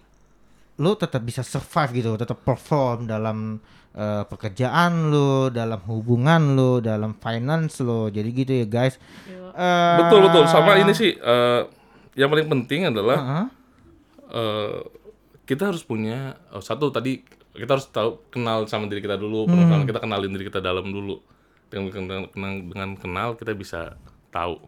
lo 0.80 0.96
tetap 0.96 1.24
bisa 1.24 1.44
survive 1.44 1.92
gitu, 1.96 2.12
tetap 2.16 2.40
perform 2.44 3.08
dalam 3.08 3.60
eh, 3.92 4.24
pekerjaan 4.26 5.12
lo, 5.12 5.48
dalam 5.50 5.80
hubungan 5.88 6.56
lo, 6.56 6.80
dalam 6.80 7.16
finance 7.20 7.80
lo. 7.80 8.08
Jadi 8.08 8.30
gitu 8.32 8.52
ya 8.54 8.66
guys. 8.68 8.96
Yuk. 9.28 9.52
Eh, 9.56 9.98
Betul 10.04 10.20
betul. 10.28 10.44
Sama 10.48 10.80
ini 10.80 10.92
sih 10.92 11.12
eh, 11.16 11.62
yang 12.16 12.28
paling 12.28 12.48
penting 12.48 12.90
adalah 12.92 13.18
Heeh. 13.20 13.46
eh, 14.34 14.80
kita 15.44 15.72
harus 15.72 15.82
punya 15.82 16.36
oh, 16.52 16.62
satu 16.62 16.92
tadi 16.92 17.24
kita 17.50 17.76
harus 17.76 17.88
tahu 17.90 18.22
kenal 18.30 18.70
sama 18.70 18.86
diri 18.86 19.02
kita 19.02 19.18
dulu 19.18 19.50
pengenalan 19.50 19.84
kita 19.84 20.00
kenalin 20.00 20.32
diri 20.32 20.46
kita 20.46 20.62
dalam 20.62 20.86
dulu 20.86 21.18
dengan, 21.68 21.90
dengan, 22.30 22.54
dengan 22.70 22.90
kenal 22.96 23.34
kita 23.34 23.58
bisa 23.58 23.98
tahu 24.30 24.62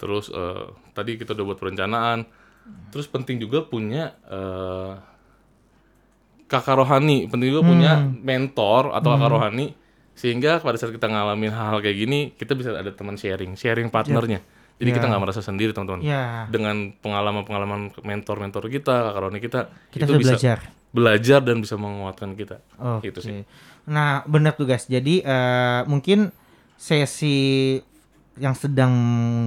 terus 0.00 0.32
eh, 0.32 0.64
tadi 0.90 1.14
kita 1.14 1.36
udah 1.36 1.44
buat 1.44 1.58
perencanaan 1.58 2.24
terus 2.88 3.04
penting 3.04 3.36
juga 3.36 3.60
punya 3.62 4.16
eh, 4.24 4.92
kakak 6.46 6.76
rohani 6.76 7.28
penting 7.28 7.52
juga 7.52 7.62
punya 7.62 7.92
mentor 8.00 8.90
atau 8.90 9.08
kakak 9.12 9.30
rohani 9.30 9.66
sehingga 10.12 10.58
pada 10.58 10.76
saat 10.76 10.90
kita 10.90 11.06
ngalamin 11.06 11.48
hal-hal 11.48 11.78
kayak 11.78 11.96
gini 11.98 12.20
kita 12.34 12.52
bisa 12.52 12.74
ada 12.74 12.90
teman 12.90 13.14
sharing 13.14 13.54
sharing 13.54 13.86
partnernya 13.88 14.42
jadi 14.76 14.90
kita 14.90 15.06
Ya. 15.06 15.10
nggak 15.12 15.22
merasa 15.22 15.40
sendiri 15.40 15.76
teman-teman 15.76 16.00
Ya, 16.00 16.48
dengan 16.48 16.96
pengalaman-pengalaman 16.96 17.92
mentor-mentor 18.00 18.64
kita, 18.72 19.04
kakak 19.04 19.20
Roni 19.20 19.36
kita, 19.36 19.60
kita 19.92 20.08
itu 20.08 20.12
bisa 20.16 20.32
belajar. 20.40 20.58
belajar 20.88 21.40
dan 21.44 21.60
bisa 21.60 21.76
menguatkan 21.76 22.32
kita. 22.32 22.64
Oke. 22.80 23.12
Gitu 23.12 23.20
sih. 23.20 23.44
Nah, 23.84 24.24
benar 24.24 24.56
tuh 24.56 24.64
guys. 24.64 24.88
Jadi 24.88 25.20
eh, 25.20 25.80
mungkin 25.84 26.32
sesi 26.80 27.76
yang 28.40 28.56
sedang 28.56 28.90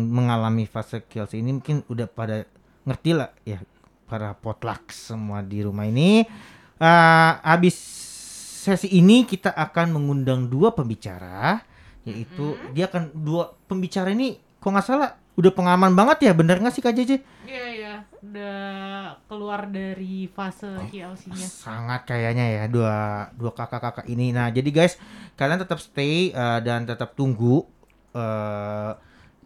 mengalami 0.07 0.69
fase 0.69 1.01
kills 1.09 1.33
ini 1.33 1.57
mungkin 1.57 1.81
udah 1.89 2.05
pada 2.05 2.45
ngerti 2.85 3.11
lah 3.17 3.33
ya 3.41 3.59
para 4.05 4.37
potluck 4.37 4.93
semua 4.93 5.41
di 5.41 5.65
rumah 5.65 5.89
ini. 5.89 6.21
Eh, 6.77 7.31
habis 7.41 7.73
sesi 8.63 8.87
ini 8.93 9.25
kita 9.25 9.51
akan 9.51 9.97
mengundang 9.97 10.47
dua 10.47 10.71
pembicara, 10.71 11.59
yaitu 12.05 12.55
dia 12.71 12.87
akan 12.87 13.11
dua 13.11 13.57
pembicara 13.67 14.13
ini, 14.13 14.39
kok 14.61 14.69
nggak 14.71 14.85
salah 14.85 15.19
udah 15.33 15.51
pengalaman 15.51 15.97
banget 15.97 16.29
ya, 16.29 16.31
bener 16.37 16.61
nggak 16.61 16.73
sih 16.77 16.83
Kak 16.85 16.93
Jeje? 16.93 17.25
Iya 17.43 17.65
iya, 17.73 17.95
udah 18.21 18.61
keluar 19.25 19.65
dari 19.67 20.29
fase 20.29 20.69
KLC-nya. 20.93 21.47
sangat 21.49 22.05
kayaknya 22.05 22.45
ya 22.61 22.63
dua 22.69 23.27
dua 23.33 23.51
kakak-kakak 23.51 24.05
ini. 24.07 24.29
Nah, 24.29 24.53
jadi 24.53 24.69
guys, 24.69 24.95
kalian 25.35 25.59
tetap 25.59 25.81
stay 25.81 26.29
uh, 26.31 26.61
dan 26.61 26.85
tetap 26.85 27.17
tunggu 27.17 27.65
uh, 28.13 28.91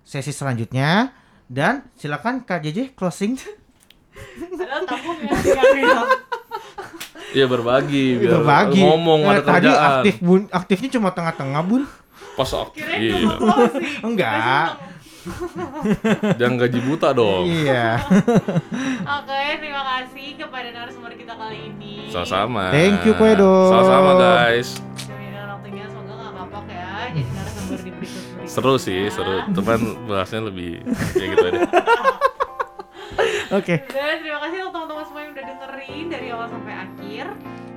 sesi 0.01 0.29
selanjutnya 0.29 1.11
dan 1.45 1.87
silakan 1.93 2.41
Kak 2.41 2.61
JJ 2.61 2.93
closing. 2.93 3.35
Padahal 4.51 4.83
tabung 4.83 5.17
ya. 5.19 5.35
Iya, 5.73 5.99
Iya 7.29 7.45
berbagi, 7.45 8.17
biar 8.17 8.39
Berbagi. 8.39 8.79
ngomong 8.79 9.21
Eh, 9.21 9.29
ada 9.29 9.41
tadi 9.41 9.67
kerjaan. 9.67 9.91
aktif 9.93 10.15
Bun, 10.19 10.41
aktifnya 10.49 10.89
cuma 10.91 11.09
tengah-tengah 11.11 11.61
Bun. 11.61 11.83
Pas 12.33 12.49
ak- 12.49 12.71
Kirain 12.71 13.03
iya. 13.03 13.35
Enggak. 14.07 14.69
Jangan 16.39 16.55
gaji 16.57 16.79
buta 16.81 17.11
dong. 17.11 17.45
Iya. 17.45 17.99
Oke, 19.17 19.41
terima 19.59 19.83
kasih 19.83 20.39
kepada 20.39 20.71
narasumber 20.71 21.13
kita 21.13 21.35
kali 21.35 21.67
ini. 21.69 22.07
Sama-sama. 22.07 22.71
Thank 22.71 23.03
you, 23.03 23.13
Kwedo. 23.13 23.69
Sama-sama 23.69 24.11
guys. 24.15 24.79
Seru 28.57 28.73
sih, 28.81 29.05
seru. 29.13 29.45
Cuman 29.53 30.09
bahasnya 30.09 30.49
lebih 30.49 30.81
ya 31.13 31.25
gitu 31.29 31.45
aja. 31.45 31.61
Oke. 33.53 33.85
Dan 33.85 34.25
terima 34.25 34.41
kasih 34.41 34.65
untuk 34.65 34.73
teman-teman 34.81 35.05
semua 35.05 35.21
yang 35.21 35.31
udah 35.37 35.45
dengerin 35.45 36.05
dari 36.09 36.27
awal 36.33 36.47
sampai 36.49 36.73
akhir. 36.73 37.25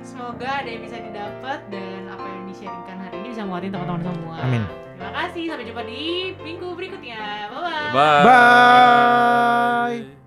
Semoga 0.01 0.49
ada 0.65 0.69
yang 0.73 0.81
bisa 0.81 0.97
didapat 0.97 1.59
dan 1.69 2.09
apa 2.09 2.25
yang 2.25 2.43
di-sharingkan 2.49 2.97
hari 2.97 3.15
ini 3.21 3.27
bisa 3.29 3.45
nguatin 3.45 3.69
teman-teman 3.69 4.01
semua. 4.09 4.35
Amin. 4.41 4.65
Terima 4.97 5.11
kasih, 5.21 5.43
sampai 5.53 5.65
jumpa 5.69 5.83
di 5.85 6.33
minggu 6.41 6.67
berikutnya. 6.73 7.21
Bye-bye. 7.53 7.93
Bye. 7.93 8.23
Bye. 8.25 10.20